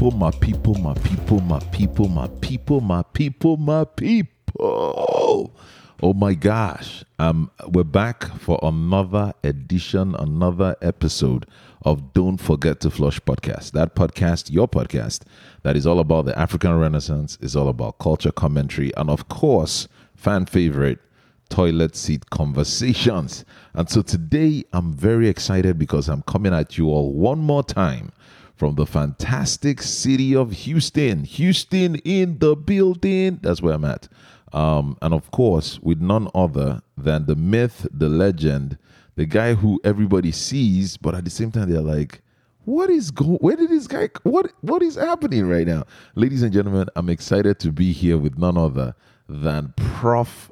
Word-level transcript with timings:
people, 0.00 0.18
my 0.18 0.30
people, 0.30 0.74
my 0.76 0.94
people, 0.94 1.40
my 1.40 1.60
people, 1.72 2.08
my 2.08 2.26
people, 2.40 2.80
my 2.80 3.02
people, 3.12 3.56
my 3.58 3.84
people. 3.84 5.52
Oh 6.02 6.14
my 6.14 6.32
gosh. 6.32 7.04
Um 7.18 7.50
we're 7.68 7.84
back 7.84 8.24
for 8.38 8.58
another 8.62 9.34
edition, 9.44 10.14
another 10.14 10.74
episode 10.80 11.44
of 11.82 12.14
Don't 12.14 12.38
Forget 12.38 12.80
to 12.80 12.90
Flush 12.90 13.20
podcast. 13.20 13.72
That 13.72 13.94
podcast, 13.94 14.50
your 14.50 14.66
podcast, 14.66 15.24
that 15.64 15.76
is 15.76 15.86
all 15.86 15.98
about 15.98 16.24
the 16.24 16.38
African 16.38 16.78
Renaissance, 16.78 17.36
is 17.42 17.54
all 17.54 17.68
about 17.68 17.98
culture 17.98 18.32
commentary, 18.32 18.96
and 18.96 19.10
of 19.10 19.28
course, 19.28 19.86
fan 20.16 20.46
favorite, 20.46 21.00
toilet 21.50 21.94
seat 21.94 22.30
conversations. 22.30 23.44
And 23.74 23.90
so 23.90 24.00
today 24.00 24.64
I'm 24.72 24.94
very 24.94 25.28
excited 25.28 25.78
because 25.78 26.08
I'm 26.08 26.22
coming 26.22 26.54
at 26.54 26.78
you 26.78 26.86
all 26.88 27.12
one 27.12 27.40
more 27.40 27.62
time 27.62 28.12
from 28.60 28.74
the 28.74 28.84
fantastic 28.84 29.80
city 29.80 30.36
of 30.36 30.52
Houston. 30.52 31.24
Houston 31.24 31.94
in 32.04 32.36
the 32.40 32.54
building. 32.54 33.38
That's 33.40 33.62
where 33.62 33.72
I'm 33.72 33.86
at. 33.86 34.06
Um, 34.52 34.98
and 35.00 35.14
of 35.14 35.30
course, 35.30 35.80
with 35.80 36.02
none 36.02 36.28
other 36.34 36.82
than 36.94 37.24
the 37.24 37.36
myth, 37.36 37.86
the 37.90 38.10
legend, 38.10 38.76
the 39.16 39.24
guy 39.24 39.54
who 39.54 39.80
everybody 39.82 40.30
sees, 40.30 40.98
but 40.98 41.14
at 41.14 41.24
the 41.24 41.30
same 41.30 41.50
time, 41.50 41.70
they're 41.70 41.80
like, 41.80 42.20
what 42.66 42.90
is 42.90 43.10
going 43.10 43.38
where 43.38 43.56
did 43.56 43.70
this 43.70 43.86
guy 43.86 44.10
what 44.22 44.52
what 44.60 44.82
is 44.82 44.94
happening 44.94 45.48
right 45.48 45.66
now 45.66 45.82
ladies 46.14 46.42
and 46.42 46.52
gentlemen 46.52 46.86
i'm 46.94 47.08
excited 47.08 47.58
to 47.58 47.72
be 47.72 47.90
here 47.90 48.18
with 48.18 48.36
none 48.36 48.58
other 48.58 48.94
than 49.26 49.72
prof 49.76 50.50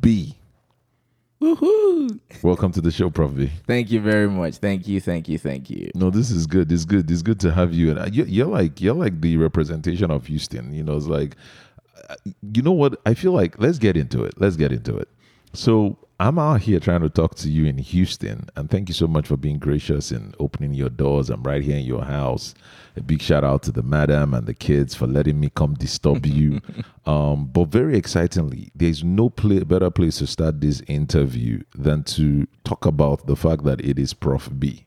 b 0.00 0.36
Woohoo! 1.44 2.18
welcome 2.42 2.72
to 2.72 2.80
the 2.80 2.90
show 2.90 3.10
prof 3.10 3.36
b 3.36 3.50
Thank 3.66 3.90
you 3.90 4.00
very 4.00 4.30
much. 4.30 4.56
Thank 4.56 4.88
you, 4.88 4.98
thank 4.98 5.28
you, 5.28 5.36
thank 5.36 5.68
you. 5.68 5.90
no 5.94 6.08
this 6.08 6.30
is 6.30 6.46
good. 6.46 6.70
This 6.70 6.80
is 6.80 6.86
good. 6.86 7.06
This 7.06 7.16
is 7.16 7.22
good 7.22 7.38
to 7.40 7.52
have 7.52 7.74
you. 7.74 7.90
And 7.90 8.16
you, 8.16 8.24
you're 8.24 8.46
like 8.46 8.80
you're 8.80 8.94
like 8.94 9.20
the 9.20 9.36
representation 9.36 10.10
of 10.10 10.24
houston. 10.26 10.72
You 10.72 10.82
know 10.82 10.96
it's 10.96 11.06
like 11.06 11.36
uh, 12.08 12.14
you 12.54 12.62
know 12.62 12.72
what? 12.72 12.98
I 13.04 13.12
feel 13.12 13.32
like 13.32 13.58
let's 13.58 13.78
get 13.78 13.94
into 13.94 14.24
it. 14.24 14.40
Let's 14.40 14.56
get 14.56 14.72
into 14.72 14.96
it 14.96 15.08
so 15.54 15.96
i'm 16.20 16.38
out 16.38 16.60
here 16.60 16.78
trying 16.78 17.00
to 17.00 17.08
talk 17.08 17.34
to 17.34 17.50
you 17.50 17.66
in 17.66 17.78
houston 17.78 18.48
and 18.56 18.70
thank 18.70 18.88
you 18.88 18.94
so 18.94 19.06
much 19.06 19.26
for 19.26 19.36
being 19.36 19.58
gracious 19.58 20.10
and 20.10 20.34
opening 20.38 20.74
your 20.74 20.88
doors. 20.88 21.30
I'm 21.30 21.42
right 21.42 21.62
here 21.62 21.76
in 21.76 21.84
your 21.84 22.04
house. 22.04 22.54
A 22.96 23.02
big 23.02 23.20
shout 23.20 23.44
out 23.44 23.62
to 23.64 23.72
the 23.72 23.82
madam 23.82 24.34
and 24.34 24.46
the 24.46 24.54
kids 24.54 24.94
for 24.94 25.06
letting 25.06 25.40
me 25.40 25.50
come 25.54 25.74
disturb 25.74 26.26
you. 26.26 26.60
Um, 27.06 27.46
but 27.46 27.66
very 27.66 27.96
excitingly 27.96 28.70
there's 28.74 29.02
no 29.02 29.28
better 29.30 29.90
place 29.90 30.18
to 30.18 30.26
start 30.26 30.60
this 30.60 30.82
interview 30.86 31.62
than 31.74 32.04
to 32.04 32.46
talk 32.64 32.86
about 32.86 33.26
the 33.26 33.36
fact 33.36 33.64
that 33.64 33.80
it 33.80 33.98
is 33.98 34.14
prof 34.14 34.48
b 34.58 34.86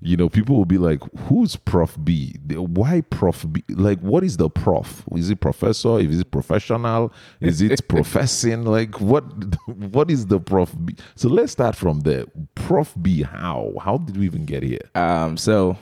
you 0.00 0.16
know, 0.16 0.28
people 0.28 0.56
will 0.56 0.64
be 0.64 0.78
like, 0.78 1.00
"Who's 1.26 1.56
Prof 1.56 1.96
B? 2.04 2.36
Why 2.50 3.00
Prof 3.00 3.46
B? 3.50 3.64
Like, 3.70 4.00
what 4.00 4.22
is 4.22 4.36
the 4.36 4.48
prof? 4.48 5.02
Is 5.14 5.30
it 5.30 5.40
professor? 5.40 5.98
Is 5.98 6.20
it 6.20 6.30
professional? 6.30 7.12
Is 7.40 7.60
it 7.60 7.88
professing? 7.88 8.64
Like, 8.64 9.00
what? 9.00 9.24
What 9.66 10.10
is 10.10 10.26
the 10.26 10.40
Prof 10.40 10.74
B? 10.84 10.94
So 11.16 11.28
let's 11.28 11.52
start 11.52 11.74
from 11.76 12.00
there. 12.00 12.24
Prof 12.54 12.94
B, 13.00 13.22
how? 13.22 13.72
How 13.80 13.98
did 13.98 14.16
we 14.16 14.26
even 14.26 14.44
get 14.44 14.62
here? 14.62 14.80
Um, 14.94 15.36
so 15.36 15.76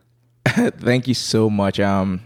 thank 0.46 1.06
you 1.08 1.14
so 1.14 1.48
much. 1.48 1.78
Um, 1.80 2.20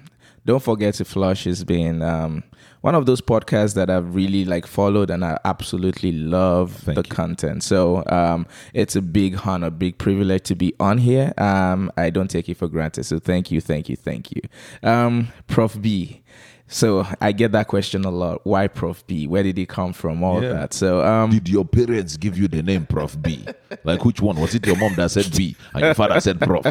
don't 0.46 0.62
forget 0.62 0.94
to 0.94 1.04
flush 1.04 1.46
It's 1.46 1.64
been 1.64 2.02
um 2.02 2.44
one 2.84 2.94
of 2.94 3.06
those 3.06 3.22
podcasts 3.22 3.72
that 3.74 3.88
I've 3.88 4.14
really 4.14 4.44
like 4.44 4.66
followed 4.66 5.08
and 5.08 5.24
I 5.24 5.38
absolutely 5.46 6.12
love 6.12 6.70
Thank 6.72 6.96
the 6.96 7.02
you. 7.04 7.08
content. 7.08 7.62
So 7.62 8.04
um, 8.08 8.46
it's 8.74 8.94
a 8.94 9.00
big 9.00 9.40
honor, 9.46 9.70
big 9.70 9.96
privilege 9.96 10.42
to 10.44 10.54
be 10.54 10.74
on 10.78 10.98
here. 10.98 11.32
Um, 11.38 11.90
I 11.96 12.10
don't 12.10 12.28
take 12.28 12.46
it 12.50 12.58
for 12.58 12.68
granted. 12.68 13.04
So 13.04 13.18
thank 13.18 13.50
you, 13.50 13.62
thank 13.62 13.88
you, 13.88 13.96
thank 13.96 14.30
you. 14.32 14.42
Um, 14.82 15.28
Prof 15.46 15.80
B. 15.80 16.20
So 16.66 17.06
I 17.22 17.32
get 17.32 17.52
that 17.52 17.68
question 17.68 18.04
a 18.04 18.10
lot. 18.10 18.40
Why 18.44 18.68
Prof 18.68 19.06
B? 19.06 19.26
Where 19.26 19.42
did 19.42 19.58
it 19.58 19.68
come 19.70 19.94
from? 19.94 20.22
All 20.22 20.42
Yeah. 20.42 20.52
that. 20.52 20.74
So 20.74 21.02
um, 21.06 21.30
Did 21.30 21.48
your 21.48 21.64
parents 21.64 22.18
give 22.18 22.36
you 22.36 22.48
the 22.48 22.62
name 22.62 22.84
Prof 22.84 23.16
B? 23.22 23.46
Like, 23.84 24.04
which 24.04 24.20
one 24.20 24.36
was 24.38 24.54
it? 24.54 24.66
Your 24.66 24.76
mom 24.76 24.94
that 24.96 25.10
said 25.10 25.30
B 25.34 25.56
and 25.72 25.84
your 25.84 25.94
father 25.94 26.20
said 26.20 26.38
Prof? 26.38 26.66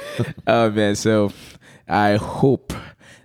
Oh 0.46 0.70
man, 0.70 0.96
so 0.96 1.30
I 1.86 2.16
hope 2.16 2.72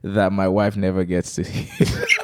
that 0.03 0.33
my 0.33 0.49
wife 0.49 0.75
never 0.75 1.05
gets 1.05 1.35
to 1.35 1.43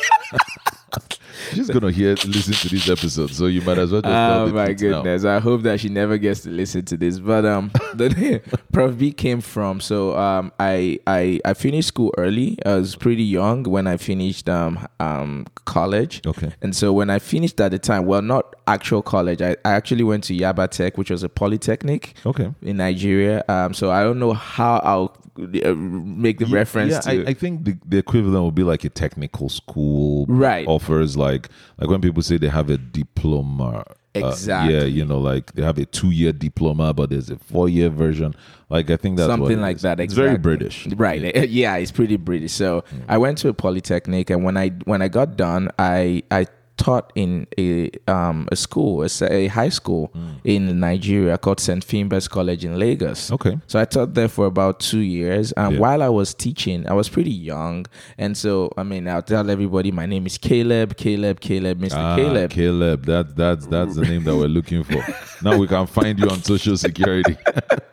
She's 1.55 1.69
gonna 1.69 1.91
hear 1.91 2.15
listen 2.25 2.53
to 2.53 2.69
this 2.69 2.89
episode, 2.89 3.31
so 3.31 3.45
you 3.47 3.61
might 3.61 3.77
as 3.77 3.91
well 3.91 4.01
just 4.01 4.11
tell 4.11 4.41
Oh 4.43 4.47
my 4.51 4.65
truth 4.73 4.81
now. 4.81 5.01
goodness. 5.01 5.25
I 5.25 5.39
hope 5.39 5.61
that 5.63 5.79
she 5.79 5.89
never 5.89 6.17
gets 6.17 6.41
to 6.41 6.49
listen 6.49 6.85
to 6.85 6.97
this. 6.97 7.19
But 7.19 7.45
um 7.45 7.71
the 7.93 8.09
name 8.09 8.41
Prof 8.71 8.97
B 8.97 9.11
came 9.11 9.41
from 9.41 9.79
so 9.81 10.17
um 10.17 10.51
I 10.59 10.99
I 11.07 11.39
I 11.45 11.53
finished 11.53 11.87
school 11.89 12.13
early. 12.17 12.57
I 12.65 12.75
was 12.75 12.95
pretty 12.95 13.23
young 13.23 13.63
when 13.63 13.87
I 13.87 13.97
finished 13.97 14.47
um 14.49 14.87
um 14.99 15.45
college. 15.65 16.21
Okay. 16.25 16.51
And 16.61 16.75
so 16.75 16.93
when 16.93 17.09
I 17.09 17.19
finished 17.19 17.59
at 17.61 17.71
the 17.71 17.79
time, 17.79 18.05
well 18.05 18.21
not 18.21 18.55
actual 18.67 19.01
college, 19.01 19.41
I, 19.41 19.51
I 19.65 19.71
actually 19.71 20.03
went 20.03 20.23
to 20.25 20.33
Yaba 20.35 20.69
Tech, 20.69 20.97
which 20.97 21.09
was 21.09 21.23
a 21.23 21.29
polytechnic 21.29 22.13
Okay. 22.25 22.53
in 22.61 22.77
Nigeria. 22.77 23.43
Um 23.47 23.73
so 23.73 23.91
I 23.91 24.03
don't 24.03 24.19
know 24.19 24.33
how 24.33 24.77
I'll 24.83 25.15
make 25.47 26.39
the 26.39 26.45
reference 26.45 26.93
yeah, 26.93 26.99
to 27.01 27.09
I, 27.27 27.29
I 27.29 27.33
think 27.33 27.65
the, 27.65 27.77
the 27.85 27.97
equivalent 27.97 28.43
would 28.45 28.55
be 28.55 28.63
like 28.63 28.83
a 28.83 28.89
technical 28.89 29.49
school 29.49 30.25
Right. 30.27 30.67
offers 30.67 31.15
like 31.17 31.49
like 31.77 31.89
when 31.89 32.01
people 32.01 32.21
say 32.23 32.37
they 32.37 32.49
have 32.49 32.69
a 32.69 32.77
diploma. 32.77 33.83
uh, 33.87 33.93
Exactly. 34.15 34.73
yeah, 34.75 34.83
you 34.85 35.05
know, 35.05 35.19
like 35.19 35.53
they 35.53 35.61
have 35.61 35.77
a 35.77 35.85
two 35.85 36.09
year 36.09 36.31
diploma, 36.31 36.93
but 36.93 37.09
there's 37.11 37.29
a 37.29 37.37
four 37.37 37.69
year 37.69 37.89
version. 37.89 38.33
Like 38.69 38.89
I 38.89 38.97
think 38.97 39.17
that's 39.17 39.29
something 39.29 39.61
like 39.61 39.77
is. 39.77 39.81
that. 39.83 39.99
It's 39.99 40.13
very. 40.15 40.37
British. 40.37 40.87
right? 40.95 41.23
Eh, 41.23 41.43
Yeah, 41.49 41.75
it's 41.77 41.91
pretty 41.91 42.17
British. 42.17 42.51
So 42.53 42.83
I 43.07 43.17
went 43.19 43.37
to 43.39 43.49
a 43.49 43.53
polytechnic, 43.53 44.29
and 44.31 44.43
when 44.43 44.57
I 44.57 44.69
when 44.85 45.01
I 45.03 45.07
got 45.09 45.37
done, 45.37 45.69
I 45.77 46.23
I 46.31 46.47
taught 46.79 47.11
in 47.15 47.45
a 47.59 47.91
um 48.07 48.47
a 48.51 48.55
school, 48.55 49.03
a, 49.03 49.09
a 49.31 49.47
high 49.47 49.69
school 49.79 50.11
in 50.43 50.79
Nigeria 50.79 51.37
called 51.37 51.59
St. 51.59 51.85
Finbarr's 51.85 52.27
College 52.27 52.63
in 52.65 52.79
Lagos. 52.79 53.31
Okay. 53.31 53.55
So 53.67 53.79
I 53.79 53.85
taught 53.85 54.13
there 54.13 54.29
for 54.29 54.45
about 54.47 54.79
two 54.79 55.01
years. 55.19 55.51
And 55.53 55.73
Yeah. 55.73 55.79
while 55.79 56.01
I 56.01 56.09
was 56.09 56.33
teaching, 56.33 56.87
I 56.89 56.93
was 56.93 57.09
pretty 57.09 57.31
young, 57.51 57.85
and 58.17 58.35
so 58.35 58.71
I 58.77 58.83
mean, 58.83 59.07
I'll 59.07 59.21
tell 59.21 59.49
everybody 59.49 59.91
my 59.91 60.05
name 60.05 60.25
is 60.25 60.37
Caleb, 60.37 60.95
Caleb, 60.95 61.39
Caleb, 61.41 61.79
Mr. 61.81 61.97
Ah, 61.97 62.15
Caleb. 62.15 62.49
Caleb. 62.51 63.05
That 63.05 63.35
that's 63.35 63.67
that's 63.67 63.95
the 63.95 64.03
name 64.11 64.23
that 64.23 64.35
we're 64.35 64.47
looking 64.59 64.83
for. 64.83 65.03
now 65.43 65.57
we 65.57 65.67
can 65.67 65.85
find 65.87 66.17
you 66.17 66.29
on 66.29 66.41
social 66.43 66.77
security. 66.77 67.37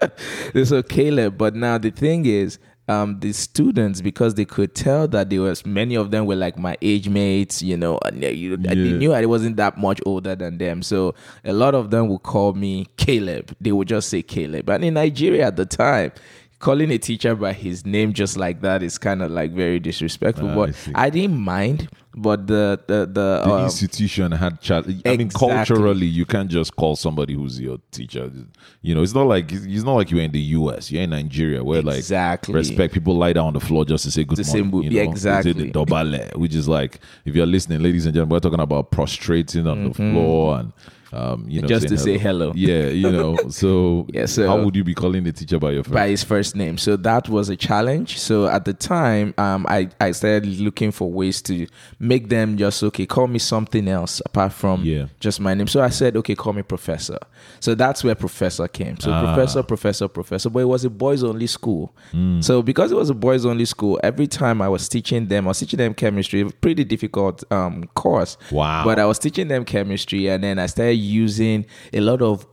so 0.64 0.82
Caleb, 0.82 1.36
but 1.36 1.54
now 1.54 1.78
the 1.78 1.90
thing 1.90 2.24
is, 2.26 2.58
um, 2.88 3.18
the 3.20 3.32
students 3.32 4.00
because 4.00 4.34
they 4.34 4.44
could 4.44 4.74
tell 4.74 5.08
that 5.08 5.30
there 5.30 5.40
was 5.40 5.66
many 5.66 5.96
of 5.96 6.10
them 6.10 6.26
were 6.26 6.36
like 6.36 6.56
my 6.56 6.76
age 6.80 7.08
mates, 7.08 7.62
you 7.62 7.76
know, 7.76 7.98
and 8.04 8.22
they, 8.22 8.32
you, 8.32 8.56
they 8.56 8.74
knew 8.74 9.12
I 9.12 9.26
wasn't 9.26 9.56
that 9.56 9.76
much 9.76 10.00
older 10.06 10.36
than 10.36 10.58
them. 10.58 10.82
So 10.82 11.14
a 11.44 11.52
lot 11.52 11.74
of 11.74 11.90
them 11.90 12.08
would 12.08 12.22
call 12.22 12.52
me 12.52 12.86
Caleb. 12.96 13.56
They 13.60 13.72
would 13.72 13.88
just 13.88 14.08
say 14.08 14.22
Caleb. 14.22 14.70
And 14.70 14.84
in 14.84 14.94
Nigeria 14.94 15.48
at 15.48 15.56
the 15.56 15.66
time, 15.66 16.12
calling 16.58 16.90
a 16.90 16.98
teacher 16.98 17.34
by 17.34 17.52
his 17.52 17.84
name 17.84 18.12
just 18.12 18.36
like 18.36 18.60
that 18.62 18.82
is 18.82 18.98
kind 18.98 19.22
of 19.22 19.30
like 19.30 19.52
very 19.52 19.78
disrespectful. 19.78 20.50
Ah, 20.50 20.54
but 20.54 20.74
see. 20.74 20.92
I, 20.94 21.10
didn't 21.10 21.38
mind. 21.38 21.88
But 22.18 22.46
the 22.46 22.80
the 22.86 23.00
the, 23.00 23.42
the 23.44 23.48
um, 23.50 23.64
institution 23.64 24.32
had 24.32 24.60
chat. 24.62 24.86
I 25.04 25.18
mean, 25.18 25.28
culturally, 25.28 26.06
you 26.06 26.24
can't 26.24 26.50
just 26.50 26.74
call 26.74 26.96
somebody 26.96 27.34
who's 27.34 27.60
your 27.60 27.76
teacher. 27.90 28.32
You 28.80 28.94
know, 28.94 29.02
it's 29.02 29.12
not 29.12 29.26
like 29.26 29.52
it's 29.52 29.84
not 29.84 29.94
like 29.96 30.10
you're 30.10 30.22
in 30.22 30.32
the 30.32 30.40
U.S. 30.40 30.90
You're 30.90 31.02
in 31.02 31.10
Nigeria, 31.10 31.62
where 31.62 31.80
Exactly. 31.80 32.54
like 32.54 32.58
respect 32.60 32.94
people 32.94 33.16
lie 33.16 33.34
down 33.34 33.48
on 33.48 33.52
the 33.52 33.60
floor 33.60 33.84
just 33.84 34.04
to 34.04 34.10
say 34.10 34.24
good 34.24 34.44
say 34.46 34.62
morning. 34.62 34.70
mo- 34.70 34.80
you 34.80 34.90
yeah, 34.90 35.04
know? 35.04 35.12
They 35.12 35.18
say 35.18 35.40
exactly. 35.40 35.52
the 35.52 35.72
dobale, 35.72 36.36
which 36.36 36.54
is 36.54 36.66
like 36.66 37.00
if 37.26 37.34
you're 37.36 37.44
listening, 37.44 37.82
ladies 37.82 38.06
and 38.06 38.14
gentlemen, 38.14 38.32
we're 38.36 38.40
talking 38.40 38.60
about 38.60 38.90
prostrating 38.90 39.66
on 39.66 39.84
the 39.88 39.94
floor 39.94 40.60
and. 40.60 40.72
Um, 41.16 41.46
you 41.48 41.62
know. 41.62 41.68
Just 41.68 41.88
to 41.88 41.96
say 41.98 42.18
hello. 42.18 42.52
Yeah, 42.54 42.88
you 42.88 43.10
know. 43.10 43.36
So, 43.50 44.06
Yeah, 44.12 44.26
so- 44.26 44.46
how 44.46 44.62
would 44.62 44.76
you 44.76 44.84
be 44.84 44.94
calling 44.94 45.24
the 45.24 45.32
teacher 45.32 45.58
by 45.58 45.70
your 45.72 45.82
first? 45.84 45.94
by 45.94 46.08
his 46.08 46.22
first 46.24 46.54
name. 46.56 46.76
So 46.78 46.96
that 46.96 47.28
was 47.28 47.48
a 47.48 47.56
challenge. 47.56 48.18
So 48.18 48.46
at 48.48 48.64
the 48.64 48.74
time, 48.74 49.32
um, 49.38 49.64
I, 49.68 49.88
I 50.00 50.12
started 50.12 50.46
looking 50.60 50.90
for 50.92 51.10
ways 51.10 51.40
to 51.42 51.66
make 51.98 52.28
them 52.28 52.56
just 52.56 52.82
okay, 52.82 53.06
call 53.06 53.26
me 53.28 53.38
something 53.38 53.88
else 53.88 54.20
apart 54.26 54.52
from 54.52 54.82
Yeah. 54.84 55.06
just 55.20 55.40
my 55.40 55.54
name. 55.54 55.68
So 55.68 55.82
I 55.82 55.88
said, 55.90 56.16
okay, 56.18 56.34
call 56.34 56.52
me 56.52 56.62
professor. 56.62 57.18
So 57.60 57.74
that's 57.74 58.04
where 58.04 58.14
professor 58.14 58.68
came. 58.68 58.98
So 59.00 59.10
Ah. 59.12 59.24
professor, 59.34 59.62
professor, 59.62 60.08
professor. 60.08 60.50
But 60.50 60.60
it 60.60 60.68
was 60.68 60.84
a 60.84 60.90
boys 60.90 61.22
only 61.24 61.46
school. 61.46 61.94
Hmm. 62.12 62.40
So 62.40 62.62
because 62.62 62.92
it 62.92 62.96
was 62.96 63.10
a 63.10 63.14
boys 63.14 63.46
only 63.46 63.64
school, 63.64 63.98
every 64.02 64.26
time 64.26 64.60
I 64.60 64.68
was 64.68 64.88
teaching 64.88 65.28
them, 65.28 65.46
I 65.46 65.48
was 65.48 65.60
teaching 65.60 65.78
them 65.78 65.94
chemistry, 65.94 66.40
a 66.42 66.46
pretty 66.50 66.84
difficult 66.84 67.42
um, 67.52 67.84
course. 67.94 68.36
Wow. 68.50 68.84
But 68.84 68.98
I 68.98 69.06
was 69.06 69.18
teaching 69.18 69.48
them 69.48 69.64
chemistry, 69.64 70.28
and 70.28 70.42
then 70.44 70.58
I 70.58 70.66
started 70.66 70.94
using 71.06 71.64
a 71.92 72.00
lot 72.00 72.20
of 72.22 72.46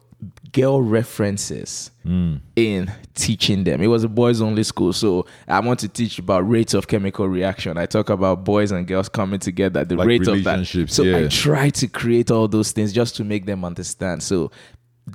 girl 0.54 0.82
references 0.82 1.92
Hmm. 2.04 2.36
in 2.56 2.92
teaching 3.16 3.64
them. 3.64 3.82
It 3.82 3.88
was 3.88 4.04
a 4.04 4.08
boys 4.08 4.40
only 4.42 4.64
school, 4.64 4.94
so 4.94 5.26
I 5.48 5.60
want 5.60 5.80
to 5.82 5.88
teach 5.90 6.20
about 6.20 6.48
rates 6.50 6.74
of 6.74 6.88
chemical 6.88 7.28
reaction. 7.28 7.78
I 7.78 7.86
talk 7.88 8.10
about 8.10 8.44
boys 8.46 8.72
and 8.72 8.86
girls 8.88 9.10
coming 9.10 9.40
together, 9.40 9.84
the 9.84 9.96
Like 9.96 10.08
rate 10.08 10.28
of 10.28 10.44
that. 10.44 10.66
So 10.90 11.04
I 11.18 11.28
try 11.28 11.70
to 11.72 11.88
create 11.88 12.30
all 12.32 12.48
those 12.48 12.72
things 12.72 12.94
just 12.94 13.16
to 13.18 13.24
make 13.24 13.46
them 13.46 13.66
understand. 13.66 14.22
So 14.24 14.52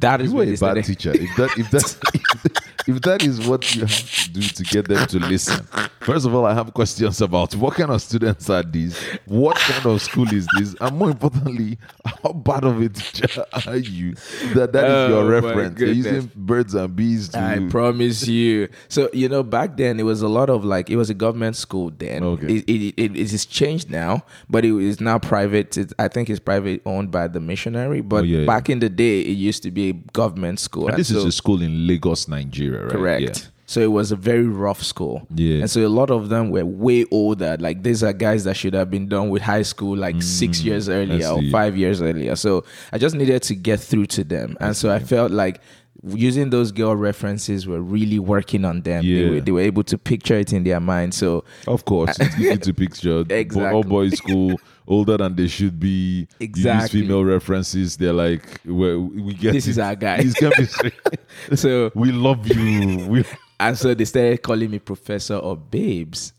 that 0.01 0.21
is 0.21 0.31
You 0.31 0.37
were 0.37 0.39
when 0.41 0.49
a 0.49 0.51
bad 0.53 0.57
started. 0.59 0.85
teacher. 0.85 1.13
If 1.15 1.37
that, 1.37 1.59
if 1.59 1.71
that, 1.71 2.63
if 2.89 3.03
that 3.03 3.23
is 3.23 3.47
what 3.47 3.75
you 3.75 3.83
have 3.83 4.25
to 4.25 4.31
do 4.31 4.41
to 4.41 4.63
get 4.65 4.89
them 4.89 5.07
to 5.09 5.19
listen, 5.19 5.65
first 6.01 6.25
of 6.27 6.35
all, 6.35 6.47
I 6.47 6.55
have 6.55 6.73
questions 6.73 7.21
about 7.21 7.55
what 7.55 7.75
kind 7.75 7.91
of 7.91 8.01
students 8.01 8.49
are 8.49 8.63
these, 8.63 8.99
what 9.27 9.57
kind 9.59 9.85
of 9.87 10.01
school 10.03 10.27
is 10.33 10.47
this, 10.59 10.75
and 10.81 10.97
more 10.97 11.11
importantly, 11.11 11.79
how 12.05 12.33
bad 12.33 12.65
of 12.65 12.81
a 12.81 12.89
teacher 12.89 13.45
are 13.67 13.77
you 13.77 14.15
that 14.55 14.73
that 14.73 14.85
is 14.85 14.91
Oh, 14.91 15.09
your 15.09 15.31
reference? 15.31 15.79
You're 15.79 15.91
using 15.93 16.31
birds 16.35 16.75
and 16.75 16.97
bees 16.97 17.29
to. 17.31 17.39
I 17.39 17.69
promise 17.71 18.27
you. 18.27 18.69
So 18.89 19.11
you 19.13 19.29
know, 19.29 19.43
back 19.43 19.77
then 19.77 20.01
it 20.01 20.05
was 20.05 20.23
a 20.23 20.29
lot 20.29 20.49
of 20.51 20.65
like 20.65 20.89
it 20.91 20.97
was 20.97 21.11
a 21.11 21.15
government 21.15 21.57
school 21.57 21.91
then. 21.97 22.25
Okay. 22.25 22.47
It 22.57 22.65
it, 22.69 22.95
it, 22.97 23.17
it 23.17 23.33
is 23.33 23.45
changed 23.47 23.91
now, 23.91 24.25
but 24.49 24.65
it 24.65 24.75
is 24.81 25.01
now 25.01 25.19
private. 25.19 25.77
It, 25.77 25.93
I 25.99 26.09
think 26.09 26.31
it's 26.31 26.41
private 26.41 26.81
owned 26.87 27.11
by 27.11 27.29
the 27.29 27.41
missionary. 27.41 28.01
But 28.01 28.19
Oh, 28.19 28.23
yeah, 28.23 28.39
yeah. 28.41 28.47
back 28.47 28.69
in 28.71 28.79
the 28.81 28.89
day, 28.89 29.21
it 29.21 29.37
used 29.37 29.63
to 29.65 29.71
be 29.71 29.91
a 29.91 29.93
government 29.93 30.59
school. 30.59 30.85
and 30.87 30.95
And 30.95 30.99
this 31.01 31.11
is 31.11 31.25
a 31.25 31.31
school 31.33 31.61
in 31.63 31.87
Lagos, 31.87 32.27
Nigeria, 32.29 32.78
right? 32.83 32.91
correct. 32.93 33.23
Yeah. 33.23 33.51
So 33.67 33.81
it 33.81 33.93
was 33.93 34.13
a 34.13 34.17
very 34.17 34.47
rough 34.47 34.83
school. 34.83 35.27
Yeah. 35.35 35.59
And 35.61 35.71
so 35.71 35.87
a 35.87 35.89
lot 35.89 36.11
of 36.11 36.31
them 36.31 36.49
were 36.51 36.65
way 36.65 37.05
older. 37.11 37.55
Like 37.61 37.83
these 37.83 38.03
are 38.03 38.15
guys 38.15 38.45
that 38.45 38.57
should 38.57 38.73
have 38.73 38.91
been 38.91 39.09
done 39.09 39.29
with 39.29 39.43
high 39.43 39.61
school 39.61 39.95
like 39.95 40.23
six 40.23 40.63
years 40.63 40.89
earlier 40.89 41.29
or 41.29 41.41
Mm, 41.43 41.51
five 41.53 41.77
years 41.77 42.01
earlier. 42.01 42.35
So 42.35 42.65
I 42.93 42.99
just 42.99 43.15
needed 43.15 43.43
to 43.43 43.55
get 43.55 43.79
through 43.79 44.07
to 44.07 44.25
them. 44.25 44.57
And 44.59 44.75
so 44.75 44.91
I 44.91 45.01
felt 45.01 45.33
like 45.33 45.61
using 46.05 46.51
those 46.51 46.71
girl 46.73 46.95
references 46.95 47.67
were 47.67 47.81
really 47.81 48.19
working 48.19 48.65
on 48.65 48.83
them. 48.83 49.03
They, 49.03 49.09
Yeah. 49.09 49.31
were, 49.31 49.41
they 49.41 49.51
were 49.53 49.61
able 49.61 49.83
to 49.85 49.99
picture 49.99 50.37
it 50.37 50.53
in 50.53 50.65
their 50.65 50.81
mind. 50.81 51.15
So 51.15 51.45
Of 51.67 51.85
course, 51.85 52.17
it's 52.21 52.39
easy 52.39 52.57
to 52.59 52.75
picture. 52.75 53.25
bo- 53.25 53.67
All 53.75 53.83
boys 53.83 54.17
school, 54.17 54.61
older 54.87 55.17
than 55.17 55.35
they 55.37 55.49
should 55.49 55.81
be. 55.81 55.89
You 56.21 56.27
Exactly. 56.41 57.01
female 57.03 57.25
references. 57.25 57.97
They're 57.97 58.13
like, 58.13 58.61
well, 58.65 59.01
we 59.01 59.35
get 59.35 59.53
This 59.55 59.67
is 59.67 59.79
our 59.79 59.97
guy. 59.97 60.23
This 60.23 60.35
chemistry. 60.35 60.93
so 61.55 61.91
we 61.97 62.13
love 62.13 62.47
you. 62.47 63.07
We, 63.07 63.25
and 63.61 63.77
so 63.77 63.93
they 63.95 64.05
started 64.05 64.43
calling 64.43 64.71
me 64.71 64.79
professor 64.79 65.35
of 65.35 65.71
babes. 65.71 66.33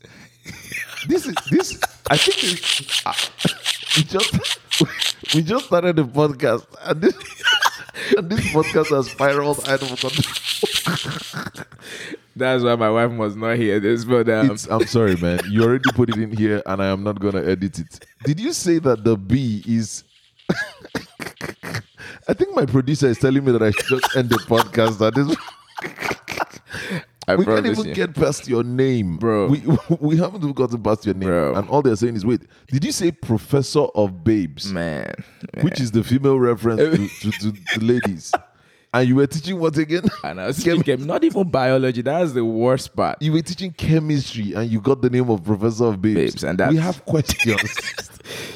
this 1.06 1.26
is 1.26 1.34
this. 1.50 1.78
I 2.10 2.16
think 2.16 2.42
it's, 2.42 3.06
uh, 3.06 3.12
we 3.96 4.02
just 4.04 5.34
we 5.34 5.42
just 5.42 5.66
started 5.66 5.96
the 5.96 6.04
podcast, 6.04 6.64
and 6.82 7.02
this 7.02 7.14
and 8.16 8.30
this 8.30 8.40
podcast 8.52 8.94
has 8.94 9.10
spiraled 9.10 9.68
out 9.68 9.82
of 9.82 9.88
control. 9.88 11.66
That's 12.36 12.62
why 12.62 12.76
my 12.76 12.90
wife 12.90 13.10
was 13.12 13.36
not 13.36 13.56
here. 13.56 13.80
This 13.80 14.04
but 14.04 14.28
um, 14.28 14.56
I'm 14.70 14.86
sorry, 14.86 15.16
man. 15.16 15.40
You 15.50 15.64
already 15.64 15.90
put 15.92 16.08
it 16.08 16.16
in 16.16 16.34
here, 16.34 16.62
and 16.64 16.82
I 16.82 16.86
am 16.86 17.02
not 17.02 17.20
gonna 17.20 17.42
edit 17.42 17.78
it. 17.78 18.06
Did 18.24 18.40
you 18.40 18.52
say 18.52 18.78
that 18.78 19.04
the 19.04 19.16
B 19.16 19.62
is? 19.66 20.04
I 22.28 22.34
think 22.34 22.54
my 22.54 22.66
producer 22.66 23.08
is 23.08 23.18
telling 23.18 23.44
me 23.44 23.52
that 23.52 23.62
I 23.62 23.72
should 23.72 24.00
just 24.00 24.16
end 24.16 24.30
the 24.30 24.36
podcast. 24.36 25.04
At 25.06 25.14
this, 25.14 25.36
I 27.30 27.36
we 27.36 27.44
can't 27.44 27.66
even 27.66 27.86
you. 27.86 27.94
get 27.94 28.14
past 28.14 28.48
your 28.48 28.62
name, 28.64 29.16
Bro. 29.16 29.48
We 29.48 29.62
we 30.00 30.16
haven't 30.16 30.42
even 30.42 30.52
gotten 30.52 30.82
past 30.82 31.06
your 31.06 31.14
name, 31.14 31.28
Bro. 31.28 31.54
and 31.54 31.68
all 31.68 31.82
they're 31.82 31.96
saying 31.96 32.16
is, 32.16 32.26
"Wait, 32.26 32.42
did 32.68 32.84
you 32.84 32.92
say 32.92 33.12
Professor 33.12 33.84
of 33.94 34.24
Babes?" 34.24 34.72
man, 34.72 35.12
man. 35.54 35.64
which 35.64 35.80
is 35.80 35.90
the 35.92 36.02
female 36.02 36.38
reference 36.38 36.80
to, 36.80 37.30
to, 37.30 37.52
to, 37.52 37.64
to 37.74 37.80
ladies. 37.80 38.32
And 38.92 39.08
you 39.08 39.14
were 39.14 39.26
teaching 39.28 39.60
what 39.60 39.78
again? 39.78 40.02
And 40.24 40.40
I 40.40 40.48
was 40.48 40.56
teaching 40.64 40.82
chem- 40.82 41.06
not 41.06 41.22
even 41.22 41.48
biology. 41.48 42.02
That's 42.02 42.32
the 42.32 42.44
worst 42.44 42.96
part. 42.96 43.22
You 43.22 43.32
were 43.32 43.42
teaching 43.42 43.70
chemistry, 43.70 44.52
and 44.54 44.68
you 44.68 44.80
got 44.80 45.00
the 45.00 45.10
name 45.10 45.30
of 45.30 45.44
Professor 45.44 45.84
of 45.84 46.02
Babes. 46.02 46.42
Babes, 46.42 46.44
and 46.44 46.60
we 46.70 46.76
have 46.76 47.04
questions. 47.04 48.10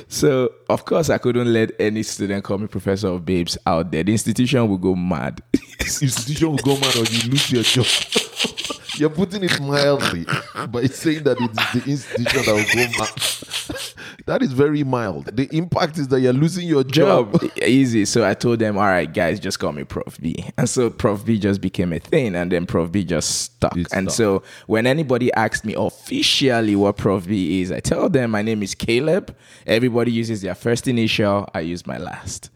So 0.09 0.53
of 0.69 0.85
course 0.85 1.11
I 1.11 1.19
couldn't 1.19 1.53
let 1.53 1.73
any 1.81 2.03
student 2.03 2.45
call 2.45 2.59
me 2.59 2.67
professor 2.67 3.09
of 3.09 3.25
babes 3.25 3.59
out 3.67 3.91
there. 3.91 4.05
The 4.05 4.13
institution 4.13 4.69
will 4.69 4.79
go 4.79 4.95
mad. 4.95 5.43
Institution 5.81 6.51
will 6.51 6.59
go 6.59 6.75
mad, 6.77 6.97
or 6.97 7.05
you 7.05 7.31
lose 7.31 7.51
your 7.51 7.63
job. 7.63 7.87
You're 8.97 9.11
putting 9.11 9.43
it 9.43 9.61
mildly 9.61 10.25
by 10.69 10.85
saying 10.87 11.25
that 11.25 11.37
it 11.41 11.51
is 11.51 11.83
the 11.83 11.91
institution 11.91 12.43
that 12.45 12.55
will 12.55 12.65
go 12.65 12.99
mad. 12.99 13.95
that 14.27 14.43
is 14.43 14.53
very 14.53 14.85
mild. 14.85 15.27
The 15.37 15.49
impact 15.53 15.99
is 15.99 16.09
that 16.09 16.21
you're 16.21 16.33
losing 16.33 16.69
your 16.69 16.85
job. 16.85 17.41
Job 17.41 17.51
easy. 17.63 18.05
So 18.05 18.25
I 18.25 18.35
told 18.35 18.61
them, 18.61 18.79
all 18.79 18.85
right, 18.85 19.13
guys, 19.13 19.41
just 19.41 19.59
call 19.59 19.73
me 19.73 19.85
Prof 19.85 20.19
B. 20.21 20.49
And 20.57 20.69
so 20.69 20.91
Prof 20.91 21.25
B 21.25 21.39
just 21.39 21.61
became 21.61 21.93
a 21.93 21.99
thing, 21.99 22.37
and 22.37 22.53
then 22.53 22.67
Prof 22.67 22.93
B 22.93 23.05
just 23.05 23.43
stuck. 23.43 23.77
It 23.77 23.93
and 23.93 24.11
stuck. 24.11 24.17
so 24.17 24.43
when 24.67 24.87
anybody 24.87 25.33
asks 25.33 25.65
me 25.65 25.75
officially 25.77 26.77
what 26.77 26.97
Prof 26.97 27.27
B 27.27 27.63
is, 27.63 27.73
I 27.73 27.81
tell 27.81 28.09
them 28.09 28.31
my 28.31 28.43
name 28.43 28.63
is 28.63 28.75
Caleb. 28.75 29.37
Everybody 29.67 30.13
uses 30.13 30.43
their 30.43 30.55
first 30.55 30.87
initial. 30.87 31.49
I 31.53 31.61
use 31.61 31.87
my 31.87 31.99
last. 31.99 32.51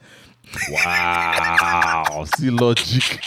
Wow, 0.70 2.25
see 2.37 2.50
logic. 2.50 3.20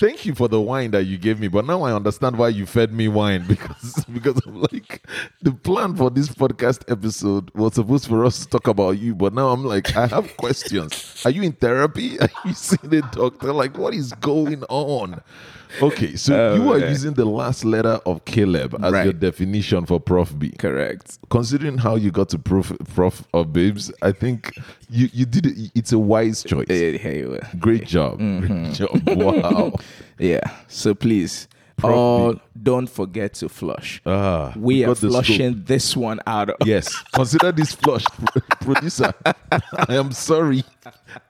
Thank 0.00 0.24
you 0.24 0.34
for 0.34 0.48
the 0.48 0.58
wine 0.58 0.92
that 0.92 1.04
you 1.04 1.18
gave 1.18 1.38
me, 1.38 1.48
but 1.48 1.66
now 1.66 1.82
I 1.82 1.92
understand 1.92 2.38
why 2.38 2.48
you 2.48 2.64
fed 2.64 2.90
me 2.90 3.06
wine 3.08 3.44
because 3.48 4.02
because 4.10 4.40
I'm 4.46 4.62
like 4.62 5.06
the 5.42 5.52
plan 5.52 5.94
for 5.94 6.08
this 6.08 6.30
podcast 6.30 6.90
episode 6.90 7.50
was 7.54 7.74
supposed 7.74 8.06
for 8.06 8.24
us 8.24 8.38
to 8.40 8.48
talk 8.48 8.66
about 8.66 8.92
you, 8.98 9.14
but 9.14 9.34
now 9.34 9.50
I'm 9.50 9.62
like 9.62 9.94
I 9.94 10.06
have 10.06 10.34
questions. 10.38 11.22
Are 11.26 11.30
you 11.30 11.42
in 11.42 11.52
therapy? 11.52 12.18
Are 12.20 12.30
you 12.46 12.54
seeing 12.54 12.94
a 12.94 13.02
doctor? 13.02 13.52
Like 13.52 13.76
what 13.76 13.92
is 13.92 14.12
going 14.14 14.64
on? 14.70 15.20
Okay, 15.80 16.16
so 16.16 16.34
Oh, 16.34 16.54
you 16.56 16.72
are 16.72 16.78
using 16.80 17.12
the 17.12 17.24
last 17.24 17.64
letter 17.64 18.00
of 18.04 18.24
Caleb 18.24 18.74
as 18.82 18.92
Right. 18.92 19.04
your 19.04 19.12
definition 19.12 19.86
for 19.86 20.00
Prof 20.00 20.36
B 20.36 20.50
Correct. 20.58 21.18
considering 21.30 21.78
how 21.78 21.94
you 21.94 22.10
got 22.10 22.28
to 22.30 22.38
prof, 22.40 22.72
prof 22.92 23.22
of 23.32 23.52
babes, 23.52 23.92
I 24.02 24.10
think 24.10 24.52
you, 24.88 25.08
you 25.12 25.26
did 25.26 25.46
it. 25.46 25.70
It's 25.76 25.92
a 25.92 25.98
wise 25.98 26.42
choice. 26.42 26.66
Hey, 26.66 26.96
hey, 26.98 27.24
well, 27.24 27.38
Great 27.60 27.86
job. 27.86 28.18
Mm-hmm. 28.30 28.64
Great 28.64 28.74
job. 28.74 29.08
Wow. 29.16 29.72
Yeah. 30.18 30.40
So 30.68 30.94
please, 30.94 31.48
all 31.82 32.34
don't 32.62 32.88
forget 32.88 33.34
to 33.34 33.48
flush. 33.48 34.02
Ah, 34.04 34.52
we 34.56 34.84
are 34.84 34.88
the 34.88 34.96
scope. 34.96 35.10
flushing 35.12 35.62
this 35.64 35.96
one 35.96 36.20
out. 36.26 36.50
Of, 36.50 36.56
Yes. 36.66 36.94
Consider 37.12 37.52
this 37.52 37.72
flush, 37.74 38.04
producer. 38.60 39.12
I 39.50 39.94
am 39.96 40.12
sorry. 40.12 40.62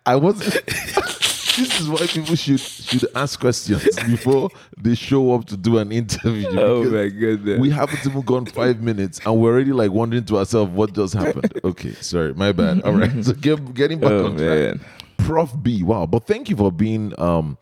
I 0.05 0.17
wasn't. 0.17 0.65
this 0.67 1.81
is 1.81 1.89
why 1.89 2.07
people 2.07 2.35
should 2.35 2.59
should 2.61 3.07
ask 3.15 3.39
questions 3.39 3.85
before 4.07 4.51
they 4.77 4.95
show 4.95 5.35
up 5.35 5.45
to 5.47 5.57
do 5.57 5.79
an 5.79 5.93
interview. 5.93 6.49
Oh 6.59 6.83
my 6.85 7.09
goodness. 7.09 7.61
We 7.61 7.71
haven't 7.71 8.05
even 8.07 8.23
gone 8.23 8.47
five 8.47 8.81
minutes 8.83 9.21
and 9.25 9.39
we're 9.41 9.53
already 9.53 9.73
like 9.73 9.91
wondering 9.93 10.25
to 10.27 10.39
ourselves 10.39 10.73
what 10.73 10.93
just 10.95 11.15
happened. 11.15 11.53
Okay, 11.65 11.93
sorry, 12.01 12.35
my 12.35 12.53
bad. 12.53 12.83
All 12.83 12.93
right, 12.95 13.25
so 13.25 13.33
get, 13.35 13.75
getting 13.75 14.01
back 14.01 14.13
Oh, 14.13 14.27
on 14.27 14.37
track. 14.37 14.49
man. 14.49 14.81
Prof 15.19 15.53
B, 15.63 15.83
wow. 15.85 16.07
But 16.07 16.27
thank 16.27 16.49
you 16.49 16.57
for 16.57 16.73
being 16.73 17.13
um 17.21 17.59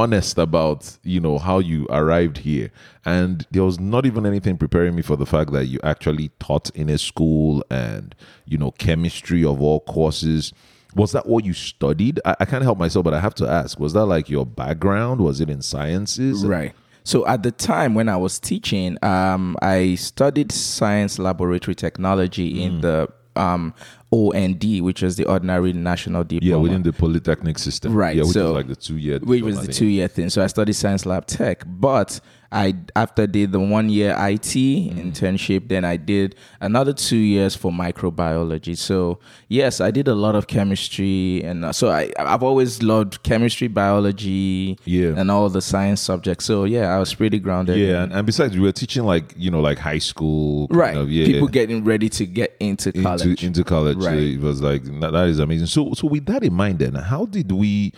honest 0.00 0.38
about 0.38 0.96
you 1.02 1.20
know 1.20 1.38
how 1.38 1.58
you 1.58 1.86
arrived 1.90 2.38
here. 2.38 2.70
And 3.04 3.46
there 3.50 3.64
was 3.64 3.78
not 3.78 4.06
even 4.06 4.24
anything 4.26 4.56
preparing 4.56 4.94
me 4.94 5.02
for 5.02 5.16
the 5.16 5.26
fact 5.26 5.52
that 5.52 5.66
you 5.66 5.78
actually 5.82 6.30
taught 6.38 6.70
in 6.70 6.88
a 6.88 6.98
school 6.98 7.64
and 7.70 8.14
you 8.46 8.58
know 8.58 8.70
chemistry 8.72 9.44
of 9.44 9.60
all 9.60 9.80
courses. 9.80 10.52
Was 10.96 11.12
that 11.12 11.26
what 11.26 11.44
you 11.44 11.52
studied? 11.52 12.18
I, 12.24 12.34
I 12.40 12.44
can't 12.46 12.64
help 12.64 12.78
myself 12.78 13.04
but 13.04 13.14
i 13.14 13.20
have 13.20 13.34
to 13.36 13.46
ask 13.48 13.78
was 13.78 13.92
that 13.92 14.06
like 14.06 14.28
your 14.28 14.46
background? 14.46 15.20
Was 15.20 15.40
it 15.40 15.48
in 15.50 15.62
sciences? 15.62 16.44
Right. 16.44 16.72
So 17.04 17.26
at 17.26 17.42
the 17.42 17.50
time 17.52 17.94
when 17.94 18.08
I 18.08 18.16
was 18.16 18.38
teaching, 18.38 18.98
um, 19.02 19.56
I 19.62 19.94
studied 19.94 20.52
science 20.52 21.18
laboratory 21.18 21.74
technology 21.74 22.48
Mm. 22.54 22.62
in 22.66 22.80
the 22.82 23.08
um, 23.36 23.74
OND, 24.12 24.80
which 24.82 25.02
was 25.02 25.16
the 25.16 25.24
Ordinary 25.24 25.72
National 25.72 26.24
diploma. 26.24 26.50
yeah 26.50 26.56
within 26.56 26.82
the 26.82 26.92
polytechnic 26.92 27.58
system 27.58 27.94
Right, 27.94 28.16
yeah 28.16 28.22
which 28.22 28.32
so- 28.32 28.48
is 28.50 28.54
like 28.54 28.68
the 28.68 28.76
two 28.76 28.96
year 28.96 29.18
which 29.20 29.42
was 29.42 29.66
the 29.66 29.72
two 29.72 29.86
year 29.86 30.08
thing. 30.08 30.30
So 30.30 30.42
I 30.42 30.46
studied 30.48 30.72
science 30.74 31.06
lab 31.06 31.26
tech, 31.26 31.62
but 31.66 32.20
I 32.52 32.74
after 32.96 33.26
did 33.28 33.52
the 33.52 33.60
one 33.60 33.88
year 33.88 34.10
IT 34.18 34.54
Mm. 34.90 35.12
internship, 35.12 35.68
then 35.68 35.84
I 35.84 35.96
did 35.96 36.34
another 36.60 36.92
two 36.92 37.16
years 37.16 37.54
for 37.54 37.70
microbiology. 37.70 38.76
So 38.76 39.18
yes, 39.48 39.80
I 39.80 39.90
did 39.92 40.08
a 40.08 40.14
lot 40.14 40.34
of 40.34 40.46
chemistry, 40.48 41.42
and 41.44 41.64
uh, 41.64 41.72
so 41.72 41.90
I 41.90 42.10
I've 42.18 42.42
always 42.42 42.82
loved 42.82 43.22
chemistry, 43.22 43.68
biology, 43.68 44.78
Yeah. 44.84 45.14
and 45.16 45.30
all 45.30 45.48
the 45.48 45.60
science 45.62 46.00
subjects. 46.00 46.44
So 46.44 46.64
yeah, 46.64 46.94
I 46.94 46.98
was 46.98 47.14
pretty 47.14 47.38
grounded. 47.38 47.78
yeah 47.78 48.02
and, 48.02 48.12
and 48.12 48.26
besides 48.26 48.54
we 48.56 48.60
were 48.62 48.72
teaching 48.72 49.04
like 49.04 49.32
you 49.36 49.50
know 49.50 49.60
like 49.60 49.78
high 49.78 49.98
school 49.98 50.68
kind 50.68 50.80
right. 50.80 50.96
of, 50.96 51.10
yeah 51.10 51.26
People 51.26 51.48
getting 51.48 51.84
ready 51.84 52.08
to 52.08 52.26
get 52.26 52.56
into 52.60 52.92
college. 52.92 53.26
into 53.26 53.46
into 53.46 53.64
college. 53.64 53.98
Right. 53.98 54.14
Uh, 54.14 54.34
It 54.36 54.40
was 54.40 54.60
like 54.60 54.82
that 55.00 55.28
is 55.28 55.38
amazing. 55.38 55.66
So 55.66 55.92
so 55.94 56.08
with 56.08 56.26
that 56.26 56.42
in 56.42 56.54
mind, 56.54 56.78
then 56.80 56.94
how 56.94 57.26
did 57.26 57.52
we, 57.52 57.92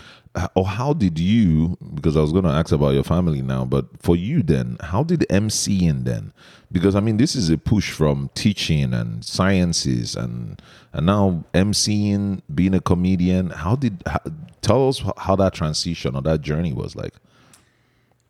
or 0.55 0.67
how 0.67 0.93
did 0.93 1.19
you? 1.19 1.77
Because 1.95 2.17
I 2.17 2.21
was 2.21 2.33
going 2.33 2.45
to 2.45 2.51
ask 2.51 2.73
about 2.73 2.95
your 2.95 3.05
family 3.05 3.43
now, 3.43 3.65
but 3.65 3.87
for 4.01 4.17
you 4.17 4.43
then, 4.43 4.77
how 4.81 5.03
did 5.03 5.21
MCing 5.31 6.05
then? 6.05 6.33
Because 6.71 6.97
I 6.97 7.01
mean, 7.01 7.19
this 7.19 7.37
is 7.37 7.51
a 7.51 7.59
push 7.59 7.91
from 7.91 8.31
teaching 8.35 8.95
and 8.95 9.25
sciences 9.25 10.17
and 10.17 10.61
and 10.93 11.07
now 11.07 11.45
MCing, 11.53 12.41
being 12.55 12.75
a 12.75 12.81
comedian. 12.81 13.51
How 13.51 13.77
did 13.77 14.03
how, 14.07 14.21
tell 14.63 14.89
us 14.89 15.03
how 15.19 15.37
that 15.37 15.55
transition 15.55 16.17
or 16.17 16.23
that 16.23 16.41
journey 16.41 16.73
was 16.73 16.97
like? 16.97 17.15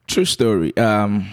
True 0.08 0.24
story. 0.24 0.76
Um, 0.76 1.28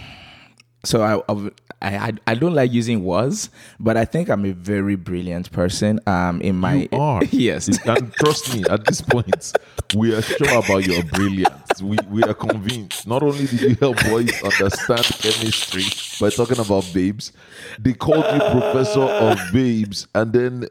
so 0.84 1.02
I, 1.02 1.52
I 1.82 2.14
I 2.28 2.36
don't 2.36 2.54
like 2.54 2.72
using 2.72 3.04
was, 3.04 3.50
but 3.80 3.98
I 3.98 4.06
think 4.06 4.30
I'm 4.30 4.46
a 4.46 4.52
very 4.52 4.96
brilliant 4.96 5.52
person. 5.52 6.00
Um, 6.08 6.42
in 6.42 6.56
my 6.56 6.88
You 6.92 7.00
are. 7.00 7.24
yes, 7.32 7.68
And 7.86 8.14
trust 8.14 8.54
me, 8.54 8.64
at 8.70 8.86
this 8.86 9.02
point, 9.02 9.54
we 9.96 10.14
are 10.14 10.22
sure 10.22 10.60
about 10.60 10.86
your 10.86 11.04
brilliance. 11.04 11.82
We, 11.82 11.98
we 12.10 12.24
are 12.24 12.34
convinced. 12.34 13.08
Not 13.08 13.24
only 13.24 13.46
did 13.48 13.62
you 13.62 13.76
help 13.76 13.98
boys 14.06 14.32
understand 14.44 15.06
chemistry 15.06 15.84
by 16.20 16.30
talking 16.30 16.60
about 16.60 16.90
babes, 16.94 17.32
they 17.78 17.94
called 17.94 18.26
you 18.26 18.40
professor 18.40 19.02
of 19.02 19.40
babes, 19.54 20.08
and 20.16 20.34
then 20.34 20.68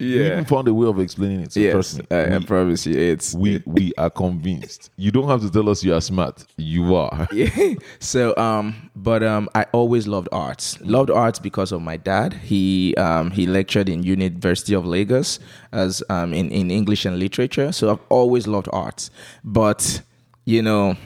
you 0.00 0.22
Yeah. 0.22 0.32
even 0.32 0.44
found 0.44 0.68
a 0.68 0.74
way 0.74 0.86
of 0.86 0.98
explaining 1.00 1.40
it. 1.40 1.52
So 1.52 1.60
yes, 1.60 1.72
trust 1.72 1.98
me. 1.98 2.06
I, 2.10 2.34
I 2.34 2.38
we, 2.38 2.44
promise 2.44 2.86
you, 2.86 2.98
it's 2.98 3.34
we, 3.34 3.62
we 3.66 3.92
are 3.98 4.10
convinced. 4.10 4.90
You 4.96 5.10
don't 5.10 5.28
have 5.28 5.40
to 5.42 5.50
tell 5.50 5.68
us 5.68 5.82
you 5.84 5.94
are 5.94 6.00
smart. 6.00 6.44
You 6.56 6.94
are. 6.94 7.28
Yeah. 7.32 7.74
so 8.00 8.36
um 8.36 8.90
but 8.96 9.22
um 9.22 9.48
i 9.54 9.64
always 9.72 10.06
loved 10.08 10.28
arts 10.32 10.78
loved 10.80 11.10
arts 11.10 11.38
because 11.38 11.72
of 11.72 11.80
my 11.82 11.96
dad 11.96 12.32
he 12.34 12.94
um 12.96 13.30
he 13.30 13.46
lectured 13.46 13.88
in 13.88 14.02
university 14.02 14.74
of 14.74 14.84
lagos 14.84 15.38
as 15.72 16.02
um 16.10 16.32
in, 16.34 16.50
in 16.50 16.70
english 16.70 17.04
and 17.04 17.18
literature 17.18 17.70
so 17.72 17.90
i've 17.90 18.00
always 18.08 18.46
loved 18.46 18.68
arts 18.72 19.10
but 19.44 20.02
you 20.46 20.62
know 20.62 20.96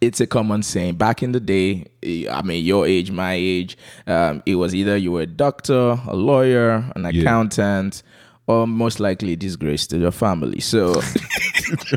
it's 0.00 0.20
a 0.20 0.26
common 0.26 0.62
saying. 0.62 0.94
Back 0.94 1.22
in 1.22 1.32
the 1.32 1.40
day 1.40 1.86
eh, 2.02 2.26
i 2.30 2.42
mean 2.42 2.64
your 2.64 2.86
age 2.86 3.10
my 3.10 3.34
age 3.34 3.76
um, 4.06 4.42
it 4.46 4.54
was 4.54 4.74
either 4.74 4.96
you 4.96 5.12
were 5.12 5.22
a 5.22 5.26
doctor 5.26 5.98
a 6.06 6.14
lawyer 6.14 6.84
an 6.96 7.04
accountant 7.04 8.02
or 8.50 8.66
most 8.66 9.00
likely 9.00 9.36
disgrace 9.36 9.86
to 9.86 9.98
your 9.98 10.10
family 10.12 10.60
so 10.60 10.94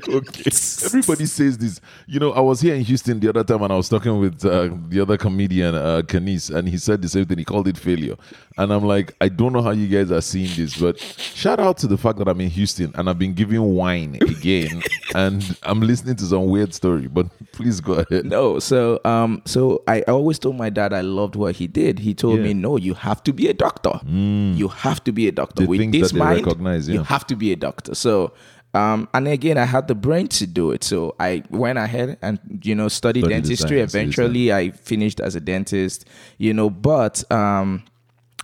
okay. 0.10 0.52
Everybody 0.86 1.26
says 1.26 1.58
this. 1.58 1.82
You 2.06 2.20
know, 2.20 2.32
I 2.32 2.40
was 2.42 2.62
here 2.62 2.76
in 2.76 2.82
Houston 2.82 3.20
the 3.20 3.30
other 3.30 3.44
time 3.44 3.62
and 3.64 3.74
I 3.74 3.76
was 3.76 3.90
talking 3.90 4.20
with 4.20 4.46
uh, 4.46 4.70
the 4.90 5.00
other 5.02 5.18
comedian, 5.18 5.74
uh, 5.76 6.02
Kanis, 6.06 6.54
and 6.54 6.68
he 6.70 6.78
said 6.78 7.02
the 7.02 7.10
same 7.10 7.26
thing. 7.26 7.38
He 7.40 7.44
called 7.46 7.68
it 7.68 7.78
failure. 7.78 8.16
And 8.58 8.72
I'm 8.72 8.84
like, 8.86 9.16
I 9.20 9.30
don't 9.30 9.52
know 9.54 9.62
how 9.62 9.72
you 9.72 9.88
guys 9.88 10.12
are 10.12 10.22
seeing 10.22 10.50
this, 10.56 10.78
but 10.80 11.00
shout 11.00 11.60
out 11.60 11.78
to 11.78 11.88
the 11.88 11.98
fact 11.98 12.20
that 12.20 12.28
I'm 12.28 12.40
in 12.42 12.50
Houston 12.50 12.92
and 12.96 13.10
I've 13.10 13.18
been 13.18 13.34
giving 13.34 13.62
wine 13.62 14.18
again 14.22 14.84
and 15.16 15.58
I'm 15.64 15.80
listening 15.82 16.16
to 16.18 16.26
some 16.26 16.46
weird 16.48 16.74
story, 16.74 17.08
but 17.08 17.28
please 17.52 17.82
go 17.82 17.94
ahead. 17.94 18.26
No, 18.26 18.60
so 18.60 19.00
um, 19.06 19.42
so 19.46 19.82
I 19.88 20.02
always 20.04 20.38
told 20.38 20.56
my 20.58 20.70
dad 20.70 20.94
I 20.94 21.02
loved 21.02 21.36
what 21.36 21.56
he 21.56 21.66
did. 21.68 22.00
He 22.00 22.14
told 22.14 22.38
Yeah. 22.38 22.44
me, 22.46 22.54
"No, 22.54 22.78
you 22.78 22.94
have 22.94 23.24
to 23.24 23.34
be 23.34 23.48
a 23.48 23.54
doctor. 23.54 24.00
You 24.06 24.68
have 24.68 25.04
to 25.06 25.12
be 25.12 25.28
a 25.28 25.32
doctor 25.32 25.64
The 25.64 25.68
with 25.70 25.80
things 25.80 25.94
this 25.94 26.14
mind. 26.14 26.43
Recognize, 26.46 26.88
You 26.90 27.04
have 27.04 27.26
to 27.28 27.36
be 27.36 27.52
a 27.52 27.56
doctor." 27.56 27.96
So, 27.96 28.34
um, 28.74 29.08
and 29.14 29.28
again, 29.28 29.58
I 29.58 29.66
had 29.66 29.88
the 29.88 29.96
brain 29.96 30.28
to 30.30 30.48
do 30.48 30.72
it. 30.72 30.84
So 30.84 31.16
I 31.20 31.44
went 31.50 31.78
ahead 31.78 32.18
and 32.22 32.40
you 32.64 32.76
know 32.76 32.88
studied 32.88 33.22
Studied 33.22 33.34
dentistry. 33.34 33.78
sciences, 33.78 33.96
Eventually, 33.96 34.54
I 34.54 34.72
finished 34.72 35.20
as 35.20 35.36
a 35.36 35.40
dentist. 35.40 36.06
You 36.38 36.54
know, 36.54 36.70
but 36.70 37.24
um 37.32 37.84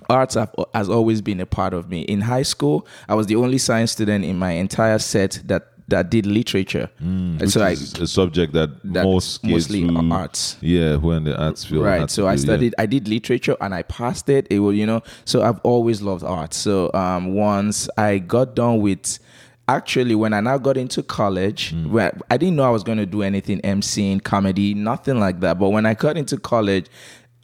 arts 0.09 0.35
have, 0.35 0.53
has 0.73 0.89
always 0.89 1.21
been 1.21 1.39
a 1.39 1.45
part 1.45 1.73
of 1.73 1.89
me. 1.89 2.01
In 2.01 2.21
high 2.21 2.41
school, 2.41 2.87
I 3.07 3.15
was 3.15 3.27
the 3.27 3.35
only 3.35 3.57
science 3.57 3.91
student 3.91 4.25
in 4.25 4.37
my 4.37 4.51
entire 4.51 4.97
set 4.99 5.41
that 5.45 5.67
that 5.89 6.09
did 6.09 6.25
literature. 6.25 6.89
Which 6.99 7.49
so 7.51 7.65
is 7.65 7.93
a 7.99 8.07
subject 8.07 8.53
that, 8.53 8.69
that 8.93 9.03
most 9.03 9.43
mostly 9.43 9.81
who, 9.81 10.11
arts. 10.13 10.57
Yeah, 10.61 10.95
when 10.97 11.23
the 11.23 11.37
arts 11.37 11.65
field. 11.65 11.83
right 11.85 12.09
so 12.09 12.27
i 12.27 12.35
do, 12.35 12.41
yeah. 12.41 12.45
studied 12.45 12.75
i 12.77 12.85
did 12.85 13.07
literature 13.07 13.55
and 13.61 13.73
i 13.73 13.81
passed 13.83 14.29
it 14.29 14.47
it 14.49 14.59
was 14.59 14.75
you 14.75 14.85
know 14.85 15.01
so 15.25 15.41
i've 15.41 15.59
always 15.63 16.01
loved 16.01 16.23
art 16.23 16.53
so 16.53 16.91
um 16.93 17.33
once 17.33 17.89
i 17.97 18.17
got 18.17 18.55
done 18.55 18.81
with 18.81 19.19
actually 19.67 20.15
when 20.15 20.33
i 20.33 20.39
now 20.39 20.57
got 20.57 20.77
into 20.77 21.03
college 21.03 21.73
Mm. 21.73 21.91
where 21.91 22.17
i 22.31 22.37
didn't 22.37 22.55
know 22.55 22.63
i 22.63 22.69
was 22.69 22.83
going 22.83 22.97
to 22.97 23.05
do 23.05 23.21
anything 23.21 23.59
emceeing 23.61 24.23
comedy 24.23 24.73
nothing 24.73 25.19
like 25.19 25.39
that 25.41 25.59
but 25.59 25.69
when 25.69 25.85
i 25.85 25.93
got 25.93 26.17
into 26.17 26.37
college 26.37 26.87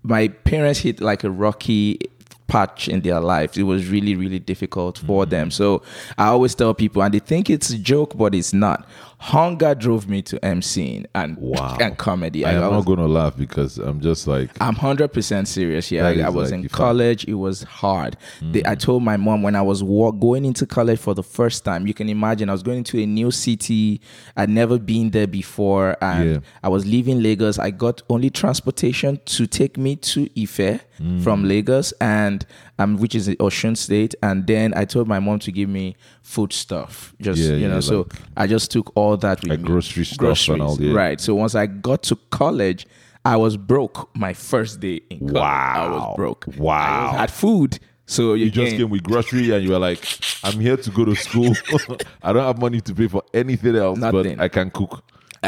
my 0.04 0.28
parents 0.28 0.80
hit 0.80 1.02
like 1.02 1.24
a 1.24 1.30
rocky 1.30 2.00
patch 2.48 2.88
in 2.88 3.02
their 3.02 3.20
life 3.20 3.58
it 3.58 3.64
was 3.64 3.88
really 3.90 4.16
really 4.16 4.40
difficult 4.40 4.98
Mm-hmm. 4.98 5.08
for 5.08 5.26
them 5.26 5.50
so 5.52 5.82
i 6.18 6.26
always 6.28 6.54
tell 6.54 6.74
people 6.74 7.02
and 7.02 7.14
they 7.14 7.20
think 7.20 7.50
it's 7.50 7.70
a 7.72 7.78
joke 7.78 8.16
but 8.18 8.36
it's 8.36 8.54
not 8.54 8.88
hunger 9.18 9.74
drove 9.74 10.08
me 10.10 10.22
to 10.22 10.38
emceeing 10.42 11.06
and 11.16 11.38
Wow. 11.38 11.78
and 11.80 11.98
comedy 11.98 12.46
I 12.46 12.52
am 12.54 12.62
was- 12.62 12.72
not 12.72 12.86
going 12.86 13.00
to 13.00 13.08
laugh 13.08 13.36
because 13.38 13.78
I'm 13.78 14.02
just 14.02 14.28
like, 14.28 14.50
I'm 14.62 14.76
hundred 14.76 15.14
percent 15.14 15.48
serious. 15.48 15.90
Yeah, 15.90 16.06
I, 16.08 16.20
I 16.22 16.30
was 16.30 16.52
like 16.52 16.60
in 16.60 16.66
I- 16.66 16.68
college. 16.68 17.24
It 17.26 17.36
was 17.36 17.64
hard. 17.64 18.18
They, 18.42 18.62
I 18.66 18.76
told 18.76 19.04
my 19.04 19.16
mom 19.18 19.42
when 19.42 19.56
I 19.56 19.62
was 19.62 19.82
wa- 19.82 20.12
going 20.12 20.44
into 20.44 20.66
college 20.68 21.00
for 21.00 21.14
the 21.16 21.24
first 21.24 21.64
time. 21.64 21.88
You 21.88 21.94
can 21.94 22.10
imagine 22.10 22.50
I 22.50 22.52
was 22.52 22.62
going 22.62 22.84
to 22.84 23.02
a 23.02 23.06
new 23.06 23.32
city. 23.32 24.02
I'd 24.36 24.50
never 24.50 24.78
been 24.78 25.12
there 25.12 25.28
before, 25.28 25.96
and 26.02 26.30
Yeah. 26.30 26.40
I 26.62 26.68
was 26.70 26.86
leaving 26.86 27.24
Lagos. 27.24 27.58
I 27.58 27.72
got 27.72 28.02
only 28.10 28.30
transportation 28.30 29.20
to 29.26 29.48
take 29.48 29.78
me 29.78 29.96
to 29.98 30.30
Ife 30.38 30.82
Mm. 31.02 31.22
from 31.24 31.44
Lagos, 31.44 31.92
and 32.00 32.35
um, 32.80 32.98
which 32.98 33.14
is 33.16 33.30
Osun 33.30 33.78
State. 33.78 34.16
And 34.24 34.48
then 34.48 34.74
I 34.76 34.84
told 34.86 35.08
my 35.08 35.20
mom 35.20 35.40
to 35.40 35.52
give 35.52 35.70
me 35.70 35.96
food 36.24 36.52
stuff. 36.52 37.14
Just 37.22 37.40
Yeah, 37.40 37.56
you 37.56 37.68
know, 37.68 37.76
yeah, 37.76 37.80
so 37.82 37.98
like- 38.00 38.14
I 38.36 38.48
just 38.48 38.72
took 38.72 38.92
all 38.96 39.16
that 39.18 39.42
with 39.42 39.50
Like 39.52 39.60
me. 39.60 39.66
grocery 39.68 40.06
stuff 40.06 40.50
and 40.50 40.62
all, 40.62 40.82
yeah. 40.82 40.94
Right. 40.94 41.22
So 41.22 41.36
once 41.36 41.56
I 41.56 41.68
got 41.68 42.04
to 42.04 42.16
college, 42.32 42.88
I 43.24 43.38
was 43.38 43.58
broke 43.58 44.10
my 44.16 44.34
first 44.34 44.80
day 44.80 45.02
in 45.10 45.20
college. 45.20 45.34
Wow. 45.34 45.74
I 45.76 45.88
was 45.90 46.16
broke. 46.16 46.46
Wow. 46.58 47.12
I 47.14 47.18
had 47.22 47.32
food. 47.32 47.80
So 48.08 48.36
you, 48.36 48.46
you 48.46 48.52
just 48.52 48.76
came 48.76 48.90
with 48.92 49.02
grocery 49.02 49.50
and 49.50 49.64
you 49.64 49.72
were 49.72 49.80
like, 49.80 50.06
I'm 50.44 50.60
here 50.60 50.78
to 50.78 50.90
go 50.92 51.06
to 51.06 51.16
school. 51.16 51.56
I 52.22 52.34
don't 52.34 52.44
have 52.44 52.60
money 52.60 52.80
to 52.82 52.94
pay 52.94 53.08
for 53.08 53.24
anything 53.34 53.76
else, 53.76 53.98
Nothing. 53.98 54.36
but 54.36 54.44
I 54.44 54.48
can 54.48 54.70
cook. 54.70 55.04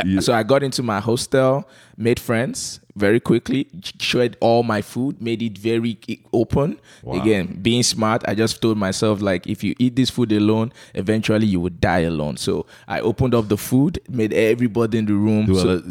You- 0.06 0.22
So 0.22 0.34
I 0.34 0.44
got 0.44 0.64
into 0.64 0.84
my 0.84 1.00
hostel, 1.00 1.68
made 1.98 2.20
friends 2.20 2.80
very 2.96 3.20
quickly, 3.20 3.68
shared 4.00 4.36
all 4.40 4.64
my 4.64 4.82
food, 4.82 5.22
made 5.22 5.42
it 5.44 5.56
very 5.58 5.98
open. 6.34 6.80
Wow. 7.04 7.22
Again, 7.22 7.60
being 7.62 7.84
smart, 7.84 8.24
I 8.28 8.34
just 8.34 8.60
told 8.62 8.78
myself 8.78 9.22
like, 9.22 9.46
if 9.46 9.64
you 9.64 9.76
eat 9.78 9.96
this 9.96 10.10
food 10.10 10.32
alone, 10.32 10.74
eventually 10.96 11.46
you 11.46 11.60
would 11.60 11.80
die 11.80 12.00
alone. 12.02 12.38
So 12.38 12.66
I 12.88 13.00
opened 13.02 13.36
up 13.36 13.50
the 13.50 13.58
food, 13.58 14.00
made 14.10 14.34
everybody 14.34 14.98
in 14.98 15.06
the 15.06 15.14
room. 15.14 15.46
Were 15.46 15.56
so- 15.60 15.84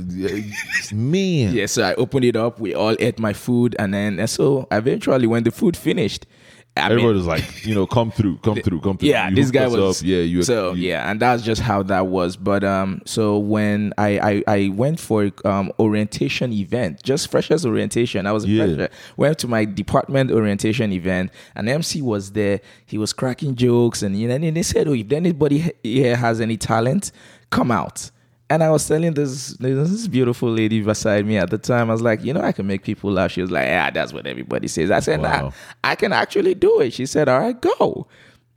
man. 0.95 1.55
Yeah, 1.57 1.67
so 1.67 1.83
I 1.85 1.95
opened 1.95 2.25
it 2.25 2.37
up. 2.37 2.59
We 2.61 2.75
all 2.75 2.97
ate 2.99 3.19
my 3.19 3.33
food, 3.33 3.77
and 3.79 3.95
then 3.95 4.19
and 4.19 4.29
so 4.29 4.67
eventually, 4.71 5.27
when 5.27 5.45
the 5.45 5.51
food 5.51 5.77
finished, 5.77 6.27
I 6.76 6.88
mean, 6.90 6.99
Everybody 6.99 7.16
was 7.18 7.26
like, 7.26 7.64
you 7.66 7.75
know, 7.75 7.87
come 7.87 8.11
through, 8.11 8.37
come 8.38 8.56
through, 8.61 8.80
come 8.83 8.99
through. 8.99 9.09
yeah, 9.09 9.28
You 9.30 9.37
this 9.37 9.50
guy 9.50 9.66
was 9.66 10.00
up. 10.02 10.06
Yeah, 10.06 10.18
you. 10.18 10.42
so 10.42 10.73
you- 10.75 10.88
yeah, 10.90 11.11
and 11.11 11.18
that's 11.18 11.42
just 11.42 11.62
how 11.62 11.83
that 11.85 12.09
was. 12.09 12.37
But 12.37 12.64
um, 12.64 13.00
so 13.06 13.38
when 13.38 13.95
I 13.97 14.18
I, 14.18 14.42
I 14.47 14.68
went 14.68 15.00
for 15.00 15.30
um 15.47 15.73
orientation 15.78 16.52
event, 16.52 17.02
just 17.02 17.30
freshers 17.30 17.64
orientation, 17.64 18.26
I 18.26 18.33
was 18.33 18.45
a 18.45 18.49
Yeah. 18.49 18.66
fresher. 18.66 18.88
Went 19.16 19.38
to 19.38 19.49
my 19.49 19.64
department 19.64 20.30
orientation 20.30 20.92
event, 20.92 21.30
and 21.54 21.68
MC 21.68 22.02
was 22.02 22.33
there. 22.33 22.61
He 22.85 22.99
was 22.99 23.12
cracking 23.14 23.54
jokes, 23.54 24.02
and 24.02 24.18
you 24.18 24.28
know, 24.28 24.35
and 24.35 24.56
they 24.56 24.62
said, 24.62 24.87
"Oh, 24.87 24.92
if 24.92 25.11
anybody 25.12 25.73
here 25.83 26.16
has 26.16 26.40
any 26.42 26.56
talent, 26.59 27.11
come 27.50 27.71
out." 27.71 28.11
And 28.49 28.62
I 28.62 28.71
was 28.71 28.87
telling 28.87 29.12
this 29.15 29.55
this 29.59 30.07
beautiful 30.07 30.49
lady 30.50 30.81
beside 30.81 31.26
me 31.26 31.37
at 31.37 31.50
the 31.50 31.59
time, 31.59 31.91
I 31.91 31.93
was 31.93 32.03
like, 32.03 32.23
you 32.23 32.33
know, 32.33 32.41
I 32.43 32.53
can 32.53 32.67
make 32.67 32.85
people 32.85 33.11
laugh. 33.11 33.33
She 33.33 33.41
was 33.41 33.50
like, 33.50 33.65
yeah, 33.67 33.91
that's 33.91 34.12
what 34.12 34.26
everybody 34.26 34.69
says. 34.69 34.91
I 34.91 35.00
said, 35.00 35.21
Wow. 35.21 35.47
nah, 35.47 35.50
I 35.83 35.97
can 35.97 36.12
actually 36.12 36.55
do 36.55 36.81
it. 36.81 36.93
She 36.93 37.07
said, 37.07 37.29
all 37.29 37.41
right, 37.41 37.61
go. 37.61 38.07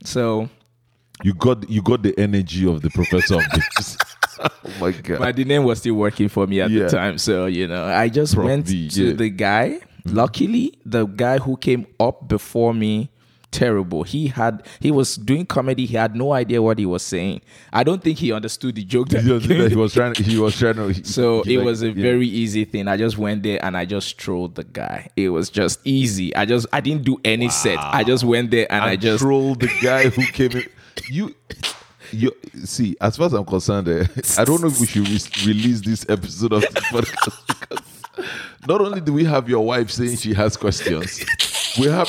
So 0.04 0.48
You 1.24 1.34
got 1.34 1.68
you 1.68 1.82
got 1.82 2.02
the 2.04 2.16
energy 2.18 2.66
of 2.68 2.82
the 2.82 2.90
professor 2.90 3.36
of 3.36 3.44
this. 3.76 3.96
oh 4.40 4.48
my 4.80 4.92
god. 4.92 5.18
but 5.18 5.36
the 5.36 5.44
name 5.44 5.64
was 5.64 5.80
still 5.80 5.94
working 5.94 6.28
for 6.28 6.46
me 6.46 6.60
at 6.60 6.70
Yeah. 6.70 6.84
the 6.84 6.90
time. 6.90 7.18
So, 7.18 7.46
you 7.46 7.66
know, 7.66 7.84
I 7.84 8.08
just 8.08 8.34
Prof 8.34 8.46
went 8.46 8.66
V, 8.66 8.88
to 8.90 9.04
yeah. 9.08 9.12
the 9.14 9.28
guy. 9.28 9.80
Mm-hmm. 10.06 10.16
Luckily, 10.16 10.78
the 10.86 11.04
guy 11.06 11.38
who 11.38 11.56
came 11.56 11.86
up 11.98 12.28
before 12.28 12.72
me, 12.72 13.10
terrible. 13.50 14.02
He 14.02 14.28
had 14.28 14.66
he 14.80 14.90
was 14.90 15.16
doing 15.16 15.46
comedy. 15.46 15.86
He 15.86 15.96
had 15.96 16.14
no 16.16 16.32
idea 16.32 16.62
what 16.62 16.78
he 16.78 16.86
was 16.86 17.02
saying. 17.02 17.40
I 17.72 17.84
don't 17.84 18.02
think 18.02 18.18
he 18.18 18.32
understood 18.32 18.74
the 18.74 18.84
joke 18.84 19.08
that 19.10 19.22
he, 19.22 19.32
was, 19.32 19.44
he 19.44 19.76
was 19.76 19.92
trying. 19.94 20.14
He 20.14 20.38
was 20.38 20.56
trying 20.58 20.74
to. 20.76 20.88
he- 20.92 21.02
So 21.04 21.42
he 21.42 21.54
it 21.54 21.58
like- 21.58 21.66
was 21.66 21.82
a 21.82 21.88
yeah. 21.88 21.94
very 22.02 22.26
easy 22.28 22.64
thing. 22.64 22.88
I 22.88 22.96
just 22.96 23.18
went 23.18 23.42
there 23.42 23.64
and 23.64 23.76
I 23.76 23.84
just 23.84 24.18
trolled 24.18 24.54
the 24.54 24.64
guy. 24.64 25.08
It 25.16 25.28
was 25.30 25.50
just 25.50 25.80
easy. 25.84 26.34
I 26.36 26.44
just 26.44 26.66
I 26.72 26.80
didn't 26.80 27.04
do 27.04 27.18
any 27.24 27.48
set. 27.48 27.78
I 27.78 28.04
just 28.04 28.24
went 28.24 28.50
there 28.50 28.66
and 28.72 28.82
I, 28.84 28.92
and 28.92 29.00
just 29.02 29.22
trolled 29.22 29.60
the 29.60 29.70
guy 29.82 30.08
who 30.08 30.22
came 30.32 30.52
in. 30.52 30.64
You, 31.08 31.34
you 32.12 32.32
see, 32.64 32.96
as 33.00 33.16
far 33.16 33.26
as 33.26 33.32
I'm 33.32 33.44
concerned, 33.44 33.88
eh, 33.88 34.04
I 34.38 34.44
don't 34.44 34.60
know 34.60 34.66
if 34.68 34.80
we 34.80 34.86
should 34.86 35.08
re- 35.08 35.46
release 35.54 35.80
this 35.80 36.04
episode 36.08 36.52
of 36.52 36.60
this 36.62 36.70
podcast 36.90 37.46
because 37.60 38.26
not 38.68 38.80
only 38.80 39.00
do 39.00 39.12
we 39.12 39.24
have 39.24 39.48
your 39.48 39.64
wife 39.64 39.90
saying 39.90 40.16
she 40.16 40.34
has 40.34 40.56
questions, 40.56 41.24
we 41.78 41.86
have 41.86 42.08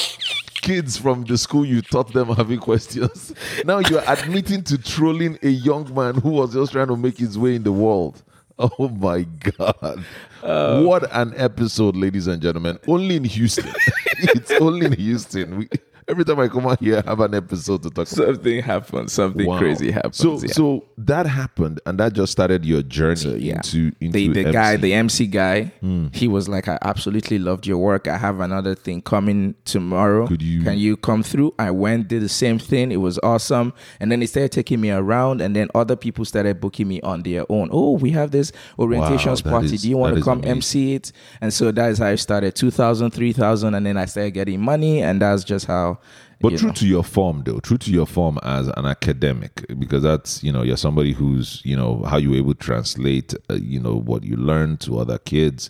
kids 0.61 0.97
from 0.97 1.23
the 1.23 1.37
school 1.37 1.65
you 1.65 1.81
taught 1.81 2.13
them 2.13 2.29
having 2.35 2.59
questions. 2.59 3.33
Now 3.65 3.79
you're 3.79 4.03
admitting 4.07 4.63
to 4.65 4.77
trolling 4.77 5.37
a 5.41 5.49
young 5.49 5.93
man 5.93 6.15
who 6.15 6.29
was 6.29 6.53
just 6.53 6.71
trying 6.71 6.87
to 6.87 6.97
make 6.97 7.17
his 7.17 7.37
way 7.37 7.55
in 7.55 7.63
the 7.63 7.71
world. 7.71 8.21
Oh 8.59 8.89
my 8.89 9.23
God. 9.23 10.05
Uh. 10.43 10.83
what 10.83 11.11
an 11.11 11.33
episode, 11.35 11.95
ladies 11.95 12.27
and 12.27 12.41
gentlemen. 12.41 12.77
Only 12.87 13.15
in 13.15 13.23
Houston. 13.23 13.67
it's 14.17 14.51
only 14.51 14.85
in 14.85 14.93
Houston. 14.93 15.57
We, 15.57 15.69
Every 16.11 16.25
time 16.25 16.39
I 16.41 16.49
come 16.49 16.67
out 16.67 16.79
here, 16.81 17.01
I 17.05 17.09
have 17.11 17.21
an 17.21 17.33
episode 17.35 17.83
to 17.83 17.89
talk 17.89 18.11
about. 18.11 18.27
Something 18.35 18.61
happened. 18.61 19.09
Something 19.09 19.47
Wow. 19.47 19.57
crazy 19.59 19.91
happened. 19.91 20.13
So, 20.15 20.33
yeah. 20.41 20.51
so 20.51 20.83
that 20.97 21.25
happened, 21.25 21.79
and 21.85 21.97
that 22.01 22.11
just 22.11 22.33
started 22.33 22.65
your 22.65 22.81
journey 22.81 23.37
yeah. 23.37 23.55
into 23.55 23.93
into 24.01 24.11
the, 24.11 24.27
the 24.43 24.51
guy, 24.51 24.75
the 24.75 24.93
MC 24.93 25.25
guy, 25.27 25.71
Hmm. 25.79 26.07
he 26.11 26.27
was 26.27 26.49
like, 26.49 26.67
I 26.67 26.77
absolutely 26.81 27.39
loved 27.39 27.65
your 27.65 27.77
work. 27.77 28.09
I 28.09 28.17
have 28.17 28.41
another 28.41 28.75
thing 28.75 29.01
coming 29.01 29.55
tomorrow. 29.63 30.27
Could 30.27 30.41
you- 30.41 30.63
Can 30.63 30.77
you 30.77 30.97
come 30.97 31.23
through? 31.23 31.53
I 31.57 31.71
went, 31.71 32.09
did 32.09 32.21
the 32.23 32.29
same 32.29 32.59
thing. 32.59 32.91
It 32.91 32.97
was 32.97 33.17
awesome. 33.23 33.71
And 34.01 34.11
then 34.11 34.19
he 34.19 34.27
started 34.27 34.51
taking 34.51 34.81
me 34.81 34.91
around, 34.91 35.39
and 35.39 35.55
then 35.55 35.69
other 35.73 35.95
people 35.95 36.25
started 36.25 36.59
booking 36.59 36.89
me 36.89 36.99
on 37.01 37.23
their 37.23 37.45
own. 37.49 37.69
Oh, 37.71 37.93
we 37.93 38.11
have 38.11 38.31
this 38.31 38.51
orientations 38.77 39.45
Wow, 39.45 39.51
party. 39.51 39.75
is- 39.75 39.81
Do 39.83 39.89
you 39.89 39.95
want 39.97 40.17
to 40.17 40.21
come 40.21 40.39
amazing. 40.39 40.51
MC 40.51 40.93
it? 40.95 41.11
And 41.39 41.53
so 41.53 41.71
that 41.71 41.89
is 41.89 41.99
how 41.99 42.07
I 42.07 42.15
started 42.15 42.53
2000, 42.55 43.11
3000, 43.11 43.75
and 43.75 43.85
then 43.85 43.95
I 43.95 44.05
started 44.05 44.31
getting 44.31 44.59
money, 44.61 45.01
and 45.01 45.21
that's 45.21 45.45
just 45.45 45.67
how. 45.67 45.99
But 46.39 46.57
true 46.57 46.69
know. 46.69 46.73
to 46.73 46.87
your 46.87 47.03
form, 47.03 47.43
though, 47.45 47.59
true 47.59 47.77
to 47.77 47.91
your 47.91 48.07
form 48.07 48.39
as 48.41 48.67
an 48.69 48.85
academic, 48.85 49.63
because 49.77 50.01
that's 50.01 50.43
you 50.43 50.51
know 50.51 50.63
you're 50.63 50.77
somebody 50.77 51.13
who's 51.13 51.61
you 51.63 51.75
know 51.75 52.03
how 52.03 52.17
you 52.17 52.33
able 52.33 52.53
to 52.55 52.59
translate 52.59 53.35
uh, 53.49 53.55
you 53.55 53.79
know 53.79 53.95
what 53.95 54.23
you 54.23 54.35
learn 54.35 54.77
to 54.77 54.99
other 54.99 55.19
kids. 55.19 55.69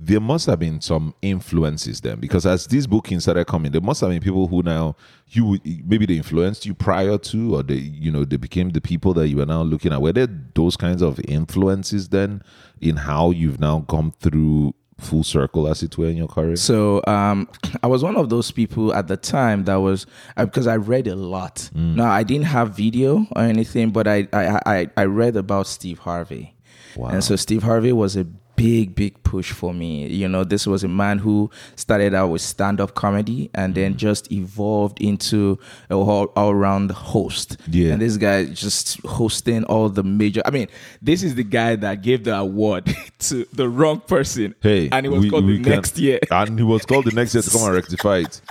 There 0.00 0.20
must 0.20 0.46
have 0.46 0.60
been 0.60 0.80
some 0.80 1.12
influences 1.22 2.00
then, 2.00 2.20
because 2.20 2.46
as 2.46 2.68
these 2.68 2.86
bookings 2.86 3.24
started 3.24 3.46
coming, 3.46 3.72
there 3.72 3.80
must 3.80 4.00
have 4.00 4.10
been 4.10 4.20
people 4.20 4.46
who 4.46 4.62
now 4.62 4.96
you 5.28 5.58
maybe 5.84 6.06
they 6.06 6.14
influenced 6.16 6.66
you 6.66 6.74
prior 6.74 7.18
to, 7.18 7.56
or 7.56 7.62
they 7.62 7.74
you 7.74 8.10
know 8.10 8.24
they 8.24 8.36
became 8.36 8.70
the 8.70 8.80
people 8.80 9.14
that 9.14 9.28
you 9.28 9.40
are 9.40 9.46
now 9.46 9.62
looking 9.62 9.92
at. 9.92 10.02
Were 10.02 10.12
there 10.12 10.28
those 10.54 10.76
kinds 10.76 11.02
of 11.02 11.20
influences 11.28 12.08
then 12.08 12.42
in 12.80 12.96
how 12.96 13.30
you've 13.30 13.60
now 13.60 13.84
come 13.88 14.12
through 14.20 14.74
full 14.98 15.22
circle, 15.22 15.68
as 15.68 15.82
it 15.82 15.96
were, 15.96 16.06
in 16.06 16.16
your 16.16 16.28
career? 16.28 16.56
So 16.56 17.02
um, 17.06 17.48
I 17.82 17.86
was 17.86 18.02
one 18.02 18.16
of 18.16 18.28
those 18.28 18.50
people 18.50 18.92
at 18.94 19.06
the 19.08 19.16
time 19.16 19.64
that 19.64 19.76
was 19.76 20.06
uh, 20.36 20.44
because 20.44 20.66
I 20.66 20.76
read 20.76 21.06
a 21.06 21.14
lot. 21.16 21.70
Now 21.74 22.10
I 22.10 22.22
didn't 22.22 22.46
have 22.46 22.76
video 22.76 23.26
or 23.36 23.42
anything, 23.42 23.90
but 23.90 24.06
I 24.08 24.28
I 24.32 24.60
I, 24.66 24.90
I 24.96 25.04
read 25.04 25.36
about 25.36 25.66
Steve 25.66 25.98
Harvey, 26.00 26.54
Wow. 26.96 27.08
and 27.10 27.22
so 27.24 27.36
Steve 27.36 27.62
Harvey 27.62 27.92
was 27.92 28.16
a 28.16 28.26
big 28.58 28.94
big 28.94 29.22
push 29.22 29.52
for 29.52 29.72
me. 29.72 30.08
You 30.08 30.28
know, 30.28 30.44
this 30.44 30.66
was 30.66 30.82
a 30.82 30.88
man 30.88 31.18
who 31.18 31.50
started 31.76 32.12
out 32.12 32.28
with 32.28 32.42
stand 32.42 32.80
up 32.80 32.94
comedy 32.94 33.50
and 33.54 33.74
then 33.74 33.94
mm. 33.94 33.96
just 33.96 34.30
evolved 34.32 35.00
into 35.00 35.58
a 35.88 35.94
all 35.94 36.26
all 36.36 36.54
round 36.54 36.90
host. 36.90 37.56
Yeah. 37.68 37.92
and 37.92 38.02
this 38.02 38.16
guy 38.16 38.46
just 38.46 39.00
hosting 39.06 39.64
all 39.64 39.88
the 39.88 40.02
major. 40.02 40.42
I 40.44 40.50
mean, 40.50 40.66
this 41.00 41.22
is 41.22 41.36
the 41.36 41.44
guy 41.44 41.76
that 41.76 42.02
gave 42.02 42.24
the 42.24 42.36
award 42.36 42.86
to 43.20 43.46
the 43.52 43.68
wrong 43.68 44.00
person. 44.00 44.54
Hey, 44.60 44.88
and 44.90 45.06
it 45.06 45.10
was 45.10 45.22
we- 45.22 45.30
called 45.30 45.44
we 45.44 45.58
the 45.58 45.64
can- 45.64 45.72
next 45.72 45.98
year. 45.98 46.18
and 46.30 46.58
he 46.58 46.64
was 46.64 46.84
called 46.84 47.04
the 47.04 47.12
next 47.12 47.34
year 47.34 47.42
to 47.42 47.50
come 47.50 47.62
and 47.62 47.74
rectify 47.74 48.18
it. 48.18 48.40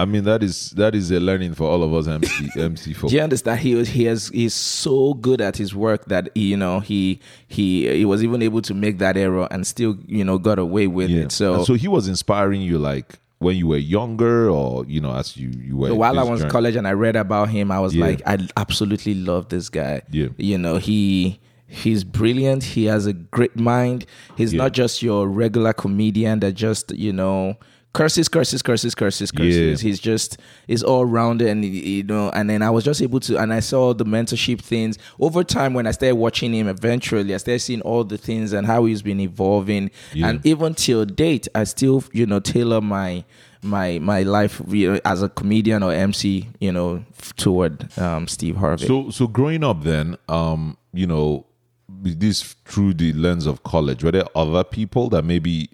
I 0.00 0.04
mean, 0.04 0.24
that 0.24 0.42
is 0.42 0.70
that 0.72 0.94
is 0.94 1.10
a 1.10 1.20
learning 1.20 1.54
for 1.54 1.64
all 1.68 1.82
of 1.82 1.92
us 1.92 2.06
MC 2.06 2.48
MC 2.60 2.92
folk. 2.94 3.10
Do 3.10 3.16
you 3.16 3.22
understand? 3.22 3.60
He 3.60 3.74
was 3.74 3.88
he 3.88 4.04
has 4.04 4.28
he's 4.28 4.54
so 4.54 5.14
good 5.14 5.40
at 5.40 5.56
his 5.56 5.74
work 5.74 6.06
that 6.06 6.30
you 6.36 6.56
know 6.56 6.80
he 6.80 7.20
he 7.48 7.88
he 7.88 8.04
was 8.04 8.22
even 8.22 8.42
able 8.42 8.62
to 8.62 8.74
make 8.74 8.98
that 8.98 9.16
error 9.16 9.46
and 9.50 9.66
still 9.66 9.96
you 10.06 10.24
know 10.24 10.38
got 10.38 10.58
away 10.58 10.86
with 10.86 11.10
Yeah. 11.10 11.22
it. 11.24 11.32
So, 11.32 11.54
And 11.54 11.64
so 11.66 11.74
he 11.74 11.88
was 11.88 12.08
inspiring 12.08 12.60
you, 12.62 12.78
like 12.78 13.18
when 13.40 13.56
you 13.56 13.66
were 13.68 13.76
younger, 13.78 14.50
or 14.50 14.84
you 14.86 15.00
know, 15.00 15.14
as 15.14 15.36
you 15.36 15.50
you 15.62 15.76
were. 15.76 15.94
while 15.94 16.18
I 16.18 16.22
was 16.24 16.42
in 16.42 16.50
college 16.50 16.74
and 16.76 16.88
I 16.88 16.92
read 16.92 17.14
about 17.16 17.50
him, 17.50 17.70
I 17.70 17.78
was 17.80 17.94
Yeah. 17.94 18.06
like, 18.06 18.22
I 18.26 18.38
absolutely 18.56 19.14
love 19.14 19.48
this 19.48 19.68
guy. 19.68 20.02
Yeah. 20.10 20.28
You 20.36 20.58
know, 20.58 20.78
he 20.78 21.38
he's 21.68 22.02
brilliant. 22.02 22.64
He 22.64 22.86
has 22.86 23.06
a 23.06 23.12
great 23.12 23.54
mind. 23.56 24.06
He's 24.36 24.52
Yeah. 24.54 24.62
not 24.64 24.72
just 24.72 25.02
your 25.02 25.28
regular 25.28 25.72
comedian 25.72 26.40
that 26.40 26.52
just 26.54 26.90
you 26.96 27.12
know 27.12 27.56
curses, 27.92 28.28
curses, 28.28 28.62
curses, 28.62 28.94
curses, 28.94 29.30
curses. 29.30 29.82
Yeah. 29.82 29.88
He's 29.88 29.98
just 30.00 30.38
is 30.68 30.82
all 30.82 31.04
rounded, 31.04 31.48
and 31.48 31.64
you 31.64 32.02
know. 32.04 32.30
And 32.30 32.48
then 32.48 32.62
I 32.62 32.70
was 32.70 32.84
just 32.84 33.02
able 33.02 33.20
to, 33.20 33.38
and 33.38 33.52
I 33.52 33.60
saw 33.60 33.94
the 33.94 34.04
mentorship 34.04 34.60
things 34.60 34.98
over 35.18 35.42
time 35.44 35.74
when 35.74 35.86
I 35.86 35.90
started 35.92 36.16
watching 36.16 36.52
him. 36.52 36.68
Eventually, 36.68 37.34
I 37.34 37.38
started 37.38 37.60
seeing 37.60 37.80
all 37.82 38.04
the 38.04 38.18
things 38.18 38.52
and 38.52 38.66
how 38.66 38.84
he's 38.84 39.02
been 39.02 39.20
evolving, 39.20 39.90
Yeah. 40.12 40.28
and 40.28 40.46
even 40.46 40.74
till 40.74 41.04
date, 41.04 41.48
I 41.54 41.64
still 41.64 42.04
you 42.12 42.26
know 42.26 42.40
tailor 42.40 42.80
my 42.80 43.24
my 43.62 43.98
my 43.98 44.22
life 44.22 44.60
you 44.68 44.92
know, 44.94 45.00
as 45.04 45.22
a 45.22 45.28
comedian 45.28 45.82
or 45.82 45.92
MC, 45.92 46.48
you 46.60 46.70
know, 46.72 47.04
toward 47.36 47.98
um, 47.98 48.28
Steve 48.28 48.56
Harvey. 48.56 48.86
So 48.86 49.10
so 49.10 49.26
growing 49.26 49.64
up, 49.64 49.82
then, 49.82 50.16
um, 50.28 50.76
you 50.92 51.06
know, 51.06 51.46
this 51.88 52.54
through 52.64 52.94
the 52.94 53.12
lens 53.14 53.46
of 53.46 53.62
college, 53.64 54.04
were 54.04 54.12
there 54.12 54.24
other 54.36 54.62
people 54.62 55.08
that 55.08 55.24
maybe 55.24 55.70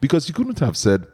because 0.00 0.28
you 0.28 0.34
couldn't 0.34 0.58
have 0.58 0.76
said 0.76 1.06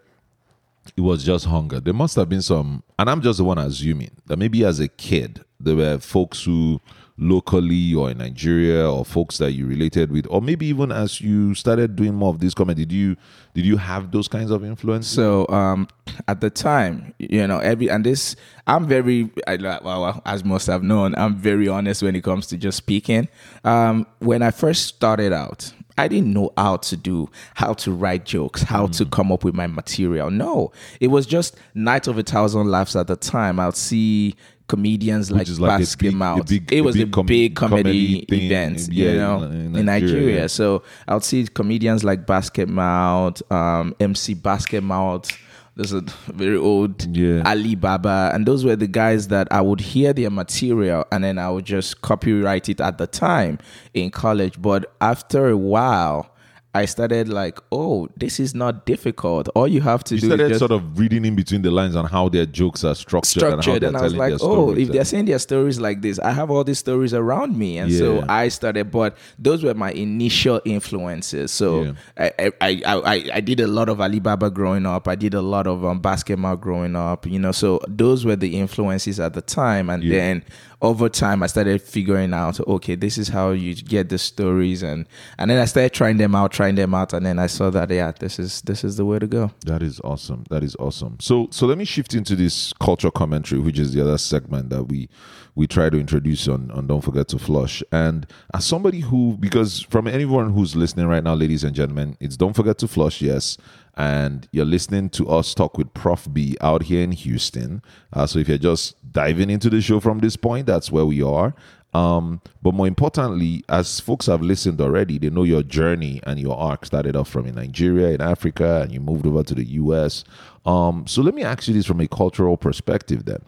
it 0.97 1.01
was 1.01 1.25
just 1.25 1.47
hunger. 1.47 1.81
There 1.81 1.95
must 1.95 2.17
have 2.17 2.29
been 2.29 2.43
some, 2.43 2.83
and 2.99 3.09
I'm 3.09 3.23
just 3.23 3.39
the 3.39 3.45
one 3.45 3.59
assuming 3.59 4.11
that 4.27 4.39
maybe 4.39 4.65
as 4.65 4.81
a 4.81 4.89
kid 4.89 5.45
there 5.61 5.77
were 5.77 5.99
folks 5.99 6.45
who 6.45 6.81
locally 7.19 7.95
or 7.95 8.11
in 8.11 8.19
Nigeria 8.19 8.91
or 8.91 9.05
folks 9.05 9.39
that 9.39 9.53
you 9.53 9.67
related 9.67 10.11
with, 10.11 10.27
or 10.29 10.43
maybe 10.43 10.67
even 10.67 10.91
as 10.91 11.21
you 11.21 11.55
started 11.55 11.95
doing 11.97 12.15
more 12.15 12.31
of 12.31 12.41
this 12.41 12.55
comedy, 12.55 12.85
did 12.85 12.93
you 12.93 13.17
did 13.55 13.65
you 13.65 13.77
have 13.77 14.11
those 14.11 14.29
kinds 14.29 14.51
of 14.51 14.65
influences? 14.65 15.13
So 15.13 15.47
um, 15.49 15.89
at 16.27 16.41
the 16.41 16.51
time, 16.51 17.15
you 17.19 17.47
know, 17.47 17.59
every 17.59 17.91
and 17.91 18.05
this, 18.05 18.35
I'm 18.67 18.87
very, 18.87 19.31
I, 19.47 19.57
well, 19.57 20.23
as 20.25 20.45
most 20.45 20.67
have 20.67 20.83
known, 20.83 21.15
I'm 21.17 21.37
very 21.37 21.69
honest 21.69 22.03
when 22.03 22.17
it 22.17 22.25
comes 22.25 22.47
to 22.49 22.57
just 22.57 22.79
speaking. 22.79 23.29
Um, 23.65 24.07
when 24.19 24.43
I 24.43 24.51
first 24.51 24.87
started 24.87 25.33
out, 25.33 25.73
I 25.99 26.09
didn't 26.09 26.33
know 26.33 26.53
how 26.57 26.77
to 26.79 26.97
do, 26.97 27.29
how 27.55 27.75
to 27.75 27.93
write 27.93 28.25
jokes, 28.25 28.63
how 28.63 28.87
to 28.89 29.05
come 29.07 29.31
up 29.33 29.45
with 29.45 29.55
my 29.55 29.67
material. 29.67 30.31
No, 30.31 30.73
it 31.01 31.09
was 31.09 31.27
just 31.27 31.57
Night 31.75 32.07
of 32.07 32.19
a 32.19 32.23
Thousand 32.23 32.69
Laughs 32.71 32.97
at 32.97 33.07
the 33.09 33.17
time. 33.17 33.61
I'd 33.61 33.77
see 33.77 34.35
comedians 34.69 35.31
like, 35.31 35.47
like 35.49 35.59
a 35.59 35.83
Basket 35.83 35.99
big- 35.99 36.15
Mouth. 36.15 36.49
big- 36.49 36.73
it 36.73 36.79
a 36.79 36.83
was 36.83 36.97
big 36.97 37.09
a 37.09 37.11
com- 37.11 37.27
big 37.27 37.55
comedy, 37.55 37.83
comedy 37.83 38.27
thing, 38.29 38.43
event, 38.43 38.89
yeah, 38.91 39.11
you 39.11 39.19
know, 39.19 39.43
in- 39.43 39.77
in, 39.77 39.85
Nigeria. 39.87 40.49
So 40.49 40.83
I 41.07 41.15
would 41.15 41.25
see 41.25 41.47
comedians 41.47 42.05
like 42.05 42.27
Basketmouth, 42.27 43.43
um, 43.53 43.95
MC 44.01 44.35
Basketmouth. 44.35 45.31
There's 45.75 45.93
a 45.95 46.03
very 46.27 46.57
old 46.57 47.17
Yeah. 47.17 47.43
Alibaba, 47.47 48.31
and 48.35 48.45
those 48.45 48.63
were 48.65 48.77
the 48.77 48.87
guys 48.87 49.29
that 49.29 49.49
I 49.51 49.63
would 49.63 49.81
hear 49.81 50.13
their 50.13 50.31
material 50.31 51.07
and 51.11 51.25
then 51.25 51.39
I 51.39 51.49
would 51.51 51.65
just 51.65 52.03
copyright 52.03 52.69
it 52.69 52.81
at 52.81 52.99
the 52.99 53.07
time 53.07 53.59
in 53.95 54.11
college. 54.11 54.61
But 54.61 54.93
after 55.01 55.49
a 55.49 55.57
while, 55.57 56.32
I 56.75 56.87
started 56.87 57.29
like, 57.29 57.59
oh, 57.71 58.09
this 58.17 58.41
is 58.41 58.55
not 58.55 58.87
difficult. 58.87 59.47
All 59.55 59.69
you 59.69 59.83
have 59.83 60.03
to 60.05 60.15
You 60.15 60.23
do 60.23 60.27
started 60.29 60.45
is 60.45 60.49
just 60.53 60.59
sort 60.61 60.71
of 60.71 60.99
reading 60.99 61.27
in 61.27 61.35
between 61.37 61.61
the 61.61 61.71
lines 61.71 61.95
on 61.95 62.07
how 62.07 62.31
their 62.31 62.47
jokes 62.47 62.83
are 62.83 62.95
structured, 62.95 63.43
structured 63.43 63.83
and 63.83 63.95
and, 63.95 63.97
how 63.97 64.05
I 64.05 64.09
they're 64.09 64.09
was 64.09 64.15
like, 64.15 64.29
their 64.31 64.49
oh, 64.49 64.69
stories. 64.71 64.89
if 64.89 64.93
they're 64.95 65.05
saying 65.05 65.27
their 65.27 65.39
stories 65.39 65.79
like 65.79 66.01
this, 66.01 66.19
I 66.19 66.31
have 66.31 66.51
all 66.51 66.65
these 66.65 66.79
stories 66.79 67.13
around 67.13 67.59
me, 67.59 67.77
and 67.77 67.91
Yeah. 67.91 67.99
so 67.99 68.25
I 68.27 68.49
started. 68.49 68.91
But 68.91 69.19
those 69.39 69.63
were 69.63 69.75
my 69.75 69.93
initial 69.93 70.63
influences. 70.65 71.51
So 71.53 71.83
Yeah. 71.83 71.93
I, 72.17 72.33
I, 72.39 72.53
I, 72.61 72.81
I, 72.87 73.31
I 73.35 73.41
did 73.41 73.61
a 73.61 73.67
lot 73.67 73.91
of 73.91 74.01
Alibaba 74.01 74.51
growing 74.51 74.87
up. 74.87 75.09
I 75.09 75.15
did 75.15 75.35
a 75.35 75.43
lot 75.43 75.67
of 75.67 75.85
um, 75.85 76.01
Basketmouth 76.01 76.61
growing 76.61 76.97
up. 76.97 77.27
You 77.27 77.39
know, 77.39 77.53
so 77.53 77.81
those 77.87 78.25
were 78.25 78.37
the 78.37 78.59
influences 78.59 79.21
at 79.21 79.35
the 79.35 79.43
time, 79.43 79.91
and 79.91 80.03
Yeah. 80.03 80.17
then 80.19 80.45
over 80.83 81.09
time, 81.09 81.45
I 81.45 81.47
started 81.47 81.81
figuring 81.81 82.35
out, 82.35 82.59
okay, 82.61 82.97
this 82.97 83.17
is 83.17 83.29
how 83.29 83.53
you 83.53 83.75
get 83.77 84.09
the 84.09 84.19
stories, 84.19 84.83
and 84.83 85.07
and 85.39 85.51
then 85.51 85.61
I 85.61 85.65
started 85.65 85.93
trying 85.93 86.17
them 86.17 86.35
out, 86.35 86.51
trying 86.51 86.75
them 86.75 86.93
out, 86.93 87.13
and 87.13 87.25
then 87.25 87.39
I 87.39 87.47
saw 87.47 87.71
that 87.71 87.89
yeah, 87.91 88.13
this 88.19 88.41
is 88.41 88.63
this 88.63 88.83
is 88.83 88.97
the 88.97 89.05
way 89.05 89.21
to 89.21 89.29
go. 89.29 89.53
That 89.65 89.83
is 89.83 90.01
awesome. 90.01 90.45
That 90.51 90.65
is 90.65 90.75
awesome. 90.81 91.19
So 91.21 91.47
so 91.51 91.67
let 91.67 91.79
me 91.79 91.85
shift 91.85 92.15
into 92.15 92.35
this 92.35 92.73
culture 92.75 93.13
commentary, 93.13 93.61
which 93.61 93.79
is 93.79 93.95
the 93.95 94.01
other 94.01 94.19
segment 94.19 94.71
that 94.71 94.85
we 94.85 95.09
we 95.55 95.67
try 95.67 95.91
to 95.91 95.99
introduce 95.99 96.49
on 96.49 96.71
on 96.71 96.87
Don't 96.87 97.03
Forget 97.03 97.29
to 97.29 97.39
Flush. 97.39 97.83
And 97.93 98.27
as 98.55 98.65
somebody 98.65 99.01
who 99.01 99.37
because 99.39 99.81
from 99.81 100.07
anyone 100.07 100.53
who's 100.53 100.75
listening 100.75 101.07
right 101.07 101.23
now, 101.23 101.35
ladies 101.35 101.65
and 101.65 101.75
gentlemen, 101.75 102.17
it's 102.21 102.37
Don't 102.37 102.55
Forget 102.55 102.79
to 102.79 102.89
Flush, 102.89 103.21
yes. 103.21 103.59
And 103.95 104.49
you're 104.53 104.65
listening 104.65 105.11
to 105.11 105.29
us 105.29 105.53
talk 105.53 105.77
with 105.77 105.93
Prof 105.93 106.27
B 106.33 106.57
out 106.63 106.85
here 106.85 107.03
in 107.03 107.13
Houston. 107.13 107.83
Uh, 108.13 108.27
so 108.27 108.39
if 108.39 108.49
you're 108.49 108.57
just 108.57 108.97
diving 109.13 109.51
into 109.51 109.69
the 109.69 109.83
show 109.83 110.01
from 110.01 110.21
this 110.21 110.37
point, 110.37 110.67
that's 110.67 110.91
where 110.91 111.05
we 111.05 111.23
are. 111.23 111.55
Um, 111.95 112.41
but 112.63 112.73
more 112.73 112.87
importantly, 112.87 113.65
as 113.69 114.01
folks 114.01 114.27
have 114.27 114.41
listened 114.41 114.81
already, 114.81 115.19
they 115.19 115.29
know 115.29 115.43
your 115.43 115.63
journey 115.63 116.21
and 116.25 116.41
your 116.41 116.57
arc 116.57 116.87
started 116.87 117.17
off 117.17 117.29
from 117.29 117.47
in 117.47 117.55
Nigeria, 117.55 118.09
in 118.11 118.23
Africa, 118.23 118.81
and 118.83 118.93
you 118.93 119.01
moved 119.01 119.27
over 119.27 119.43
to 119.43 119.55
the 119.55 119.65
US. 119.65 120.25
Um, 120.65 121.07
so 121.07 121.21
let 121.21 121.35
me 121.35 121.43
ask 121.43 121.69
you 121.69 121.75
this 121.75 121.85
from 121.87 122.01
a 122.01 122.09
cultural 122.09 122.57
perspective 122.57 123.27
then. 123.27 123.43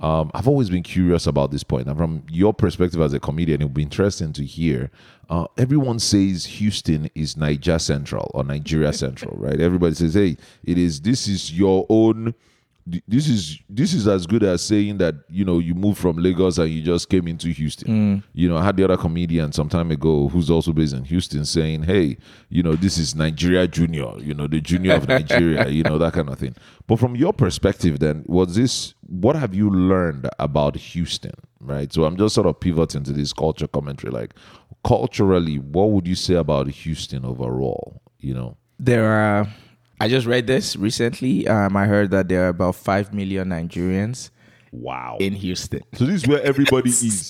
Um, 0.00 0.30
I've 0.32 0.48
always 0.48 0.70
been 0.70 0.82
curious 0.82 1.26
about 1.26 1.50
this 1.50 1.62
point, 1.62 1.86
and 1.86 1.96
from 1.96 2.22
your 2.30 2.54
perspective 2.54 3.00
as 3.00 3.12
a 3.12 3.20
comedian, 3.20 3.60
it 3.60 3.64
would 3.64 3.74
be 3.74 3.82
interesting 3.82 4.32
to 4.32 4.44
hear. 4.44 4.90
Uh, 5.28 5.46
everyone 5.58 5.98
says 5.98 6.46
Houston 6.46 7.10
is 7.14 7.36
Niger 7.36 7.78
Central 7.78 8.30
or 8.34 8.42
Nigeria 8.42 8.92
Central, 8.92 9.36
right? 9.36 9.60
Everybody 9.60 9.94
says, 9.94 10.14
"Hey, 10.14 10.36
it 10.64 10.78
is. 10.78 11.00
This 11.02 11.28
is 11.28 11.52
your 11.52 11.86
own 11.88 12.34
this 12.86 13.28
is 13.28 13.58
this 13.68 13.94
is 13.94 14.08
as 14.08 14.26
good 14.26 14.42
as 14.42 14.62
saying 14.62 14.98
that 14.98 15.14
you 15.28 15.44
know 15.44 15.58
you 15.58 15.74
moved 15.74 15.98
from 15.98 16.16
Lagos 16.16 16.58
and 16.58 16.70
you 16.70 16.82
just 16.82 17.08
came 17.08 17.28
into 17.28 17.48
Houston. 17.48 17.88
Mm. 17.88 18.24
You 18.32 18.48
know, 18.48 18.56
I 18.56 18.64
had 18.64 18.76
the 18.76 18.84
other 18.84 18.96
comedian 18.96 19.52
some 19.52 19.68
time 19.68 19.90
ago 19.90 20.28
who's 20.28 20.50
also 20.50 20.72
based 20.72 20.94
in 20.94 21.04
Houston 21.04 21.44
saying, 21.44 21.84
"Hey, 21.84 22.16
you 22.48 22.62
know, 22.62 22.74
this 22.74 22.98
is 22.98 23.14
Nigeria 23.14 23.68
Junior. 23.68 24.18
You 24.18 24.34
know, 24.34 24.46
the 24.46 24.60
junior 24.60 24.94
of 24.94 25.08
Nigeria. 25.08 25.68
you 25.68 25.82
know 25.82 25.98
that 25.98 26.14
kind 26.14 26.28
of 26.28 26.38
thing." 26.38 26.54
But 26.86 26.98
from 26.98 27.14
your 27.16 27.32
perspective, 27.32 28.00
then, 28.00 28.24
was 28.26 28.54
this 28.56 28.94
what 29.06 29.36
have 29.36 29.54
you 29.54 29.70
learned 29.70 30.28
about 30.38 30.76
Houston? 30.76 31.32
Right. 31.60 31.92
So 31.92 32.04
I'm 32.04 32.16
just 32.16 32.34
sort 32.34 32.46
of 32.46 32.58
pivoting 32.58 33.02
to 33.04 33.12
this 33.12 33.32
culture 33.32 33.66
commentary. 33.66 34.12
Like, 34.12 34.34
culturally, 34.84 35.58
what 35.58 35.90
would 35.90 36.06
you 36.06 36.14
say 36.14 36.34
about 36.34 36.68
Houston 36.68 37.24
overall? 37.24 38.00
You 38.20 38.34
know. 38.34 38.56
There 38.78 39.06
are. 39.06 39.46
I 40.00 40.08
just 40.08 40.26
read 40.26 40.46
this 40.46 40.76
recently. 40.76 41.46
Um, 41.46 41.76
I 41.76 41.86
heard 41.86 42.10
that 42.10 42.28
there 42.28 42.46
are 42.46 42.48
about 42.48 42.74
five 42.76 43.12
million 43.12 43.48
Nigerians 43.50 44.30
Wow. 44.72 45.18
in 45.20 45.34
Houston. 45.34 45.82
So 45.94 46.06
this 46.06 46.22
is 46.22 46.28
where 46.28 46.42
everybody 46.42 46.88
is. 46.90 47.26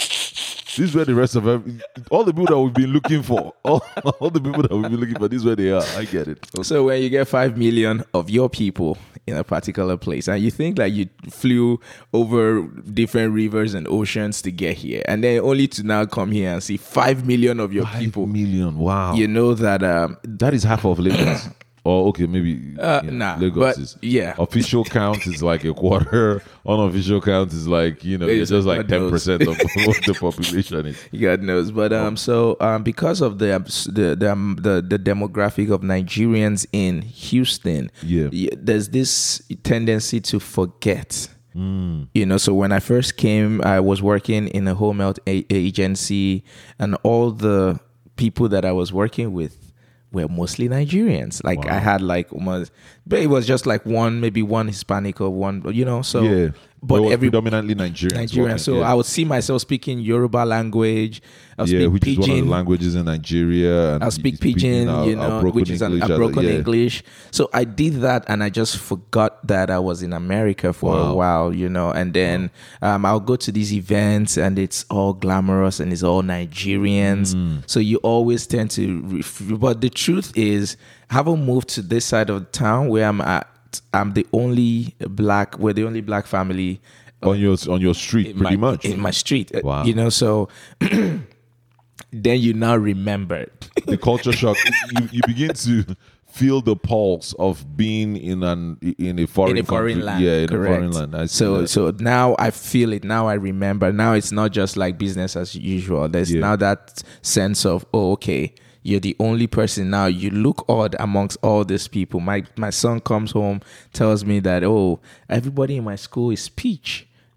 This 0.77 0.79
is 0.91 0.95
where 0.95 1.05
the 1.05 1.17
rest 1.17 1.35
of 1.35 1.49
every, 1.49 1.81
all 2.13 2.23
the 2.23 2.33
people 2.33 2.47
that 2.47 2.59
we've 2.59 2.73
been 2.73 2.93
looking 2.93 3.23
for, 3.25 3.53
all, 3.65 3.83
all 4.21 4.31
the 4.31 4.41
people 4.41 4.63
that 4.63 4.71
we've 4.71 4.83
been 4.83 5.01
looking 5.01 5.17
for, 5.17 5.27
this 5.27 5.39
is 5.41 5.45
where 5.45 5.57
they 5.57 5.73
are. 5.73 5.83
I 5.97 6.05
get 6.05 6.29
it. 6.29 6.47
So 6.63 6.85
when 6.85 7.03
you 7.03 7.11
get 7.11 7.27
five 7.27 7.59
million 7.59 8.05
of 8.15 8.31
your 8.31 8.49
people 8.49 8.97
in 9.27 9.37
a 9.37 9.43
particular 9.43 9.97
place, 9.97 10.29
and 10.29 10.41
you 10.41 10.51
think 10.53 10.79
like 10.79 10.93
you 10.93 11.09
flew 11.29 11.81
over 12.13 12.63
different 12.95 13.35
rivers 13.35 13.75
and 13.75 13.89
oceans 13.89 14.41
to 14.43 14.53
get 14.53 14.77
here, 14.77 15.03
and 15.07 15.25
then 15.25 15.41
only 15.41 15.67
to 15.69 15.83
now 15.83 16.05
come 16.07 16.31
here 16.31 16.53
and 16.53 16.63
see 16.63 16.77
five 16.77 17.27
million 17.27 17.59
of 17.59 17.73
your 17.73 17.85
Five 17.85 17.99
people, 17.99 18.27
million. 18.27 18.79
Wow. 18.79 19.15
you 19.15 19.27
know 19.27 19.55
that 19.55 19.83
um, 19.83 20.19
that 20.23 20.55
is 20.55 20.63
half 20.63 20.85
of 20.85 21.01
Lagos. 21.01 21.49
Or 21.85 22.09
okay, 22.09 22.27
maybe 22.27 22.77
Uh, 22.79 23.01
you 23.05 23.11
know, 23.11 23.17
nah, 23.17 23.37
Lagos 23.41 23.57
but 23.77 23.79
is 23.79 23.97
yeah. 24.03 24.35
Official 24.39 24.85
count 24.85 25.27
is 25.27 25.43
like 25.43 25.65
a 25.65 25.73
quarter. 25.75 26.43
Unofficial 26.67 27.21
count 27.21 27.53
is 27.53 27.67
like 27.67 28.05
you 28.05 28.19
know, 28.19 28.27
it's 28.29 28.51
just 28.51 28.67
like 28.67 28.87
ten 28.89 29.09
percent 29.11 29.43
of 29.43 29.57
what 29.87 29.97
the 30.07 30.15
population 30.19 30.87
is. 30.87 30.99
God 31.21 31.43
knows, 31.43 31.71
but 31.71 31.93
um, 31.93 32.17
so 32.17 32.57
um, 32.61 32.83
because 32.83 33.21
of 33.23 33.39
the 33.39 33.59
the 33.93 34.15
the, 34.17 34.33
um, 34.33 34.57
the 34.61 34.83
the 34.87 34.99
demographic 34.99 35.73
of 35.73 35.81
Nigerians 35.81 36.67
in 36.73 37.03
Houston, 37.03 37.91
Yeah. 38.03 38.29
y- 38.33 38.49
there's 38.57 38.91
this 38.91 39.43
tendency 39.63 40.21
to 40.21 40.39
forget. 40.41 41.29
Hmm. 41.53 42.05
You 42.15 42.27
know, 42.27 42.37
so 42.37 42.55
when 42.55 42.71
I 42.71 42.79
first 42.79 43.17
came, 43.17 43.61
I 43.63 43.81
was 43.81 44.01
working 44.01 44.47
in 44.49 44.69
a 44.69 44.75
home 44.75 45.01
health 45.01 45.19
a- 45.27 45.45
agency, 45.51 46.45
and 46.79 46.97
all 47.03 47.33
the 47.33 47.81
people 48.17 48.49
that 48.51 48.65
I 48.65 48.71
was 48.73 48.93
working 48.93 49.33
with 49.33 49.70
were 50.13 50.29
mostly 50.29 50.69
Nigerians. 50.69 51.43
Like 51.45 51.67
I 51.67 51.79
had 51.79 52.03
like 52.03 52.33
almost, 52.33 52.73
but 53.11 53.19
it 53.19 53.27
was 53.27 53.47
just 53.47 53.67
like 53.67 53.85
one, 53.85 54.21
maybe 54.21 54.43
one 54.43 54.69
Hispanic 54.69 55.21
or 55.21 55.31
one, 55.31 55.63
you 55.75 55.85
know. 55.85 56.01
So, 56.03 56.23
yeah, 56.23 56.49
but 56.83 57.03
every 57.13 57.29
predominantly 57.29 57.75
Nigerians. 57.75 58.15
Nigerian. 58.15 58.59
So 58.59 58.79
yeah. 58.79 58.91
I 58.91 58.95
would 58.95 59.05
see 59.05 59.25
myself 59.25 59.61
speaking 59.63 59.99
Yoruba 60.01 60.45
language. 60.47 61.21
I'll 61.59 61.69
yeah, 61.69 61.81
speak 61.81 61.93
which 61.93 62.07
is 62.09 62.19
one 62.19 62.31
of 62.31 62.37
the 62.37 62.51
languages 62.51 62.95
in 62.95 63.05
Nigeria. 63.05 63.95
And 63.97 64.05
I'll 64.05 64.11
speak 64.11 64.41
pidgin, 64.41 64.89
our- 64.89 65.07
you 65.07 65.17
know, 65.17 65.43
which 65.51 65.69
is 65.69 65.83
an, 65.83 65.93
English, 65.93 66.11
a 66.11 66.17
broken 66.17 66.45
yeah. 66.45 66.51
English. 66.53 67.03
So 67.33 67.51
I 67.53 67.65
did 67.65 67.95
that, 68.01 68.25
and 68.29 68.43
I 68.43 68.49
just 68.49 68.79
forgot 68.79 69.47
that 69.47 69.69
I 69.71 69.79
was 69.79 70.03
in 70.03 70.13
America 70.15 70.73
for 70.73 70.93
Wow. 70.95 71.11
a 71.11 71.15
while, 71.15 71.55
you 71.55 71.69
know. 71.69 71.91
And 71.91 72.15
then 72.15 72.51
um, 72.81 73.05
I'll 73.05 73.21
go 73.21 73.37
to 73.37 73.53
these 73.53 73.75
events, 73.75 74.39
and 74.39 74.59
it's 74.59 74.87
all 74.89 75.13
glamorous, 75.13 75.81
and 75.81 75.93
it's 75.93 76.03
all 76.05 76.23
Nigerians. 76.23 77.35
Mm. 77.35 77.63
So 77.67 77.81
you 77.81 77.99
always 77.99 78.47
tend 78.47 78.71
to. 78.73 79.03
Ref- 79.03 79.43
but 79.59 79.81
the 79.83 79.91
truth 79.91 80.33
is, 80.37 80.77
having 81.11 81.45
moved 81.45 81.69
to 81.71 81.83
this 81.83 82.05
side 82.07 82.31
of 82.31 82.51
town 82.53 82.89
where 82.89 83.07
I'm 83.07 83.21
at, 83.21 83.47
I'm 83.93 84.15
the 84.15 84.27
only 84.33 84.95
black. 85.01 85.59
We're 85.59 85.73
the 85.75 85.85
only 85.85 86.01
black 86.01 86.27
family 86.27 86.81
on 87.23 87.39
your 87.39 87.57
on 87.69 87.81
your 87.83 87.95
street, 87.95 88.37
pretty 88.37 88.57
my, 88.57 88.71
much. 88.73 88.85
in 88.87 88.99
my 89.01 89.11
street. 89.11 89.55
uh, 89.55 89.61
Wow. 89.63 89.85
You 89.85 89.95
know, 89.95 90.09
so 90.09 90.49
then 90.81 92.41
you 92.41 92.55
now 92.55 92.77
remember. 92.77 93.47
the 93.87 93.99
culture 93.99 94.33
shock. 94.33 94.57
you, 94.99 95.09
you 95.13 95.21
begin 95.27 95.53
to 95.55 95.85
feel 96.27 96.61
the 96.61 96.77
pulse 96.77 97.35
of 97.41 97.77
being 97.77 98.17
in 98.17 98.43
an 98.45 98.79
in 98.99 99.19
a 99.19 99.27
foreign 99.27 99.57
in 99.57 99.65
a 99.65 99.67
foreign 99.67 99.95
country. 100.01 100.03
land. 100.05 100.25
Yeah, 100.25 100.37
in 100.39 100.49
correct. 100.49 100.71
a 100.73 100.77
foreign 100.77 100.93
land. 100.93 101.15
I 101.17 101.27
so 101.27 101.67
so 101.67 101.91
now 101.99 102.37
I 102.39 102.51
feel 102.51 102.93
it. 102.93 103.05
Now 103.05 103.27
I 103.29 103.35
remember. 103.35 103.93
Now 103.93 104.15
it's 104.15 104.33
not 104.33 104.53
just 104.53 104.77
like 104.77 104.97
business 104.99 105.37
as 105.37 105.55
usual. 105.55 106.09
There's 106.09 106.33
Yeah. 106.33 106.41
now 106.41 106.57
that 106.57 107.03
sense 107.23 107.67
of 107.67 107.85
oh 107.93 108.13
okay. 108.13 108.55
You're 108.83 109.01
the 109.01 109.15
only 109.21 109.47
person 109.47 109.91
now. 109.91 110.07
You 110.07 110.31
look 110.31 110.65
odd 110.69 110.97
amongst 110.99 111.37
all 111.43 111.65
these 111.65 111.87
people. 111.89 112.21
My 112.21 112.45
my 112.57 112.71
son 112.71 113.01
comes 113.01 113.31
home, 113.33 113.61
tells 113.93 114.25
me 114.25 114.41
that 114.41 114.65
oh, 114.65 115.01
everybody 115.29 115.77
in 115.77 115.85
my 115.85 115.97
school 115.97 116.31
is 116.31 116.49
peach. 116.49 117.07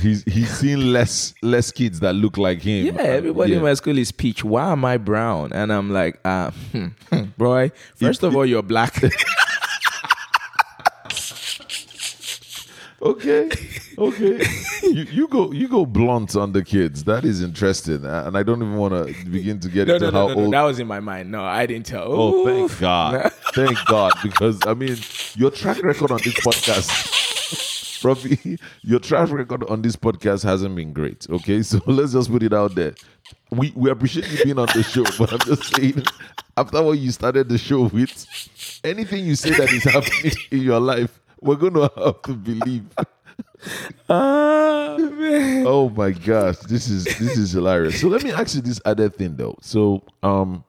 he's 0.00 0.24
he's 0.24 0.50
seen 0.50 0.92
less 0.92 1.34
less 1.42 1.70
kids 1.70 2.00
that 2.00 2.14
look 2.14 2.36
like 2.36 2.62
him. 2.62 2.86
Yeah, 2.86 3.02
everybody 3.02 3.52
Yeah. 3.52 3.58
in 3.58 3.62
my 3.64 3.74
school 3.74 3.98
is 3.98 4.12
peach. 4.12 4.44
Why 4.44 4.72
am 4.72 4.84
I 4.84 4.96
brown? 4.96 5.52
And 5.52 5.72
I'm 5.72 5.90
like, 5.90 6.18
uh, 6.24 6.50
hmm, 6.72 6.86
hmm, 7.10 7.24
boy. 7.36 7.72
First 7.96 8.22
of 8.22 8.34
all, 8.36 8.46
you're 8.46 8.62
black. 8.62 9.02
Okay, 13.04 13.50
okay. 13.98 14.42
you 14.82 15.02
you 15.02 15.28
go 15.28 15.52
you 15.52 15.68
go 15.68 15.84
blunt 15.84 16.34
on 16.36 16.52
the 16.52 16.64
kids. 16.64 17.04
That 17.04 17.24
is 17.26 17.42
interesting, 17.42 18.04
Uh, 18.06 18.24
and 18.26 18.36
I 18.36 18.42
don't 18.42 18.62
even 18.62 18.76
want 18.76 18.94
to 18.94 19.24
begin 19.26 19.60
to 19.60 19.68
get 19.68 19.88
no, 19.88 19.94
into 19.94 20.06
no, 20.06 20.10
no, 20.10 20.18
how 20.20 20.28
no, 20.28 20.34
no. 20.34 20.40
old. 20.44 20.54
That 20.54 20.62
was 20.62 20.78
in 20.78 20.86
my 20.86 21.00
mind. 21.00 21.30
No, 21.30 21.44
I 21.44 21.66
didn't 21.66 21.84
tell. 21.84 22.06
Oh, 22.06 22.46
thank 22.46 22.60
Oof. 22.64 22.80
God. 22.80 23.30
thank 23.54 23.84
God. 23.84 24.12
Because, 24.22 24.58
I 24.66 24.72
mean, 24.72 24.96
your 25.34 25.50
track 25.50 25.82
record 25.82 26.12
on 26.12 26.20
this 26.24 26.32
podcast, 26.34 28.00
Prof 28.00 28.24
B, 28.24 28.58
your 28.82 29.00
track 29.00 29.30
record 29.30 29.64
on 29.64 29.82
this 29.82 29.96
podcast 29.96 30.42
hasn't 30.42 30.74
been 30.74 30.94
great. 30.94 31.26
Okay. 31.28 31.62
So 31.62 31.80
let's 31.86 32.12
just 32.14 32.30
put 32.30 32.42
it 32.42 32.54
out 32.54 32.74
there. 32.74 32.94
We, 33.50 33.70
we 33.76 33.90
appreciate 33.90 34.30
you 34.30 34.44
being 34.44 34.58
on 34.58 34.68
the 34.74 34.82
show, 34.82 35.04
but 35.18 35.30
I'm 35.30 35.40
just 35.40 35.74
saying, 35.76 36.02
after 36.56 36.82
what 36.82 36.98
you 36.98 37.10
started 37.10 37.50
the 37.50 37.58
show 37.58 37.82
with, 37.82 38.80
anything 38.82 39.26
you 39.26 39.34
say 39.34 39.50
that 39.50 39.70
is 39.72 39.84
happening 39.84 40.32
in 40.50 40.62
your 40.62 40.80
life, 40.80 41.20
we're 41.44 41.56
going 41.56 41.74
to 41.74 41.90
have 41.96 42.22
to 42.22 42.32
believe. 42.34 42.86
Ah, 44.08 44.96
man. 44.98 45.64
Oh 45.66 45.88
my 45.88 46.10
gosh, 46.10 46.58
this 46.58 46.88
is 46.88 47.04
this 47.04 47.36
is 47.36 47.52
hilarious. 47.52 48.00
So 48.00 48.08
let 48.08 48.22
me 48.22 48.32
ask 48.32 48.54
you 48.54 48.60
this 48.60 48.80
other 48.84 49.08
thing 49.08 49.36
though. 49.36 49.56
So 49.60 50.02
um 50.22 50.64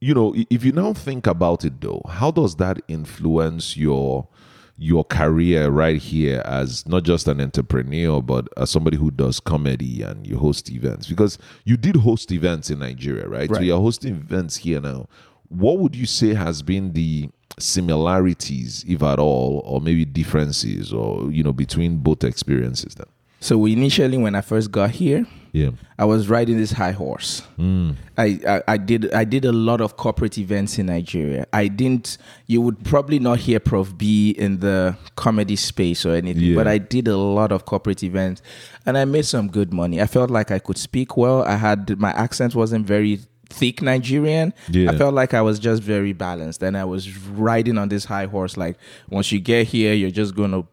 you 0.00 0.14
know, 0.14 0.34
if 0.50 0.64
you 0.64 0.72
now 0.72 0.92
think 0.94 1.26
about 1.28 1.64
it 1.64 1.80
though, 1.80 2.02
how 2.08 2.30
does 2.32 2.56
that 2.56 2.78
influence 2.88 3.76
your 3.76 4.28
your 4.76 5.04
career 5.04 5.68
right 5.70 5.98
here 6.00 6.42
as 6.44 6.86
not 6.88 7.04
just 7.04 7.28
an 7.28 7.40
entrepreneur 7.40 8.20
but 8.20 8.48
as 8.56 8.68
somebody 8.70 8.96
who 8.96 9.10
does 9.12 9.38
comedy 9.38 10.02
and 10.02 10.26
you 10.26 10.36
host 10.36 10.70
events 10.70 11.06
because 11.06 11.38
you 11.64 11.76
did 11.76 11.94
host 11.96 12.32
events 12.32 12.68
in 12.70 12.80
Nigeria, 12.80 13.28
right? 13.28 13.48
So 13.48 13.56
Right. 13.56 13.64
you're 13.64 13.78
hosting 13.80 14.16
events 14.16 14.56
here 14.56 14.80
now. 14.80 15.06
What 15.48 15.78
would 15.78 15.94
you 15.94 16.06
say 16.06 16.34
has 16.34 16.62
been 16.62 16.92
the 16.94 17.28
similarities 17.58 18.84
if 18.88 19.02
at 19.02 19.18
all 19.18 19.62
or 19.64 19.80
maybe 19.80 20.04
differences 20.04 20.92
or 20.92 21.30
you 21.30 21.42
know 21.42 21.52
between 21.52 21.98
both 21.98 22.24
experiences 22.24 22.94
then? 22.94 23.06
So 23.40 23.58
we 23.58 23.72
initially, 23.72 24.18
when 24.18 24.36
I 24.36 24.40
first 24.40 24.70
got 24.70 24.90
here, 24.90 25.26
Yeah. 25.52 25.70
I 25.98 26.04
was 26.04 26.28
riding 26.28 26.58
this 26.58 26.70
high 26.72 26.92
horse. 26.92 27.40
Hmm. 27.56 27.90
I, 28.16 28.38
I 28.46 28.62
I 28.68 28.76
did 28.76 29.12
I 29.12 29.24
did 29.24 29.44
a 29.44 29.50
lot 29.52 29.80
of 29.80 29.96
corporate 29.96 30.38
events 30.38 30.78
in 30.78 30.86
Nigeria. 30.86 31.46
I 31.52 31.66
didn't. 31.68 32.18
You 32.46 32.60
would 32.62 32.84
probably 32.84 33.18
not 33.18 33.40
hear 33.40 33.58
Prof 33.60 33.98
B 33.98 34.30
in 34.30 34.60
the 34.60 34.96
comedy 35.16 35.56
space 35.56 36.06
or 36.06 36.14
anything, 36.14 36.42
Yeah. 36.50 36.54
but 36.54 36.68
I 36.68 36.78
did 36.78 37.08
a 37.08 37.16
lot 37.16 37.50
of 37.52 37.64
corporate 37.64 38.02
events, 38.04 38.42
and 38.86 38.96
I 38.96 39.04
made 39.04 39.26
some 39.26 39.48
good 39.48 39.72
money. 39.72 40.00
I 40.00 40.06
felt 40.06 40.30
like 40.30 40.50
I 40.52 40.60
could 40.60 40.78
speak 40.78 41.16
well. 41.16 41.42
I 41.42 41.56
had 41.56 41.98
my 41.98 42.12
accent 42.12 42.54
wasn't 42.54 42.86
very 42.86 43.18
thick 43.52 43.82
Nigerian. 43.82 44.52
Yeah. 44.70 44.90
I 44.90 44.96
felt 44.96 45.14
like 45.14 45.34
I 45.34 45.42
was 45.42 45.58
just 45.58 45.82
very 45.82 46.12
balanced, 46.12 46.62
and 46.62 46.76
I 46.76 46.84
was 46.84 47.16
riding 47.28 47.78
on 47.78 47.88
this 47.88 48.04
high 48.04 48.26
horse. 48.26 48.56
Like 48.56 48.76
once 49.10 49.30
you 49.32 49.40
get 49.40 49.66
here, 49.68 49.94
you're 49.94 50.10
just 50.10 50.34
gonna. 50.34 50.64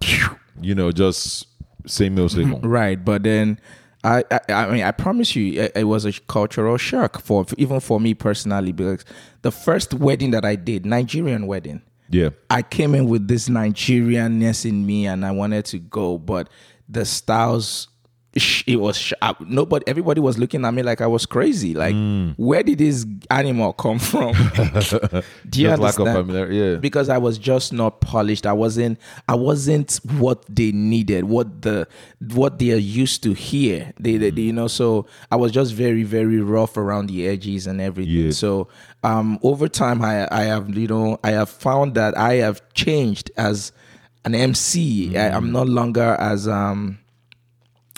you 0.62 0.76
know, 0.76 0.92
just 0.92 1.48
same 1.86 2.16
meal, 2.16 2.30
same. 2.30 2.60
Right, 2.62 3.04
but 3.04 3.24
then 3.24 3.60
I, 4.04 4.24
I, 4.32 4.40
I 4.50 4.72
mean, 4.72 4.84
I 4.84 4.92
promise 4.92 5.36
you, 5.36 5.62
it, 5.62 5.72
it 5.76 5.84
was 5.84 6.06
a 6.06 6.14
cultural 6.28 6.78
shock 6.78 7.22
for 7.22 7.46
even 7.58 7.80
for 7.80 8.00
me 8.00 8.14
personally 8.14 8.72
because 8.72 9.04
the 9.42 9.52
first 9.52 9.94
wedding 9.94 10.32
that 10.32 10.46
I 10.46 10.56
did, 10.56 10.86
Nigerian 10.86 11.48
wedding, 11.48 11.82
Yeah. 12.10 12.30
I 12.50 12.62
came 12.62 12.96
in 12.96 13.08
with 13.08 13.28
this 13.28 13.50
Nigerianness 13.50 14.66
in 14.68 14.86
me, 14.86 15.06
and 15.06 15.26
I 15.26 15.32
wanted 15.32 15.66
to 15.66 15.80
go, 15.80 16.18
but 16.18 16.50
the 16.88 17.06
styles 17.06 17.88
it 18.36 18.76
was 18.80 18.96
sh- 18.98 19.14
nobody 19.40 19.84
everybody 19.88 20.22
was 20.22 20.38
looking 20.38 20.64
at 20.64 20.72
me 20.74 20.84
like 20.84 21.02
I 21.02 21.08
was 21.08 21.26
crazy. 21.26 21.74
Like 21.74 21.96
where 22.38 22.62
did 22.62 22.78
this 22.78 23.06
animal 23.32 23.74
come 23.74 23.98
from? 24.00 24.34
Do 25.50 25.62
you 25.62 25.68
Just 25.70 25.82
lack 25.82 26.00
of 26.00 26.08
understand? 26.08 26.54
yeah. 26.54 26.76
because 26.76 27.10
I 27.10 27.18
was 27.18 27.38
just 27.38 27.74
not 27.74 28.02
polished. 28.02 28.46
I 28.46 28.54
wasn't 28.54 29.00
I 29.28 29.36
wasn't 29.36 30.00
what 30.18 30.46
they 30.48 30.72
needed 30.72 31.24
what 31.26 31.64
the 31.64 31.88
what 32.34 32.60
they 32.60 32.72
are 32.72 32.76
used 32.76 33.24
to 33.24 33.34
hear. 33.34 33.94
they, 34.00 34.18
they 34.18 34.30
you 34.42 34.54
know 34.54 34.68
so 34.68 35.08
I 35.32 35.36
was 35.36 35.52
just 35.52 35.74
very 35.74 36.04
very 36.04 36.40
rough 36.40 36.78
around 36.78 37.08
the 37.08 37.28
edges 37.28 37.66
and 37.68 37.82
everything. 37.82 38.14
Yeah. 38.26 38.32
so 38.32 38.68
um 39.04 39.40
over 39.42 39.68
time 39.68 40.04
I 40.04 40.28
I 40.32 40.44
have 40.44 40.70
you 40.78 40.88
know 40.88 41.20
I 41.24 41.32
have 41.32 41.50
found 41.50 41.96
that 41.96 42.16
I 42.18 42.36
have 42.36 42.62
changed 42.74 43.32
as 43.38 43.72
an 44.24 44.36
MC 44.36 45.18
I, 45.18 45.30
I'm 45.30 45.52
no 45.52 45.64
longer 45.64 46.16
as 46.20 46.48
um 46.48 47.00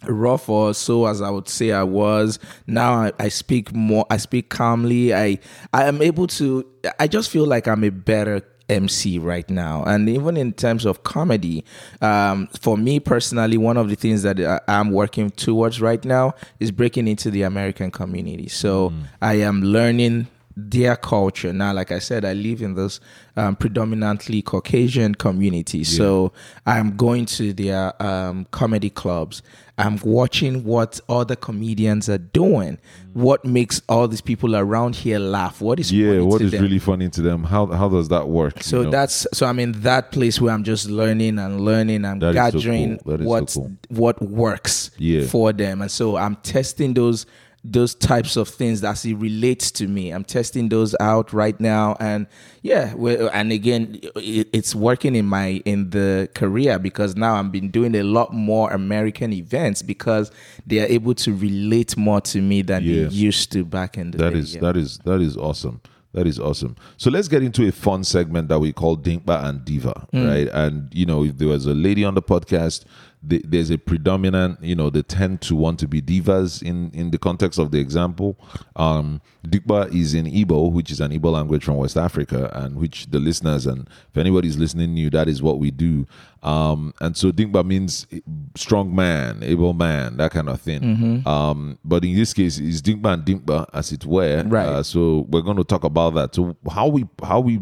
rough 0.08 0.50
or 0.50 0.74
so 0.74 1.06
as 1.06 1.22
I 1.22 1.30
would 1.30 1.48
say 1.50 1.72
I 1.72 1.84
was. 1.84 2.40
Now 2.68 2.94
I, 2.94 3.12
I 3.20 3.30
speak 3.30 3.74
more. 3.74 4.06
I 4.10 4.18
speak 4.18 4.50
calmly. 4.50 5.14
I 5.14 5.40
I 5.74 5.86
am 5.86 6.02
able 6.02 6.28
to. 6.28 6.66
I 7.00 7.08
just 7.08 7.30
feel 7.30 7.46
like 7.46 7.68
I'm 7.68 7.84
a 7.84 7.90
better 7.92 8.42
MC 8.70 9.20
right 9.20 9.50
now, 9.50 9.84
and 9.84 10.08
even 10.08 10.38
in 10.38 10.54
terms 10.54 10.86
of 10.86 11.04
comedy, 11.04 11.66
um, 12.02 12.48
for 12.62 12.78
me 12.78 13.02
personally, 13.02 13.58
one 13.58 13.76
of 13.76 13.90
the 13.90 13.96
things 13.96 14.22
that 14.24 14.40
I- 14.40 14.62
I'm 14.68 14.92
working 14.92 15.30
towards 15.30 15.82
right 15.82 16.04
now 16.06 16.36
is 16.62 16.72
breaking 16.72 17.10
into 17.10 17.30
the 17.30 17.42
American 17.42 17.92
community. 17.92 18.48
So 18.48 18.94
I 19.22 19.34
am 19.42 19.62
learning 19.62 20.28
their 20.58 20.96
culture 20.96 21.54
now 21.54 21.72
like 21.74 21.92
i 21.92 22.00
said 22.00 22.26
i 22.26 22.34
live 22.34 22.62
in 22.62 22.74
this 22.76 23.00
um, 23.38 23.56
predominantly 23.56 24.42
caucasian 24.42 25.16
community 25.16 25.84
so 25.84 26.32
i'm 26.66 26.96
going 26.98 27.26
to 27.26 27.54
their 27.54 27.94
um, 28.04 28.46
comedy 28.52 28.90
clubs 28.90 29.42
i'm 29.78 29.98
watching 30.04 30.64
what 30.66 31.00
other 31.08 31.36
comedians 31.36 32.10
are 32.10 32.18
doing 32.18 32.78
what 33.14 33.44
makes 33.46 33.82
all 33.90 34.08
these 34.08 34.22
people 34.22 34.56
around 34.56 34.96
here 34.96 35.20
laugh 35.20 35.62
what 35.62 35.80
is 35.80 35.92
Yeah, 35.92 36.20
what 36.22 36.42
is 36.42 36.52
them? 36.52 36.62
really 36.62 36.80
funny 36.80 37.10
to 37.10 37.22
them? 37.22 37.44
How 37.44 37.66
how 37.68 37.90
does 37.90 38.08
that 38.10 38.28
work? 38.30 38.62
so 38.64 38.80
you 38.80 38.84
know? 38.86 38.92
that's 38.92 39.26
so 39.34 39.46
i'm 39.46 39.60
in 39.60 39.72
that 39.82 40.12
place 40.12 40.40
where 40.40 40.54
i'm 40.54 40.64
just 40.64 40.90
learning 40.90 41.40
and 41.40 41.62
learning 41.62 42.06
and 42.06 42.22
That 42.22 42.30
is 42.30 42.36
so 42.36 42.60
gathering 42.60 42.98
cool. 43.00 43.18
That 43.18 43.22
is 43.22 43.26
so 43.26 43.30
what 43.32 43.54
cool. 43.54 43.72
what 43.90 44.22
works 44.22 44.92
Yeah. 44.98 45.26
for 45.26 45.52
them 45.54 45.82
and 45.82 45.90
so 45.92 46.16
i'm 46.18 46.36
testing 46.38 46.94
those 46.94 47.26
those 47.64 47.94
types 47.94 48.38
of 48.38 48.50
things 48.50 48.82
that 48.82 49.06
it 49.06 49.14
relates 49.16 49.70
to 49.70 49.88
me 49.88 50.10
i'm 50.10 50.24
testing 50.24 50.68
those 50.70 50.96
out 51.00 51.32
right 51.32 51.60
now 51.60 51.96
and 52.00 52.26
yeah 52.64 52.92
and 53.34 53.52
again 53.52 54.00
it, 54.16 54.48
it's 54.52 54.74
working 54.74 55.14
in 55.16 55.26
my 55.28 55.62
in 55.66 55.90
the 55.92 56.28
career 56.34 56.80
because 56.80 57.16
now 57.16 57.36
i've 57.36 57.52
been 57.52 57.70
doing 57.70 57.94
a 57.96 58.02
lot 58.02 58.34
more 58.34 58.72
american 58.72 59.32
events 59.32 59.84
because 59.84 60.32
they 60.66 60.80
are 60.80 60.88
able 60.88 61.14
to 61.14 61.36
relate 61.36 61.96
more 61.96 62.20
to 62.20 62.42
me 62.42 62.64
than 62.64 62.84
Yeah. 62.84 63.04
they 63.04 63.10
used 63.14 63.52
to 63.52 63.64
back 63.64 63.96
in 63.96 64.10
the 64.10 64.18
That 64.18 64.34
day 64.34 64.40
is 64.40 64.56
yeah. 64.56 64.62
that 64.62 64.78
is 64.78 64.98
that 65.06 65.22
is 65.22 65.38
awesome. 65.38 65.82
That 66.14 66.28
is 66.28 66.40
awesome. 66.42 66.76
So 66.98 67.10
let's 67.10 67.30
get 67.30 67.42
into 67.42 67.66
a 67.66 67.72
fun 67.72 68.04
segment 68.04 68.50
that 68.50 68.60
we 68.60 68.74
call 68.74 68.98
Dimkpa 68.98 69.46
and 69.46 69.64
Diva, 69.64 70.08
Hmm. 70.12 70.28
right? 70.28 70.48
And 70.52 70.94
you 70.94 71.06
know, 71.06 71.24
if 71.24 71.38
there 71.38 71.48
was 71.48 71.66
a 71.68 71.74
lady 71.74 72.04
on 72.04 72.16
the 72.16 72.22
podcast, 72.22 72.84
the, 73.24 73.42
there's 73.46 73.70
a 73.70 73.78
predominant, 73.78 74.64
you 74.64 74.76
know, 74.76 74.90
they 74.90 75.04
tend 75.04 75.42
to 75.42 75.56
want 75.56 75.80
to 75.80 75.88
be 75.88 76.02
divas 76.02 76.64
in 76.64 76.90
in 76.92 77.12
the 77.12 77.18
context 77.18 77.60
of 77.60 77.72
the 77.72 77.80
example. 77.80 78.36
Um, 78.76 79.22
Dimkpa 79.46 79.94
is 79.94 80.14
in 80.14 80.26
Igbo, 80.26 80.72
which 80.72 80.90
is 80.92 81.00
an 81.00 81.12
Igbo 81.12 81.32
language 81.32 81.64
from 81.64 81.78
West 81.78 81.98
Africa, 81.98 82.50
and 82.54 82.78
which 82.78 83.08
the 83.08 83.20
listeners 83.20 83.68
and 83.68 83.88
if 84.10 84.18
anybody's 84.18 84.58
listening 84.58 84.94
new, 84.94 85.10
that 85.12 85.28
is 85.28 85.42
what 85.42 85.60
we 85.60 85.70
do. 85.70 86.08
Um, 86.42 86.94
and 87.00 87.16
so 87.16 87.32
Dimkpa 87.32 87.64
means 87.64 88.08
strong 88.56 88.96
man, 88.96 89.44
able 89.44 89.74
man, 89.74 90.18
that 90.18 90.32
kind 90.32 90.50
of 90.50 90.60
thing. 90.60 90.82
Mm-hmm. 90.82 91.28
Um, 91.28 91.78
but 91.86 92.04
in 92.04 92.16
this 92.16 92.34
case, 92.34 92.58
it's 92.58 92.82
Dimkpa 92.82 93.14
and 93.14 93.24
Dimkpa, 93.26 93.70
as 93.74 93.92
it 93.92 94.04
were. 94.06 94.44
Right. 94.48 94.66
Uh, 94.66 94.84
so 94.84 95.28
we're 95.30 95.42
going 95.42 95.58
to 95.58 95.64
talk 95.64 95.84
about 95.84 96.16
that. 96.16 96.34
So 96.34 96.58
how 96.72 96.88
we 96.88 97.08
how 97.24 97.40
we 97.40 97.60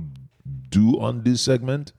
do 0.69 0.99
on 1.01 1.23
this 1.23 1.41
segment 1.41 1.91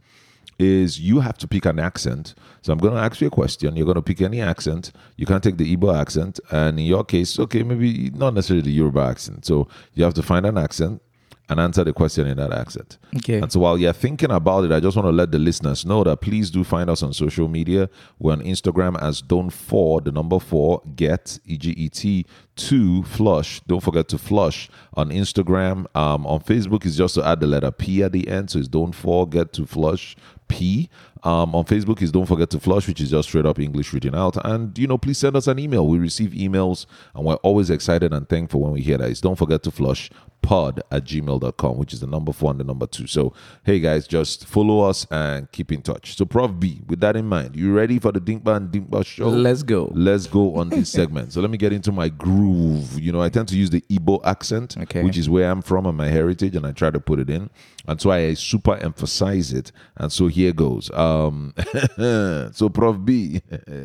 is 0.62 1.00
you 1.00 1.20
have 1.20 1.38
to 1.38 1.48
pick 1.48 1.64
an 1.66 1.78
accent. 1.78 2.34
So 2.62 2.72
I'm 2.72 2.78
going 2.78 2.94
to 2.94 3.00
ask 3.00 3.20
you 3.20 3.26
a 3.26 3.30
question. 3.30 3.76
You're 3.76 3.86
going 3.86 3.94
to 3.96 4.02
pick 4.02 4.20
any 4.20 4.40
accent. 4.40 4.92
You 5.16 5.26
can't 5.26 5.42
take 5.42 5.56
the 5.56 5.76
Igbo 5.76 5.98
accent, 5.98 6.40
and 6.50 6.78
in 6.78 6.86
your 6.86 7.04
case, 7.04 7.38
okay, 7.38 7.62
maybe 7.62 8.10
not 8.10 8.34
necessarily 8.34 8.62
the 8.62 8.72
Yoruba 8.72 9.00
accent. 9.00 9.46
So 9.46 9.68
you 9.94 10.04
have 10.04 10.14
to 10.14 10.22
find 10.22 10.44
an 10.46 10.58
accent 10.58 11.00
and 11.48 11.58
answer 11.58 11.82
the 11.82 11.92
question 11.92 12.28
in 12.28 12.36
that 12.36 12.52
accent. 12.52 12.96
Okay. 13.16 13.38
And 13.40 13.50
so 13.50 13.58
while 13.58 13.76
you're 13.76 13.92
thinking 13.92 14.30
about 14.30 14.62
it, 14.64 14.70
I 14.70 14.78
just 14.78 14.96
want 14.96 15.06
to 15.06 15.12
let 15.12 15.32
the 15.32 15.38
listeners 15.40 15.84
know 15.84 16.04
that 16.04 16.20
please 16.20 16.48
do 16.48 16.62
find 16.62 16.88
us 16.88 17.02
on 17.02 17.12
social 17.12 17.48
media. 17.48 17.90
We're 18.20 18.34
on 18.34 18.42
Instagram 18.42 19.02
as 19.02 19.20
Don't 19.20 19.50
For, 19.50 20.00
the 20.00 20.12
number 20.12 20.38
four, 20.38 20.80
get, 20.94 21.40
E 21.44 21.56
G 21.58 21.70
E 21.70 21.88
T, 21.88 22.24
to 22.54 23.02
flush. 23.02 23.60
Don't 23.66 23.80
forget 23.82 24.06
to 24.10 24.18
flush 24.18 24.70
on 24.94 25.10
Instagram. 25.10 25.86
Um, 25.96 26.24
on 26.24 26.38
Facebook, 26.38 26.86
is 26.86 26.96
just 26.96 27.16
to 27.16 27.26
add 27.26 27.40
the 27.40 27.48
letter 27.48 27.72
P 27.72 28.00
at 28.04 28.12
the 28.12 28.28
end. 28.28 28.50
So 28.50 28.60
it's 28.60 28.68
Don't 28.68 28.92
Forget 28.92 29.52
to 29.54 29.66
Flush 29.66 30.14
P. 30.50 30.90
Um, 31.22 31.54
on 31.54 31.64
Facebook 31.64 32.00
is 32.00 32.10
Don't 32.10 32.24
Forget 32.26 32.48
to 32.50 32.58
Flush, 32.60 32.88
which 32.88 32.98
is 33.00 33.10
just 33.10 33.28
straight 33.28 33.44
up 33.44 33.58
English 33.58 33.92
written 33.92 34.14
out. 34.14 34.38
And, 34.44 34.76
you 34.78 34.86
know, 34.86 34.96
please 34.96 35.18
send 35.18 35.36
us 35.36 35.46
an 35.48 35.58
email. 35.58 35.86
We 35.86 35.98
receive 35.98 36.30
emails 36.30 36.86
and 37.14 37.26
we're 37.26 37.34
always 37.36 37.68
excited 37.68 38.12
and 38.14 38.26
thankful 38.26 38.60
when 38.62 38.72
we 38.72 38.80
hear 38.80 38.96
that. 38.96 39.10
It's 39.10 39.20
Don't 39.20 39.36
Forget 39.36 39.62
to 39.64 39.70
Flush 39.70 40.10
pod 40.42 40.80
at 40.90 41.04
gmail.com, 41.04 41.76
which 41.76 41.92
is 41.92 42.00
the 42.00 42.06
number 42.06 42.32
four 42.32 42.50
and 42.50 42.58
the 42.58 42.64
number 42.64 42.86
two. 42.86 43.06
So, 43.06 43.34
hey 43.64 43.78
guys, 43.80 44.06
just 44.08 44.46
follow 44.46 44.80
us 44.80 45.06
and 45.10 45.52
keep 45.52 45.70
in 45.70 45.82
touch. 45.82 46.16
So, 46.16 46.24
Prof 46.24 46.58
B, 46.58 46.80
with 46.88 47.00
that 47.00 47.14
in 47.16 47.26
mind, 47.26 47.54
you 47.54 47.74
ready 47.74 47.98
for 47.98 48.12
the 48.12 48.20
Dimkpa 48.20 48.56
and 48.56 48.70
Dimkpa 48.70 49.04
show? 49.04 49.28
let's 49.28 49.62
go 49.62 49.92
Let's 49.94 50.26
go 50.26 50.56
on 50.56 50.70
this 50.70 50.88
segment. 50.98 51.34
So 51.34 51.42
let 51.42 51.50
me 51.50 51.58
get 51.58 51.74
into 51.74 51.92
my 51.92 52.08
groove. 52.08 52.98
You 52.98 53.12
know, 53.12 53.20
I 53.20 53.28
tend 53.28 53.48
to 53.48 53.58
use 53.58 53.68
the 53.68 53.82
Igbo 53.90 54.24
accent, 54.24 54.78
Okay. 54.78 55.02
which 55.02 55.18
is 55.18 55.28
where 55.28 55.50
I'm 55.50 55.60
from 55.60 55.84
and 55.84 55.98
my 55.98 56.08
heritage, 56.08 56.56
and 56.56 56.66
I 56.66 56.72
try 56.72 56.90
to 56.90 56.98
put 57.00 57.18
it 57.18 57.28
in. 57.28 57.50
And 57.86 58.00
so 58.00 58.10
I 58.10 58.32
super 58.32 58.76
emphasize 58.76 59.52
it. 59.52 59.72
And 59.98 60.10
so 60.10 60.28
here 60.28 60.39
goes. 60.52 60.90
Um, 60.92 61.52
so 62.52 62.68
Prof 62.72 62.96
B, 63.04 63.40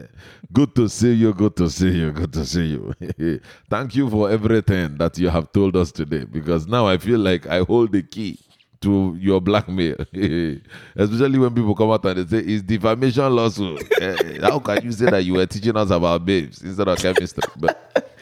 good 0.54 0.76
to 0.76 0.88
see 0.90 1.14
you, 1.14 1.34
good 1.34 1.56
to 1.58 1.70
see 1.70 1.90
you, 1.92 2.12
good 2.12 2.34
to 2.34 2.46
see 2.46 2.66
you. 2.66 3.40
Thank 3.70 3.96
you 3.96 4.10
for 4.10 4.30
everything 4.30 4.98
that 4.98 5.18
you 5.18 5.30
have 5.30 5.52
told 5.52 5.76
us 5.76 5.92
today, 5.92 6.26
because 6.26 6.68
now 6.68 6.88
I 6.88 6.98
feel 6.98 7.20
like 7.20 7.46
I 7.48 7.60
hold 7.60 7.92
the 7.92 8.04
key 8.04 8.40
to 8.82 9.16
your 9.20 9.42
blackmail, 9.42 9.96
especially 10.96 11.40
when 11.40 11.54
people 11.56 11.74
come 11.76 11.92
out 11.92 12.06
and 12.06 12.26
they 12.28 12.40
say 12.42 12.46
it's 12.46 12.62
defamation 12.62 13.34
lawsuit. 13.36 13.82
Eh, 14.02 14.40
How 14.42 14.60
can 14.60 14.84
you 14.84 14.92
say 14.92 15.10
that 15.10 15.24
you 15.24 15.34
were 15.36 15.46
teaching 15.46 15.76
us 15.76 15.90
about 15.90 16.26
babes 16.26 16.62
instead 16.62 16.88
of 16.88 16.98
chemistry? 17.00 17.44
But 17.58 17.76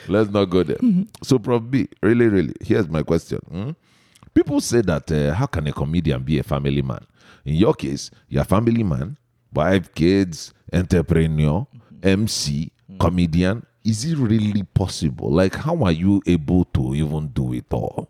let's 0.07 0.29
not 0.29 0.45
go 0.45 0.63
there. 0.63 0.77
So, 1.21 1.37
Prof 1.39 1.63
B, 1.69 1.87
really, 2.01 2.27
really, 2.27 2.53
here's 2.61 2.87
my 2.87 3.03
question. 3.03 3.39
hmm? 3.49 3.71
People 4.33 4.61
say 4.61 4.81
that 4.81 5.11
uh, 5.11 5.33
how 5.33 5.45
can 5.45 5.67
a 5.67 5.73
comedian 5.73 6.23
be 6.23 6.39
a 6.39 6.43
family 6.43 6.81
man? 6.81 7.05
In 7.45 7.55
your 7.55 7.73
case, 7.73 8.09
you're 8.29 8.41
a 8.41 8.45
family 8.45 8.83
man, 8.83 9.17
wife, 9.53 9.93
kids, 9.93 10.53
entrepreneur, 10.71 11.67
MC, 12.01 12.71
comedian. 12.99 13.65
Is 13.83 14.05
it 14.05 14.17
really 14.17 14.63
possible? 14.63 15.31
Like, 15.31 15.55
how 15.55 15.83
are 15.83 15.91
you 15.91 16.21
able 16.25 16.65
to 16.65 16.95
even 16.95 17.27
do 17.27 17.53
it 17.53 17.65
all? 17.71 18.09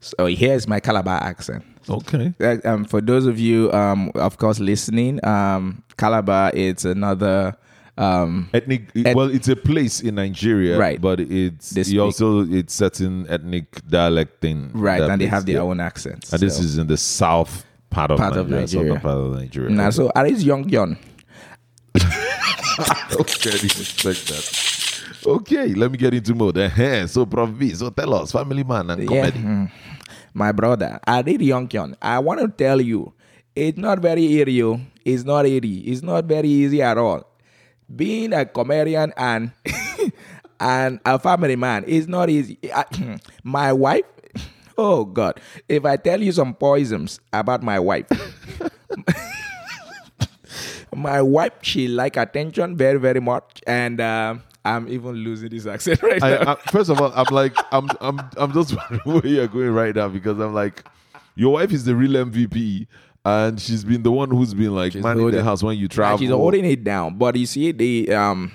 so 0.00 0.26
here's 0.26 0.68
my 0.68 0.78
calabar 0.78 1.22
accent 1.22 1.64
Okay. 1.88 2.32
Um, 2.64 2.84
for 2.84 3.00
those 3.00 3.26
of 3.26 3.38
you, 3.38 3.72
um, 3.72 4.12
of 4.14 4.38
course, 4.38 4.60
listening, 4.60 5.24
um, 5.26 5.82
Calabar 5.96 6.52
it's 6.54 6.84
another. 6.84 7.56
Um, 7.98 8.48
ethnic 8.54 8.88
Et- 8.96 9.14
well 9.14 9.28
it's 9.28 9.48
a 9.48 9.54
place 9.56 10.00
in 10.00 10.14
nigeria 10.14 10.78
Right. 10.78 10.98
but 10.98 11.20
it's 11.20 11.76
you 11.92 12.00
also 12.02 12.40
it's 12.40 12.72
certain 12.72 13.26
ethnic 13.28 13.66
dialect 13.86 14.40
thing 14.40 14.70
right, 14.72 15.02
and 15.02 15.20
they 15.20 15.26
have 15.26 15.44
their 15.44 15.56
yeah. 15.56 15.60
own 15.60 15.78
accents. 15.78 16.32
and 16.32 16.40
this 16.40 16.58
is 16.58 16.78
in 16.78 16.86
the 16.86 16.96
south 16.96 17.66
part 17.90 18.10
of 18.10 18.16
Part 18.18 18.36
of 18.38 18.48
nigeria, 18.48 18.66
southern 18.66 18.88
Nigeria. 18.88 19.00
part 19.00 19.18
of 19.18 19.32
nigeria 19.36 19.70
Nah, 19.76 19.90
so 19.90 20.10
are 20.16 20.26
these 20.26 20.42
young 20.42 20.66
young? 20.70 20.96
okay 23.20 23.50
I 23.50 23.58
didn't 23.60 23.80
expect 23.80 24.26
that 24.28 24.44
okay 25.26 25.74
let 25.74 25.90
me 25.92 25.98
get 25.98 26.14
into 26.14 26.34
mode 26.34 26.56
uh 26.56 27.06
so 27.12 27.26
prof 27.26 27.50
b 27.58 27.74
so 27.74 27.90
tell 27.90 28.14
us 28.14 28.32
family 28.32 28.64
man 28.64 28.88
and 28.90 29.02
Yeah, 29.02 29.08
comedy 29.08 29.38
mm. 29.38 29.70
my 30.34 30.50
brother, 30.52 30.98
I 31.06 31.20
did 31.20 31.42
young 31.42 31.68
young. 31.70 31.94
I 32.00 32.18
want 32.20 32.40
to 32.40 32.48
tell 32.48 32.80
you, 32.80 33.12
it's 33.54 33.76
not 33.76 33.98
very 34.00 34.22
easy. 34.22 34.62
oh. 34.62 34.80
It's 35.04 35.24
not 35.24 35.44
easy. 35.46 35.80
It's 35.92 36.02
not 36.02 36.24
very 36.24 36.48
easy 36.48 36.80
at 36.80 36.96
all. 36.96 37.26
Being 37.94 38.32
a 38.32 38.46
comedian 38.46 39.12
and 39.16 39.52
and 40.60 41.00
a 41.04 41.18
family 41.18 41.56
man 41.56 41.84
is 41.84 42.08
not 42.08 42.30
easy. 42.30 42.58
I- 42.74 43.18
my 43.42 43.72
wife. 43.72 44.04
Oh 44.78 45.04
God! 45.04 45.38
If 45.68 45.84
I 45.84 45.96
tell 45.98 46.20
you 46.22 46.32
some 46.32 46.54
poisons 46.54 47.20
about 47.30 47.62
my 47.62 47.78
wife, 47.78 48.06
my 50.96 51.20
wife 51.20 51.52
she 51.60 51.88
like 51.88 52.16
attention 52.16 52.74
very 52.76 52.98
very 52.98 53.20
much, 53.20 53.62
and 53.66 54.00
uh, 54.00 54.36
I'm 54.64 54.88
even 54.88 55.12
losing 55.12 55.50
this 55.50 55.66
accent 55.66 56.02
right 56.02 56.20
now. 56.20 56.26
I, 56.26 56.52
I, 56.52 56.54
first 56.70 56.88
of 56.90 57.00
all, 57.00 57.12
I'm 57.14 57.32
like, 57.34 57.54
I'm, 57.70 57.88
I'm, 58.00 58.20
I'm 58.38 58.52
just 58.52 58.74
wondering 58.76 59.00
where 59.04 59.26
you're 59.26 59.48
going 59.48 59.70
right 59.70 59.94
now 59.94 60.08
because 60.08 60.38
I'm 60.38 60.54
like, 60.54 60.84
your 61.34 61.52
wife 61.54 61.72
is 61.72 61.84
the 61.84 61.94
real 61.94 62.12
MVP, 62.24 62.86
and 63.24 63.60
she's 63.60 63.84
been 63.84 64.02
the 64.02 64.10
one 64.10 64.30
who's 64.30 64.52
been 64.54 64.74
like 64.74 64.92
She's 64.92 65.02
manning 65.02 65.30
the 65.30 65.42
house 65.44 65.62
when 65.62 65.78
you 65.78 65.88
travel. 65.88 66.18
she's 66.18 66.30
holding 66.30 66.64
it 66.64 66.82
down. 66.84 67.16
But 67.18 67.36
you 67.36 67.46
see, 67.46 67.72
the 67.72 68.12
um, 68.12 68.52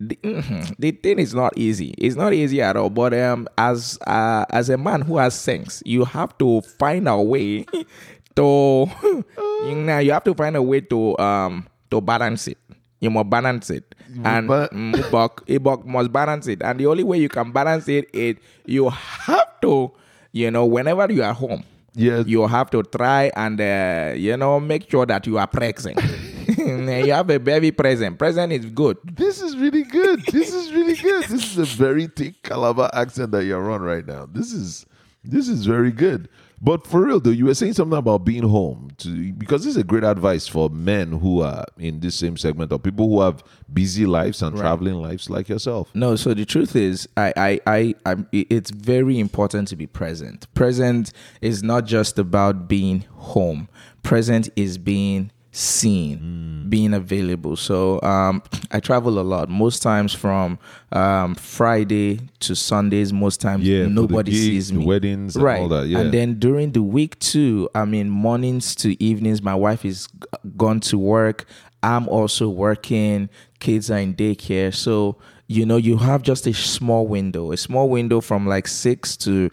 the, 0.00 0.16
mhm, 0.22 0.74
the 0.78 0.90
thing 0.92 1.18
is 1.18 1.34
not 1.34 1.56
easy. 1.56 1.94
It's 1.98 2.16
not 2.16 2.32
easy 2.32 2.60
at 2.62 2.76
all. 2.76 2.90
But 2.90 3.14
um, 3.14 3.48
as 3.58 3.98
uh, 4.06 4.44
as 4.50 4.70
a 4.70 4.76
man 4.78 5.02
who 5.02 5.18
has 5.18 5.38
sense, 5.38 5.82
you 5.84 6.04
have 6.04 6.36
to 6.38 6.60
find 6.62 7.08
a 7.08 7.20
way 7.20 7.64
to 8.36 8.86
you 9.66 9.74
know 9.74 9.98
you 9.98 10.12
have 10.12 10.24
to 10.24 10.34
find 10.34 10.56
a 10.56 10.62
way 10.62 10.80
to 10.80 11.16
um 11.18 11.66
to 11.90 12.00
balance 12.00 12.48
it. 12.48 12.58
You 13.00 13.10
must 13.10 13.28
balance 13.28 13.68
it, 13.68 13.94
and 14.24 14.48
Ibok, 14.48 15.44
Ibok 15.46 15.84
must 15.86 16.10
balance 16.10 16.46
it. 16.46 16.62
And 16.62 16.80
the 16.80 16.86
only 16.86 17.02
way 17.04 17.18
you 17.18 17.28
can 17.28 17.52
balance 17.52 17.86
it 17.88 18.08
is 18.14 18.36
you 18.64 18.88
have 18.88 19.60
to, 19.60 19.92
you 20.32 20.50
know, 20.50 20.64
whenever 20.64 21.12
you 21.12 21.22
are 21.22 21.34
home, 21.34 21.64
Yes. 21.94 22.26
you 22.26 22.46
have 22.46 22.70
to 22.70 22.82
try 22.82 23.30
and 23.36 23.60
uh, 23.60 24.12
you 24.16 24.36
know 24.36 24.58
make 24.60 24.90
sure 24.90 25.06
that 25.06 25.26
you 25.26 25.38
are 25.38 25.46
present. 25.46 25.98
you 26.48 27.12
have 27.12 27.30
a 27.30 27.38
baby 27.38 27.70
present. 27.70 28.18
Present 28.18 28.52
is 28.52 28.66
good. 28.66 28.96
This 29.04 29.40
is 29.40 29.56
really 29.56 29.84
good. 29.84 30.24
This 30.26 30.52
is 30.52 30.72
really 30.72 30.96
good. 30.96 31.24
This 31.24 31.56
is 31.56 31.58
a 31.58 31.64
very 31.64 32.06
thick 32.08 32.42
Calabar 32.42 32.90
accent 32.92 33.30
that 33.32 33.44
you're 33.44 33.70
on 33.70 33.82
right 33.82 34.06
now. 34.06 34.26
This 34.26 34.52
is 34.52 34.86
this 35.22 35.48
is 35.48 35.66
very 35.66 35.92
good. 35.92 36.28
But 36.64 36.86
for 36.86 37.04
real 37.04 37.20
though, 37.20 37.28
you 37.28 37.44
were 37.44 37.54
saying 37.54 37.74
something 37.74 37.98
about 37.98 38.24
being 38.24 38.48
home 38.48 38.90
to 38.96 39.32
because 39.34 39.64
this 39.64 39.72
is 39.72 39.76
a 39.76 39.84
great 39.84 40.02
advice 40.02 40.48
for 40.48 40.70
men 40.70 41.12
who 41.12 41.42
are 41.42 41.66
in 41.76 42.00
this 42.00 42.14
same 42.14 42.38
segment 42.38 42.72
or 42.72 42.78
people 42.78 43.06
who 43.06 43.20
have 43.20 43.44
busy 43.70 44.06
lives 44.06 44.40
and 44.40 44.56
traveling 44.56 44.94
lives 44.94 45.28
like 45.28 45.50
yourself. 45.50 45.90
No, 45.94 46.16
so 46.16 46.32
the 46.32 46.46
truth 46.46 46.74
is, 46.74 47.06
I, 47.18 47.34
I, 47.36 47.60
I, 47.66 47.94
I'm, 48.06 48.26
it's 48.32 48.70
very 48.70 49.18
important 49.18 49.68
to 49.68 49.76
be 49.76 49.86
present. 49.86 50.52
Present 50.54 51.12
is 51.42 51.62
not 51.62 51.84
just 51.84 52.18
about 52.18 52.66
being 52.66 53.04
home. 53.12 53.68
Present 54.02 54.48
is 54.56 54.78
being 54.78 55.32
seen, 55.54 56.66
being 56.68 56.92
available. 56.94 57.56
So 57.56 58.00
um, 58.02 58.42
I 58.72 58.80
travel 58.80 59.18
a 59.18 59.22
lot. 59.22 59.48
Most 59.48 59.82
times 59.82 60.12
from 60.12 60.58
um, 60.92 61.34
Friday 61.36 62.20
to 62.40 62.54
Sundays. 62.56 63.12
Most 63.12 63.40
times 63.40 63.66
Yeah, 63.66 63.86
nobody 63.86 64.32
gigs, 64.32 64.42
sees 64.42 64.68
the 64.68 64.78
me. 64.78 64.84
weddings 64.86 65.36
and 65.36 65.44
right? 65.44 65.60
all 65.60 65.68
that, 65.68 65.86
yeah. 65.86 66.00
And 66.00 66.12
then 66.12 66.38
during 66.38 66.72
the 66.72 66.82
week 66.82 67.18
too, 67.20 67.68
I 67.74 67.84
mean 67.84 68.10
mornings 68.10 68.74
to 68.76 69.00
evenings. 69.02 69.42
My 69.42 69.54
wife 69.54 69.84
is 69.84 70.08
gone 70.56 70.80
to 70.80 70.98
work. 70.98 71.46
I'm 71.82 72.08
also 72.08 72.48
working. 72.48 73.28
Kids 73.60 73.90
are 73.90 73.98
in 73.98 74.14
daycare. 74.14 74.74
So, 74.74 75.18
you 75.46 75.64
know, 75.66 75.76
you 75.76 75.98
have 75.98 76.22
just 76.22 76.46
a 76.46 76.52
small 76.54 77.06
window, 77.06 77.52
a 77.52 77.56
small 77.56 77.88
window 77.88 78.20
from 78.20 78.46
like 78.46 78.66
6 78.66 79.16
to 79.18 79.50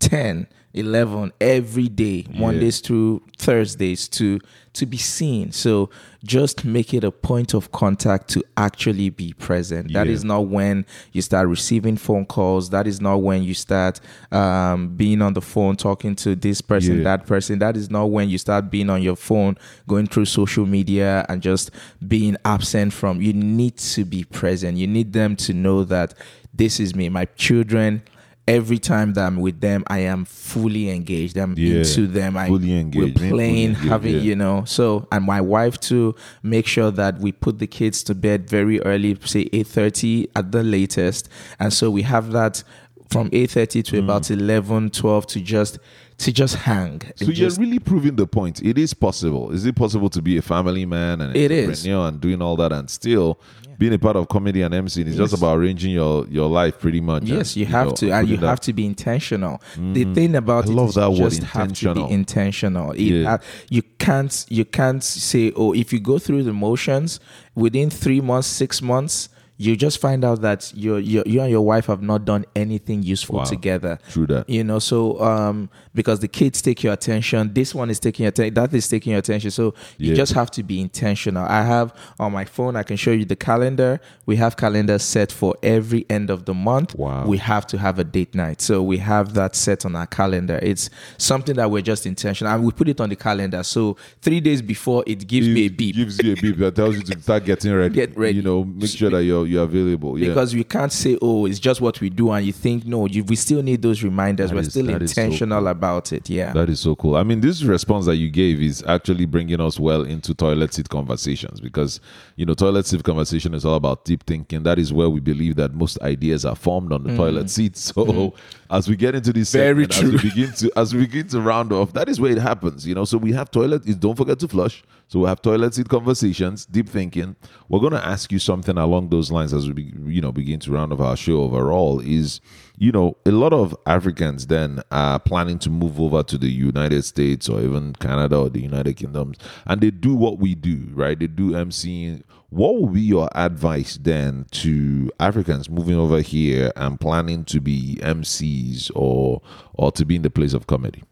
10, 0.00 0.46
11 0.74 1.32
every 1.40 1.88
day, 1.88 2.26
Mondays 2.34 2.80
through 2.80 3.22
Thursdays 3.38 4.08
to 4.08 4.40
to 4.74 4.86
be 4.86 4.96
seen. 4.96 5.52
So, 5.52 5.88
just 6.24 6.64
make 6.64 6.92
it 6.94 7.04
a 7.04 7.12
point 7.12 7.54
of 7.54 7.70
contact 7.70 8.26
to 8.30 8.42
actually 8.56 9.08
be 9.08 9.32
present. 9.34 9.92
That 9.92 10.08
Yeah. 10.08 10.12
is 10.14 10.24
not 10.24 10.48
when 10.48 10.84
you 11.12 11.22
start 11.22 11.46
receiving 11.46 11.96
phone 11.96 12.26
calls. 12.26 12.70
That 12.70 12.88
is 12.88 13.00
not 13.00 13.22
when 13.22 13.44
you 13.44 13.54
start 13.54 14.00
um, 14.32 14.88
being 14.96 15.22
on 15.22 15.34
the 15.34 15.40
phone 15.40 15.76
talking 15.76 16.16
to 16.16 16.34
this 16.34 16.60
person, 16.60 16.98
Yeah. 16.98 17.04
that 17.04 17.26
person. 17.26 17.60
That 17.60 17.76
is 17.76 17.88
not 17.88 18.06
when 18.10 18.28
you 18.28 18.36
start 18.36 18.68
being 18.68 18.90
on 18.90 19.00
your 19.00 19.14
phone, 19.14 19.56
going 19.86 20.08
through 20.08 20.24
social 20.24 20.66
media 20.66 21.24
and 21.28 21.40
just 21.40 21.70
being 22.08 22.36
absent 22.44 22.92
from. 22.92 23.22
You 23.22 23.32
need 23.32 23.76
to 23.76 24.04
be 24.04 24.24
present. 24.24 24.76
You 24.76 24.88
need 24.88 25.12
them 25.12 25.36
to 25.36 25.54
know 25.54 25.84
that 25.84 26.14
this 26.52 26.80
is 26.80 26.96
me. 26.96 27.08
My 27.08 27.26
children. 27.36 28.02
Every 28.46 28.78
time 28.78 29.14
that 29.14 29.26
I'm 29.26 29.40
with 29.40 29.60
them, 29.60 29.84
I 29.86 30.00
am 30.00 30.26
fully 30.26 30.90
engaged. 30.90 31.38
I'm 31.38 31.54
Yeah. 31.56 31.78
into 31.78 32.06
them. 32.06 32.36
I 32.36 32.48
Fully 32.48 32.78
engaged. 32.78 33.18
We're 33.18 33.30
playing, 33.30 33.68
engaged, 33.70 33.88
having 33.88 34.14
yeah. 34.16 34.20
you 34.20 34.36
know. 34.36 34.64
So 34.66 35.08
and 35.10 35.24
my 35.24 35.40
wife 35.40 35.80
to 35.88 36.14
make 36.42 36.66
sure 36.66 36.90
that 36.90 37.20
we 37.20 37.32
put 37.32 37.58
the 37.58 37.66
kids 37.66 38.02
to 38.04 38.14
bed 38.14 38.48
very 38.48 38.80
early, 38.82 39.16
say 39.24 39.48
eight 39.54 39.66
thirty 39.68 40.28
at 40.36 40.52
the 40.52 40.62
latest, 40.62 41.30
and 41.58 41.72
so 41.72 41.90
we 41.90 42.02
have 42.02 42.32
that 42.32 42.62
from 43.08 43.30
eight 43.32 43.50
thirty 43.50 43.82
to 43.82 43.96
Mm. 43.96 44.04
about 44.04 44.30
11, 44.30 44.90
12 44.90 45.26
to 45.28 45.40
just 45.40 45.78
to 46.18 46.32
just 46.32 46.56
hang. 46.56 47.02
So 47.16 47.26
you're 47.26 47.50
really 47.50 47.78
proving 47.78 48.16
the 48.16 48.26
point. 48.26 48.62
It 48.62 48.78
is 48.78 48.94
possible. 48.94 49.50
Is 49.50 49.66
it 49.66 49.74
possible 49.74 50.08
to 50.10 50.22
be 50.22 50.36
a 50.36 50.42
family 50.42 50.86
man 50.86 51.20
and 51.20 51.36
It 51.36 51.50
is. 51.50 51.84
and 51.86 52.20
doing 52.20 52.40
all 52.40 52.56
that 52.56 52.72
and 52.72 52.88
still 52.88 53.40
being 53.76 53.92
a 53.92 53.98
part 53.98 54.16
of 54.16 54.28
comedy 54.28 54.62
and 54.62 54.72
MC? 54.72 55.02
It's 55.02 55.16
just 55.16 55.34
about 55.34 55.58
arranging 55.58 55.90
your 55.90 56.26
your 56.28 56.48
life 56.48 56.78
pretty 56.78 57.00
much. 57.00 57.24
Yes, 57.24 57.54
and, 57.54 57.56
you 57.56 57.66
have 57.66 57.88
know, 57.88 57.92
to, 57.94 58.10
and 58.12 58.28
you 58.28 58.36
have 58.38 58.60
to 58.60 58.72
be 58.72 58.86
intentional. 58.86 59.60
The 59.74 59.80
mm-hmm. 59.80 60.14
thing 60.14 60.36
about 60.36 60.66
I 60.66 60.70
it 60.70 60.74
love 60.74 60.90
is 60.90 60.94
that 60.94 61.10
you 61.10 61.22
word, 61.22 61.30
just 61.30 61.42
have 61.42 61.52
to 61.52 61.60
intentional. 61.68 62.08
be 62.08 62.14
intentional. 62.14 62.90
It 62.92 63.00
Yeah. 63.00 63.28
ha- 63.30 63.38
you 63.68 63.82
can't, 63.98 64.46
you 64.48 64.64
can't 64.64 65.02
say, 65.02 65.52
oh, 65.56 65.74
if 65.74 65.92
you 65.92 66.00
go 66.00 66.18
through 66.18 66.44
the 66.44 66.52
motions 66.52 67.18
within 67.54 67.90
three 67.90 68.20
months, 68.20 68.46
six 68.48 68.80
months, 68.80 69.28
you 69.64 69.76
just 69.76 70.00
find 70.00 70.24
out 70.24 70.40
that 70.42 70.72
you 70.74 70.96
you 70.96 71.22
you 71.26 71.40
and 71.40 71.50
your 71.50 71.62
wife 71.62 71.86
have 71.86 72.02
not 72.02 72.24
done 72.24 72.44
anything 72.54 73.02
useful 73.02 73.36
Wow. 73.36 73.44
together. 73.44 73.98
True 74.10 74.26
that. 74.26 74.48
You 74.48 74.64
know, 74.64 74.78
so 74.78 75.20
um, 75.20 75.70
because 75.94 76.20
the 76.20 76.28
kids 76.28 76.60
take 76.62 76.82
your 76.82 76.92
attention, 76.92 77.52
this 77.54 77.74
one 77.74 77.88
is 77.90 77.98
taking 78.00 78.24
your 78.24 78.28
attention, 78.30 78.54
that 78.54 78.74
is 78.74 78.88
taking 78.88 79.12
your 79.12 79.18
attention. 79.20 79.50
So 79.50 79.74
you 79.98 80.10
Yeah. 80.10 80.16
just 80.16 80.32
have 80.32 80.50
to 80.52 80.62
be 80.62 80.80
intentional. 80.80 81.44
I 81.46 81.62
have 81.62 81.94
on 82.18 82.32
my 82.32 82.44
phone, 82.44 82.76
I 82.76 82.82
can 82.82 82.96
show 82.96 83.12
you 83.12 83.24
the 83.24 83.36
calendar. 83.36 84.00
We 84.26 84.36
have 84.36 84.56
calendars 84.56 85.02
set 85.02 85.30
for 85.32 85.54
every 85.62 86.04
end 86.10 86.30
of 86.30 86.44
the 86.44 86.54
month. 86.54 86.94
Wow. 86.96 87.26
We 87.26 87.38
have 87.38 87.66
to 87.68 87.78
have 87.78 87.98
a 87.98 88.04
date 88.04 88.34
night. 88.34 88.60
So 88.60 88.82
we 88.82 88.98
have 88.98 89.34
that 89.34 89.54
set 89.56 89.84
on 89.86 89.94
our 89.96 90.06
calendar. 90.06 90.58
It's 90.62 90.90
something 91.18 91.56
that 91.56 91.70
we're 91.70 91.82
just 91.82 92.06
intentional 92.06 92.52
and 92.52 92.64
we 92.64 92.72
put 92.72 92.88
it 92.88 93.00
on 93.00 93.08
the 93.08 93.16
calendar. 93.16 93.62
So 93.62 93.96
three 94.22 94.40
days 94.40 94.62
before 94.62 95.04
it 95.06 95.26
gives 95.26 95.48
me 95.48 95.66
a 95.66 95.68
beep. 95.68 95.96
Gives 95.96 96.22
you 96.22 96.32
a 96.32 96.36
beep 96.36 96.56
that 96.58 96.74
tells 96.76 96.96
you 96.96 97.02
to 97.02 97.20
start 97.20 97.44
getting 97.44 97.72
ready. 97.72 97.94
Get 98.04 98.16
ready. 98.16 98.36
You 98.36 98.42
know, 98.42 98.64
make 98.64 98.90
sure 98.90 99.10
that 99.10 99.22
you're 99.24 99.46
available. 99.62 100.18
Yeah. 100.18 100.28
Because 100.28 100.54
we 100.54 100.64
can't 100.64 100.92
say, 100.92 101.16
oh, 101.22 101.46
it's 101.46 101.58
just 101.58 101.80
what 101.80 102.00
we 102.00 102.10
do, 102.10 102.30
and 102.30 102.44
you 102.44 102.52
think, 102.52 102.84
no, 102.86 103.06
you, 103.06 103.24
we 103.24 103.36
still 103.36 103.62
need 103.62 103.82
those 103.82 104.02
reminders. 104.02 104.50
That 104.50 104.56
We're 104.56 104.60
is- 104.62 104.70
still 104.70 104.88
is 104.90 105.12
so 105.14 105.22
intentional 105.22 105.60
cool. 105.60 105.68
about 105.68 106.12
it. 106.12 106.28
Yeah. 106.28 106.52
That 106.52 106.68
is 106.68 106.80
so 106.80 106.94
cool. 106.96 107.16
I 107.16 107.22
mean, 107.22 107.40
this 107.40 107.62
response 107.62 108.06
that 108.06 108.16
you 108.16 108.30
gave 108.30 108.60
is 108.60 108.82
actually 108.86 109.26
bringing 109.26 109.60
us 109.60 109.78
well 109.80 110.02
into 110.02 110.34
toilet 110.34 110.74
seat 110.74 110.88
conversations 110.88 111.60
because, 111.60 112.00
you 112.36 112.44
know, 112.44 112.54
toilet 112.54 112.86
seat 112.86 113.02
conversation 113.04 113.54
is 113.54 113.64
all 113.64 113.74
about 113.76 114.04
deep 114.04 114.24
thinking. 114.24 114.62
That 114.64 114.78
is 114.78 114.92
where 114.92 115.08
we 115.08 115.20
believe 115.20 115.56
that 115.56 115.74
most 115.74 116.00
ideas 116.02 116.44
are 116.44 116.56
formed 116.56 116.92
on 116.92 117.04
the 117.04 117.16
toilet 117.16 117.50
seat. 117.50 117.76
So, 117.76 118.34
as 118.70 118.88
we 118.88 118.96
get 118.96 119.14
into 119.14 119.32
this, 119.32 119.50
Mm. 119.50 119.52
Very 119.52 119.86
segment, 119.86 120.14
as 120.16 120.22
we 120.24 120.30
begin 120.30 120.52
to 120.52 120.72
as 120.76 120.94
we 120.94 121.00
begin 121.00 121.28
to 121.28 121.40
round 121.40 121.72
off, 121.72 121.92
that 121.92 122.08
is 122.08 122.20
where 122.20 122.32
it 122.32 122.38
happens. 122.38 122.86
You 122.86 122.94
know, 122.94 123.04
so 123.04 123.18
we 123.18 123.32
have 123.32 123.50
toilet. 123.50 123.84
Don't 124.00 124.16
forget 124.16 124.38
to 124.40 124.48
flush. 124.48 124.82
So 125.08 125.20
we 125.20 125.26
have 125.26 125.42
toilet 125.42 125.74
seat 125.74 125.88
conversations, 125.88 126.66
deep 126.66 126.88
thinking. 126.88 127.36
We're 127.68 127.80
going 127.80 127.92
to 127.92 128.04
ask 128.04 128.32
you 128.32 128.38
something 128.38 128.76
along 128.76 129.10
those 129.10 129.30
lines 129.30 129.52
as 129.52 129.70
we, 129.70 129.92
you 130.06 130.20
know, 130.20 130.32
begin 130.32 130.60
to 130.60 130.72
round 130.72 130.92
off 130.92 131.00
our 131.00 131.16
show 131.16 131.42
overall. 131.42 132.00
Is 132.00 132.40
you 132.76 132.90
know, 132.90 133.16
a 133.24 133.30
lot 133.30 133.52
of 133.52 133.76
Africans 133.86 134.48
then 134.48 134.82
are 134.90 135.20
planning 135.20 135.58
to 135.60 135.70
move 135.70 136.00
over 136.00 136.22
to 136.24 136.36
the 136.36 136.50
United 136.50 137.04
States 137.04 137.48
or 137.48 137.60
even 137.60 137.92
Canada 137.94 138.36
or 138.36 138.50
the 138.50 138.60
United 138.60 138.94
Kingdoms, 138.94 139.38
and 139.66 139.80
they 139.80 139.90
do 139.90 140.14
what 140.14 140.38
we 140.38 140.54
do, 140.54 140.88
right? 140.92 141.18
They 141.18 141.28
do 141.28 141.52
MCing. 141.52 142.22
What 142.50 142.76
would 142.76 142.94
be 142.94 143.00
your 143.00 143.28
advice 143.34 143.98
then 144.00 144.46
to 144.52 145.10
Africans 145.20 145.68
moving 145.68 145.96
over 145.96 146.20
here 146.20 146.72
and 146.76 147.00
planning 147.00 147.44
to 147.46 147.60
be 147.60 147.98
MCs 148.00 148.90
or 148.94 149.40
or 149.74 149.92
to 149.92 150.04
be 150.04 150.16
in 150.16 150.22
the 150.22 150.30
place 150.30 150.52
of 150.52 150.66
comedy? 150.66 151.04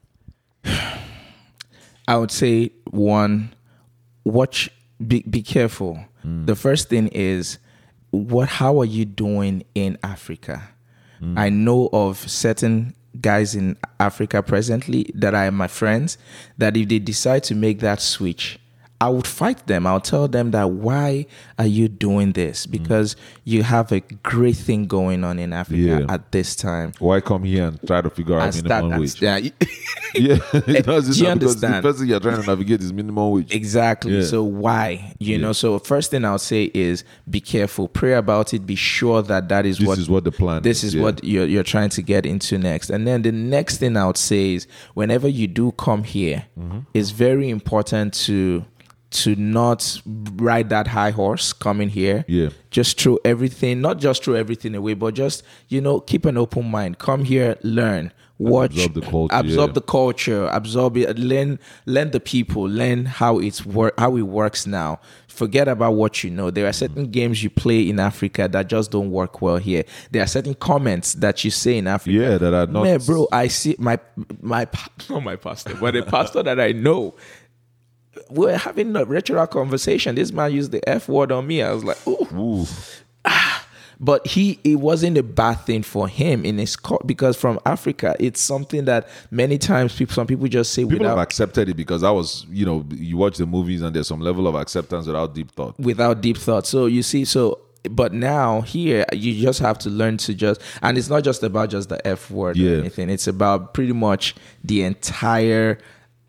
I 2.09 2.17
would 2.17 2.33
say 2.33 2.73
one, 2.91 3.55
watch, 4.25 4.71
be, 5.05 5.23
be 5.23 5.43
careful. 5.43 6.05
Mm. 6.25 6.47
The 6.47 6.57
first 6.57 6.89
thing 6.89 7.09
is, 7.09 7.59
what? 8.11 8.49
How 8.49 8.81
are 8.81 8.85
you 8.85 9.05
doing 9.05 9.65
in 9.75 9.99
Africa? 10.03 10.69
Mm. 11.21 11.39
I 11.39 11.49
know 11.49 11.89
of 11.93 12.19
certain 12.31 12.95
guys 13.21 13.55
in 13.55 13.77
Africa 14.01 14.43
presently 14.43 15.11
that 15.15 15.35
are 15.35 15.51
my 15.51 15.69
friends 15.69 16.19
that 16.59 16.77
if 16.77 16.89
they 16.89 16.99
decide 16.99 17.45
to 17.45 17.55
make 17.55 17.81
that 17.81 18.01
switch, 18.01 18.59
I 19.03 19.09
would 19.09 19.27
fight 19.27 19.67
them. 19.67 19.85
I'll 19.85 20.01
tell 20.01 20.29
them 20.29 20.53
that 20.53 20.71
why 20.71 21.27
are 21.59 21.67
you 21.67 21.89
doing 21.89 22.33
this? 22.33 22.67
Because 22.67 23.17
you 23.43 23.65
have 23.65 23.91
a 23.91 23.99
great 24.23 24.55
thing 24.57 24.87
going 24.87 25.25
on 25.25 25.41
in 25.41 25.53
Africa 25.53 25.81
Yeah. 26.07 26.07
at 26.15 26.31
this 26.31 26.55
time. 26.55 26.93
Why 27.01 27.21
come 27.21 27.43
here 27.43 27.67
and 27.67 27.81
try 27.85 28.01
to 28.01 28.11
figure 28.11 28.39
out 28.39 28.55
And 28.55 28.63
minimum 28.63 28.91
that- 28.91 29.01
wage? 29.01 29.21
yeah, 29.23 29.39
Yeah, 30.15 30.39
it 30.53 30.87
does 30.87 31.17
Do 31.19 31.25
you 31.27 31.35
because 31.35 31.61
the 31.61 31.81
person 31.83 32.07
you're 32.07 32.21
trying 32.21 32.41
to 32.43 32.47
navigate 32.47 32.81
is 32.81 32.93
minimum 32.93 33.31
wage. 33.33 33.53
Exactly. 33.53 34.19
Yeah. 34.19 34.23
So 34.25 34.45
why? 34.45 35.15
You 35.19 35.37
know. 35.39 35.53
So 35.53 35.79
first 35.81 36.13
thing 36.13 36.25
I'll 36.25 36.39
say 36.39 36.71
is 36.73 37.03
be 37.29 37.41
careful. 37.41 37.89
Pray 37.89 38.13
about 38.15 38.55
it. 38.55 38.65
Be 38.67 38.77
sure 38.77 39.21
that 39.23 39.49
that 39.49 39.67
is 39.67 39.79
This 39.79 39.89
what 39.89 39.99
is 39.99 40.09
what 40.09 40.23
the 40.23 40.31
plan. 40.33 40.63
this 40.63 40.85
is 40.85 40.95
yeah. 40.95 41.03
what 41.03 41.25
you're 41.25 41.47
you're 41.47 41.65
trying 41.65 41.89
to 41.91 42.03
get 42.03 42.25
into 42.25 42.57
next. 42.57 42.89
And 42.91 43.05
then 43.07 43.23
the 43.23 43.33
next 43.33 43.79
thing 43.79 43.97
I 43.97 44.07
would 44.07 44.17
say 44.17 44.55
is 44.55 44.69
whenever 44.95 45.27
you 45.27 45.49
do 45.49 45.73
come 45.73 46.05
here, 46.05 46.45
Mm-hmm. 46.57 46.81
it's 46.95 47.11
very 47.11 47.49
important 47.49 48.15
to 48.29 48.65
to 49.13 49.37
not 49.37 50.01
ride 50.37 50.71
that 50.71 50.89
high 50.89 51.11
horse 51.11 51.53
coming 51.53 51.89
here. 51.89 52.25
Yeah. 52.29 52.51
Just 52.71 53.01
throw 53.01 53.19
everything, 53.25 53.81
not 53.81 53.99
just 53.99 54.25
throw 54.25 54.35
everything 54.35 54.75
away, 54.75 54.95
but 54.95 55.15
just, 55.15 55.43
you 55.69 55.81
know, 55.81 56.01
keep 56.01 56.25
an 56.25 56.37
open 56.37 56.71
mind. 56.71 56.99
Come 56.99 57.25
here, 57.25 57.57
learn. 57.63 58.13
watch 58.39 58.73
Absorb 58.73 58.95
the 58.95 59.01
culture, 59.03 59.35
absorb 59.35 59.71
yeah. 59.71 59.75
the 59.75 59.81
culture 59.81 60.49
absorb 60.53 60.97
it 60.97 61.19
learn 61.19 61.59
learn 61.87 62.11
the 62.11 62.19
people 62.19 62.63
learn 62.63 63.05
how 63.05 63.39
it's 63.39 63.65
work 63.65 63.95
how 63.99 64.17
it 64.17 64.23
works 64.23 64.67
now 64.67 64.99
forget 65.29 65.69
about 65.69 65.93
what 65.93 66.25
you 66.25 66.31
know 66.31 66.51
there 66.51 66.67
are 66.67 66.73
certain 66.73 67.05
mm-hmm. 67.05 67.13
games 67.13 67.43
you 67.43 67.51
play 67.51 67.89
in 67.89 68.01
africa 68.01 68.49
that 68.49 68.69
just 68.69 68.91
don't 68.91 69.11
work 69.11 69.41
well 69.43 69.59
here 69.59 69.85
there 70.11 70.23
are 70.23 70.27
certain 70.27 70.55
comments 70.55 71.15
that 71.15 71.45
you 71.45 71.51
say 71.51 71.79
in 71.79 71.87
africa 71.87 72.19
Yeah, 72.19 72.39
that 72.39 72.55
are 72.55 72.67
not- 72.67 72.83
Man, 72.83 73.01
bro 73.01 73.29
i 73.31 73.49
see 73.49 73.77
my 73.79 73.99
my 74.41 74.67
not 75.11 75.23
my 75.23 75.37
pastor 75.37 75.75
but 75.77 75.95
a 75.95 76.03
pastor 76.03 76.43
that 76.43 76.59
i 76.59 76.73
know 76.73 77.15
we're 78.31 78.57
having 78.59 78.95
a 78.97 79.05
ritual 79.05 79.47
conversation 79.47 80.15
this 80.15 80.33
man 80.33 80.53
used 80.53 80.71
the 80.73 80.87
f 80.89 81.09
word 81.09 81.33
on 81.33 81.47
me 81.47 81.63
i 81.63 81.73
was 81.73 81.83
like 81.85 81.97
oh 82.07 82.29
Ooh. 82.35 82.67
Ah. 83.25 83.67
but 84.01 84.27
he 84.27 84.59
it 84.65 84.77
wasn't 84.77 85.17
a 85.17 85.23
bad 85.23 85.55
thing 85.61 85.83
for 85.83 86.09
him 86.09 86.45
in 86.45 86.59
his 86.59 86.75
court 86.77 87.07
because 87.07 87.37
from 87.37 87.59
Africa 87.65 88.17
it's 88.19 88.41
something 88.41 88.85
that 88.87 89.09
many 89.31 89.59
times 89.59 89.95
people 89.97 90.13
some 90.15 90.27
people 90.27 90.49
just 90.49 90.73
say 90.75 90.83
People 90.83 90.95
have 91.07 91.13
without 91.13 91.19
accepted 91.21 91.69
it 91.69 91.75
because 91.77 92.03
I 92.03 92.11
was, 92.11 92.45
you 92.51 92.67
know, 92.67 92.85
you 92.91 93.17
watch 93.17 93.37
the 93.39 93.47
movies 93.47 93.81
and 93.81 93.95
there's 93.95 94.09
some 94.09 94.21
level 94.21 94.49
of 94.49 94.57
acceptance 94.57 95.07
without 95.07 95.35
deep 95.35 95.53
thought. 95.53 95.79
without 95.79 96.21
deep 96.21 96.37
thought. 96.37 96.67
So 96.67 96.87
you 96.87 97.05
see, 97.05 97.25
so 97.25 97.61
but 97.91 98.13
now 98.13 98.63
here 98.63 99.05
you 99.13 99.41
just 99.41 99.61
have 99.61 99.79
to 99.81 99.89
learn 99.91 100.17
to 100.19 100.35
just 100.35 100.61
and 100.83 100.99
it's 100.99 101.09
not 101.09 101.23
just 101.23 101.43
about 101.45 101.71
just 101.71 101.89
the 101.89 102.05
F 102.07 102.29
word 102.31 102.57
Yeah. 102.57 102.73
or 102.73 102.81
anything. 102.81 103.09
It's 103.09 103.29
about 103.29 103.73
pretty 103.73 103.93
much 103.93 104.35
the 104.65 104.83
entire 104.83 105.79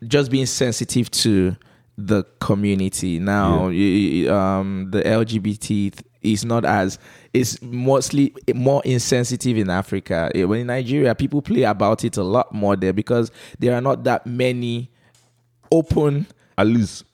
just 0.06 0.30
being 0.30 0.46
sensitive 0.46 1.10
to 1.10 1.56
the 1.96 2.24
community. 2.40 3.18
Now 3.18 3.68
you- 3.68 4.32
um 4.32 4.88
the 4.90 5.02
LGBT 5.02 5.92
is 6.22 6.44
not 6.44 6.64
as 6.64 6.98
it's 7.32 7.60
mostly 7.62 8.34
more 8.54 8.80
insensitive 8.84 9.56
in 9.58 9.68
Africa. 9.70 10.30
Eh, 10.34 10.44
When 10.44 10.60
in 10.60 10.66
Nigeria, 10.68 11.14
people 11.14 11.42
play 11.42 11.62
about 11.64 12.04
it 12.04 12.16
a 12.16 12.22
lot 12.22 12.52
more 12.54 12.76
there 12.76 12.92
because 12.92 13.30
there 13.58 13.74
are 13.74 13.80
not 13.82 14.04
that 14.04 14.26
many 14.26 14.90
open 15.70 16.26
At 16.56 16.68
least 16.68 17.04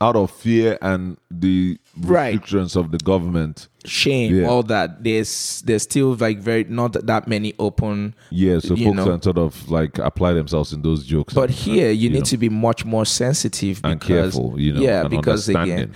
out 0.00 0.16
of 0.16 0.30
fear 0.30 0.78
and 0.80 1.16
the 1.30 1.78
Right. 2.00 2.32
restrictions 2.32 2.76
of 2.76 2.90
the 2.90 2.98
government. 2.98 3.68
shame, 3.86 4.34
Yeah. 4.34 4.46
all 4.46 4.62
that. 4.64 5.02
There's 5.04 5.62
there's 5.64 5.82
still 5.84 6.14
like 6.14 6.38
very 6.38 6.64
not 6.68 6.92
that 7.06 7.26
many 7.26 7.54
open. 7.58 8.14
Yeah, 8.30 8.58
so 8.58 8.74
you 8.74 8.86
folks 8.88 8.96
know. 8.96 9.04
can 9.06 9.22
sort 9.22 9.38
of 9.38 9.70
like 9.70 9.98
apply 9.98 10.34
themselves 10.34 10.72
in 10.74 10.82
those 10.82 11.04
jokes. 11.06 11.32
But 11.32 11.48
and- 11.48 11.58
uh, 11.58 11.62
here, 11.62 11.90
you 11.90 12.02
you 12.04 12.10
need 12.10 12.18
know. 12.20 12.24
to 12.26 12.36
be 12.36 12.48
much 12.50 12.84
more 12.84 13.06
sensitive 13.06 13.80
And 13.82 13.98
because, 13.98 14.34
careful, 14.34 14.60
you 14.60 14.74
know, 14.74 14.80
Yeah, 14.82 15.00
and 15.00 15.10
because 15.10 15.48
again, 15.48 15.92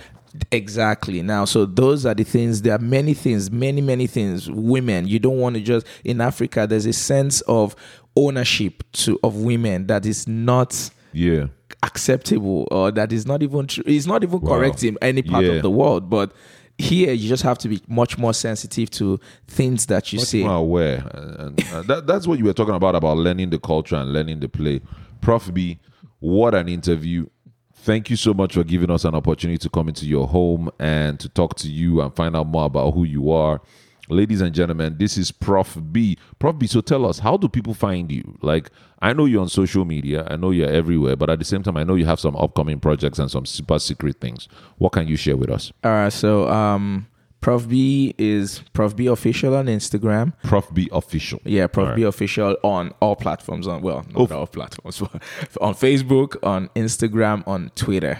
exactly. 0.51 1.21
Now, 1.21 1.45
so 1.45 1.65
those 1.65 2.05
are 2.05 2.13
the 2.15 2.23
things. 2.23 2.61
There 2.63 2.73
are 2.73 2.79
many 2.79 3.13
things, 3.13 3.51
many 3.51 3.81
many 3.81 4.07
things. 4.07 4.49
Women, 4.49 5.07
you 5.07 5.19
don't 5.19 5.37
want 5.39 5.55
to 5.55 5.61
just 5.61 5.85
in 6.03 6.21
Africa. 6.21 6.65
There's 6.67 6.85
a 6.87 6.93
sense 6.93 7.41
of 7.41 7.75
ownership 8.15 8.83
to 8.93 9.19
of 9.23 9.35
women 9.37 9.87
that 9.87 10.05
is 10.05 10.27
not 10.27 10.89
yeah. 11.13 11.45
Acceptable 11.85 12.67
or 12.71 12.91
that 12.91 13.11
is 13.13 13.25
not 13.25 13.41
even 13.43 13.67
true. 13.67 13.83
It's 13.85 14.05
not 14.07 14.23
even 14.23 14.39
correct 14.41 14.83
in 14.83 14.97
any 15.01 15.21
part 15.21 15.45
Yeah. 15.45 15.53
of 15.53 15.61
the 15.61 15.71
world, 15.71 16.09
but. 16.09 16.33
Here, 16.77 17.13
you 17.13 17.29
just 17.29 17.43
have 17.43 17.57
to 17.59 17.69
be 17.69 17.81
much 17.87 18.17
more 18.17 18.33
sensitive 18.33 18.89
to 18.99 19.17
things 19.47 19.85
that 19.85 20.11
you 20.11 20.19
much 20.19 20.27
say. 20.27 20.43
more 20.43 20.57
aware, 20.57 21.09
and, 21.13 21.57
and 21.61 21.73
uh, 21.73 21.81
that, 21.83 22.05
that's 22.05 22.27
what 22.27 22.37
you 22.37 22.43
were 22.43 22.51
talking 22.51 22.75
about 22.75 22.95
about 22.95 23.15
learning 23.15 23.49
the 23.49 23.57
culture 23.57 23.95
and 23.95 24.11
learning 24.11 24.41
the 24.41 24.49
play. 24.49 24.81
Prof 25.21 25.53
B, 25.53 25.79
what 26.19 26.53
an 26.53 26.67
interview! 26.67 27.27
Thank 27.75 28.09
you 28.09 28.17
so 28.17 28.33
much 28.33 28.55
for 28.55 28.65
giving 28.65 28.91
us 28.91 29.05
an 29.05 29.15
opportunity 29.15 29.57
to 29.59 29.69
come 29.69 29.87
into 29.87 30.05
your 30.05 30.27
home 30.27 30.69
and 30.77 31.17
to 31.21 31.29
talk 31.29 31.55
to 31.59 31.71
you 31.71 32.01
and 32.01 32.13
find 32.13 32.35
out 32.35 32.47
more 32.47 32.65
about 32.65 32.93
who 32.93 33.05
you 33.05 33.31
are. 33.31 33.61
Ladies 34.09 34.41
and 34.41 34.53
gentlemen, 34.53 34.95
this 34.99 35.17
is 35.17 35.31
Prof 35.31 35.77
B. 35.91 36.17
Prof 36.39 36.57
B, 36.59 36.67
so 36.67 36.81
tell 36.81 37.05
us, 37.05 37.19
how 37.19 37.37
do 37.37 37.47
people 37.49 37.73
find 37.73 38.11
you? 38.11 38.37
Like, 38.41 38.69
I 39.01 39.13
know 39.13 39.25
you're 39.25 39.41
on 39.41 39.49
social 39.49 39.85
media, 39.85 40.27
I 40.29 40.35
know 40.35 40.51
you're 40.51 40.69
everywhere, 40.69 41.15
but 41.15 41.29
at 41.29 41.39
the 41.39 41.45
same 41.45 41.63
time, 41.63 41.77
I 41.77 41.83
know 41.83 41.95
you 41.95 42.05
have 42.05 42.19
some 42.19 42.35
upcoming 42.35 42.79
projects 42.79 43.19
and 43.19 43.29
some 43.31 43.45
super 43.45 43.79
secret 43.79 44.19
things. 44.21 44.47
What 44.77 44.91
can 44.91 45.07
you 45.07 45.15
share 45.15 45.37
with 45.37 45.49
us? 45.49 45.71
All 45.83 45.91
right, 45.91 46.13
so 46.13 46.47
um, 46.49 47.07
Prof 47.41 47.67
B 47.67 48.13
is 48.17 48.61
Prof 48.73 48.95
B 48.95 49.07
official 49.07 49.55
on 49.55 49.65
Instagram. 49.67 50.33
Prof 50.43 50.71
B 50.73 50.87
official. 50.91 51.39
Yeah, 51.43 51.67
Prof 51.67 51.89
right. 51.89 51.95
B 51.95 52.03
official 52.03 52.57
on 52.63 52.91
all 53.01 53.15
platforms. 53.15 53.67
On 53.67 53.81
well, 53.81 54.05
not 54.13 54.31
Oh. 54.31 54.35
all 54.39 54.47
platforms, 54.47 54.99
but 54.99 55.21
on 55.61 55.73
Facebook, 55.73 56.37
on 56.43 56.69
Instagram, 56.75 57.47
on 57.47 57.71
Twitter. 57.75 58.19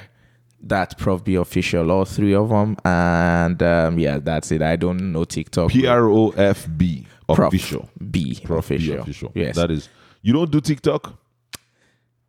That 0.62 0.98
Prof 0.98 1.24
B 1.24 1.36
official, 1.36 1.92
all 1.92 2.06
three 2.06 2.34
of 2.34 2.50
them, 2.50 2.76
and 2.84 3.62
um, 3.62 4.00
yeah, 4.00 4.18
that's 4.20 4.52
it. 4.52 4.62
I 4.64 4.76
don't 4.78 5.12
know 5.12 5.24
TikTok. 5.24 5.70
P 5.70 5.86
R 5.86 6.10
O 6.10 6.30
F 6.32 6.68
B 6.76 7.06
official. 7.30 7.90
B 8.12 8.40
Prof 8.44 8.70
B 8.70 8.76
official. 8.76 9.00
official. 9.02 9.32
Yes, 9.36 9.56
That 9.56 9.70
is. 9.70 9.90
You 10.24 10.34
don't 10.34 10.50
do 10.50 10.60
TikTok? 10.60 11.14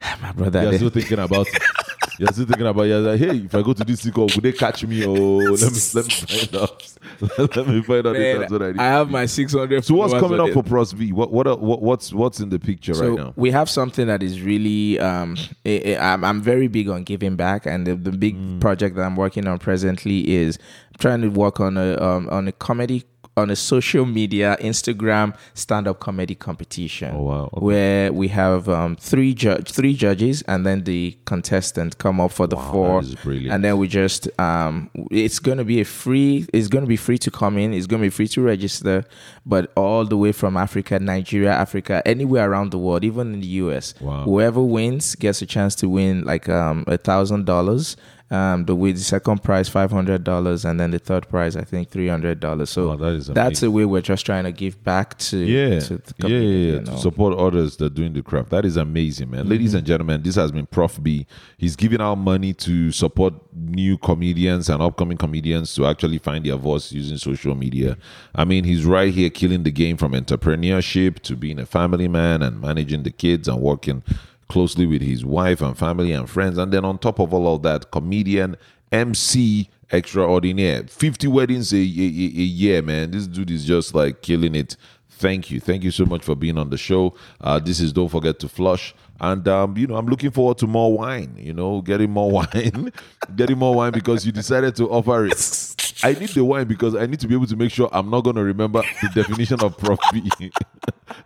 my 0.23 0.33
brother. 0.33 0.63
You're 0.65 0.75
still 0.75 0.91
thinking 0.91 1.19
about 1.19 1.47
it. 1.49 1.63
You're 2.19 2.33
still 2.33 2.47
thinking 2.47 2.67
about 2.67 2.83
you're 2.85 2.99
like, 3.01 3.21
hey, 3.21 3.37
if 3.45 3.55
I 3.55 3.63
go 3.63 3.73
to 3.75 3.85
this 3.85 4.03
TikTok, 4.03 4.35
would 4.35 4.43
they 4.43 4.53
catch 4.53 4.85
me? 4.87 5.05
Oh, 5.05 5.11
let 5.13 5.61
me 5.73 5.79
let 5.95 6.05
me 6.07 6.11
find 6.11 6.57
out. 6.57 6.93
let 7.57 7.67
me 7.69 7.83
find 7.83 8.07
out 8.07 8.17
if 8.17 8.23
Man, 8.23 8.41
that's 8.41 8.53
what 8.53 8.63
I 8.63 8.73
need. 8.73 8.81
I 8.81 8.85
have 8.87 9.11
my 9.11 9.27
600. 9.27 9.85
so 9.85 9.95
what's 9.95 10.15
coming 10.15 10.41
up 10.41 10.51
for 10.51 10.63
Prof 10.63 10.97
B? 10.97 11.13
What 11.13 11.31
what, 11.33 11.61
what 11.61 11.83
what's 11.83 12.13
what's 12.13 12.41
in 12.41 12.49
the 12.49 12.59
picture 12.59 12.95
So 12.95 13.09
right 13.11 13.19
now? 13.27 13.33
we 13.37 13.51
have 13.51 13.69
something 13.69 14.07
that 14.07 14.23
is 14.23 14.41
really. 14.41 14.99
Um, 14.99 15.37
I'm, 15.67 16.25
I'm 16.25 16.41
very 16.43 16.69
big 16.69 16.89
on 16.89 17.05
giving 17.05 17.37
back, 17.37 17.67
and 17.67 17.87
the, 17.87 17.95
the 17.95 18.13
big 18.13 18.37
Mm. 18.37 18.61
project 18.61 18.97
that 18.97 19.03
I'm 19.03 19.17
working 19.17 19.47
on 19.47 19.59
presently 19.59 20.29
is 20.29 20.59
trying 20.99 21.21
to 21.23 21.29
work 21.29 21.61
on 21.61 21.77
a 21.77 21.97
um, 22.03 22.29
on 22.31 22.49
a 22.49 22.53
comedy 22.53 23.05
on 23.37 23.51
a 23.51 23.57
social 23.57 24.07
media 24.07 24.57
Instagram 24.61 25.37
stand 25.53 25.87
up 25.87 26.01
comedy 26.01 26.35
competition. 26.35 27.15
Oh, 27.15 27.23
wow. 27.23 27.51
Okay. 27.53 27.65
Where 27.67 28.13
we 28.13 28.29
have 28.29 28.67
um, 28.69 28.97
three 28.97 29.35
judge 29.35 29.71
three 29.71 29.95
judges, 29.95 30.43
and 30.43 30.65
then 30.65 30.85
the 30.85 31.17
contestant 31.27 31.99
come 31.99 32.19
up 32.21 32.33
for 32.33 32.47
the 32.47 32.57
Wow, 32.57 32.73
four, 32.73 33.03
that 33.03 33.09
is 33.09 33.15
brilliant. 33.17 33.53
and 33.53 33.63
then 33.65 33.77
we 33.77 33.89
just 33.89 34.29
um, 34.41 34.91
it's 35.11 35.39
going 35.39 35.59
to 35.59 35.65
be 35.65 35.81
a 35.81 35.85
free. 35.85 36.47
It's 36.53 36.69
going 36.69 36.85
to 36.85 36.89
be 36.89 36.97
free 36.97 37.19
to 37.19 37.31
come 37.31 37.59
in. 37.59 37.75
It's 37.75 37.87
going 37.87 38.01
to 38.01 38.07
be 38.07 38.11
free 38.11 38.29
to 38.29 38.41
register, 38.41 39.05
but 39.45 39.71
all 39.77 40.07
the 40.07 40.17
way 40.17 40.33
from 40.33 40.57
Africa, 40.57 40.99
Nigeria, 40.99 41.53
Africa, 41.53 42.03
anywhere 42.07 42.51
around 42.51 42.71
the 42.71 42.79
world, 42.79 43.05
even 43.05 43.35
in 43.35 43.41
the 43.41 43.47
US. 43.65 43.95
Wow. 44.01 44.23
Whoever 44.23 44.63
wins 44.63 45.15
gets 45.15 45.43
a 45.43 45.47
chance 45.47 45.75
to 45.77 45.89
win 45.91 46.25
like 46.25 46.49
um 46.49 46.85
a 46.87 46.97
thousand 46.97 47.45
dollars. 47.45 47.97
Um, 48.29 48.65
the 48.65 48.75
with 48.75 48.97
the 48.97 49.05
second 49.05 49.45
prize 49.45 49.69
five 49.69 49.93
hundred 49.93 50.25
dollars, 50.25 50.65
and 50.65 50.81
then 50.81 50.91
the 50.91 50.99
third 50.99 51.29
prize 51.29 51.55
I 51.57 51.63
think 51.63 51.91
three 51.91 52.09
hundred 52.09 52.41
dollars. 52.41 52.71
So 52.71 52.89
Wow, 52.89 52.97
that 52.97 53.13
is 53.13 53.27
that's 53.29 53.63
a 53.63 53.71
way 53.71 53.85
we're 53.85 54.01
just 54.01 54.27
trying 54.27 54.43
to 54.43 54.51
give 54.51 54.83
back 54.83 55.17
to 55.19 55.37
yeah, 55.39 55.79
to 55.79 55.99
the 55.99 56.03
yeah, 56.19 56.25
community, 56.25 56.47
yeah, 56.49 56.73
yeah, 56.73 56.79
you 56.81 56.87
to 56.87 56.99
support 56.99 57.39
others 57.39 57.77
that 57.77 57.85
are 57.85 57.89
doing 57.95 58.15
the 58.15 58.23
craft. 58.23 58.51
That 58.51 58.65
is 58.65 58.77
amazing, 58.77 59.31
man. 59.31 59.49
Ladies 59.49 59.69
Mm-hmm. 59.71 59.79
and 59.79 59.87
gentlemen, 59.87 60.23
this 60.25 60.35
has 60.35 60.51
been 60.51 60.67
Prof 60.67 61.01
B. 61.01 61.25
He's 61.57 61.77
giving 61.77 62.01
out 62.01 62.17
money 62.17 62.53
to 62.55 62.91
support 62.91 63.35
new 63.55 63.97
comedians 63.97 64.69
and 64.71 64.83
upcoming 64.83 65.19
comedians 65.19 65.73
to 65.77 65.87
actually 65.87 66.19
find 66.19 66.45
their 66.45 66.57
voice 66.57 66.91
using 66.91 67.19
social 67.19 67.55
media. 67.55 67.97
I 68.35 68.45
mean, 68.45 68.65
he's 68.65 68.85
right 68.85 69.15
here 69.15 69.31
killing 69.31 69.63
the 69.63 69.71
game 69.71 69.97
from 69.97 70.15
entrepreneurship 70.15 71.21
to 71.21 71.37
being 71.37 71.61
a 71.61 71.67
family 71.67 72.09
man 72.09 72.43
and 72.43 72.61
managing 72.61 73.05
the 73.05 73.13
kids 73.13 73.47
and 73.47 73.61
working 73.61 74.03
closely 74.49 74.87
with 74.87 75.03
his 75.03 75.25
wife 75.25 75.61
and 75.61 75.77
family 75.77 76.13
and 76.13 76.29
friends. 76.29 76.59
And 76.59 76.73
then 76.73 76.85
on 76.85 76.99
top 76.99 77.19
of 77.19 77.33
all 77.35 77.55
of 77.55 77.63
that, 77.63 77.91
comedian, 77.91 78.57
MC 78.93 79.69
extraordinaire. 79.93 80.85
50 80.85 81.29
weddings 81.29 81.73
a, 81.73 81.77
a, 81.77 81.81
a 81.81 81.83
year, 81.83 82.83
man. 82.83 83.11
This 83.11 83.27
dude 83.27 83.51
is 83.51 83.65
just 83.65 83.95
like 83.95 84.23
killing 84.23 84.55
it. 84.55 84.77
Thank 85.11 85.51
you. 85.51 85.61
Thank 85.61 85.83
you 85.83 85.91
so 85.91 86.05
much 86.05 86.23
for 86.23 86.35
being 86.35 86.59
on 86.59 86.71
the 86.71 86.77
show. 86.77 87.15
Uh, 87.41 87.59
this 87.59 87.81
is 87.81 87.93
Don't 87.93 88.09
Forget 88.09 88.39
to 88.41 88.49
Flush. 88.49 88.95
And, 89.19 89.49
um, 89.49 89.77
you 89.79 89.87
know, 89.87 89.97
I'm 89.97 90.07
looking 90.07 90.31
forward 90.31 90.59
to 90.59 90.67
more 90.67 90.93
wine, 90.93 91.37
you 91.39 91.55
know, 91.55 91.81
getting 91.81 92.11
more 92.11 92.31
wine, 92.55 92.93
getting 93.35 93.57
more 93.59 93.75
wine 93.75 93.93
because 93.93 94.27
you 94.27 94.33
decided 94.33 94.77
to 94.77 94.91
offer 94.91 95.27
it. 95.27 95.76
I 96.03 96.13
need 96.13 96.29
the 96.31 96.45
wine 96.45 96.67
because 96.67 96.95
I 96.95 97.07
need 97.07 97.21
to 97.21 97.29
be 97.29 97.35
able 97.35 97.47
to 97.47 97.57
make 97.57 97.71
sure 97.71 97.89
I'm 97.93 98.11
not 98.11 98.23
going 98.23 98.37
to 98.37 98.43
remember 98.45 98.83
the 99.03 99.09
definition 99.15 99.61
of 99.61 99.77
Prof 99.79 99.99
B. 100.13 100.31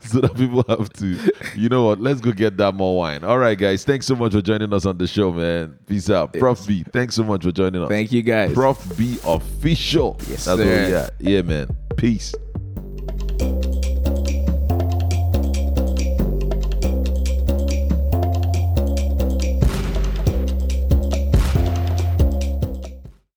so 0.01 0.21
that 0.21 0.35
people 0.37 0.65
have 0.69 0.93
to, 0.95 1.33
you 1.57 1.69
know 1.69 1.85
what, 1.87 2.01
let's 2.01 2.21
go 2.21 2.33
get 2.33 2.57
that 2.59 2.75
more 2.75 2.97
wine. 2.97 3.25
All 3.25 3.39
right, 3.39 3.59
guys. 3.59 3.85
Thanks 3.85 4.07
so 4.07 4.15
much 4.15 4.33
for 4.33 4.41
joining 4.41 4.73
us 4.73 4.87
on 4.87 4.99
the 4.99 5.07
show, 5.07 5.33
man. 5.33 5.79
Peace 5.87 6.11
out. 6.11 6.33
Prof 6.35 6.67
B, 6.67 6.85
thanks 6.93 7.15
so 7.17 7.25
much 7.25 7.45
for 7.45 7.53
joining 7.53 7.83
us. 7.83 7.89
Thank 7.89 8.13
you 8.13 8.23
guys. 8.23 8.53
Prof 8.53 8.97
B 8.97 9.19
official. 9.27 10.17
Yes, 10.29 10.45
That's 10.45 10.61
sir. 10.61 10.77
what 10.77 10.85
we 10.85 10.91
got. 10.91 11.11
Yeah, 11.21 11.43
man. 11.43 11.77
Peace. 11.97 12.35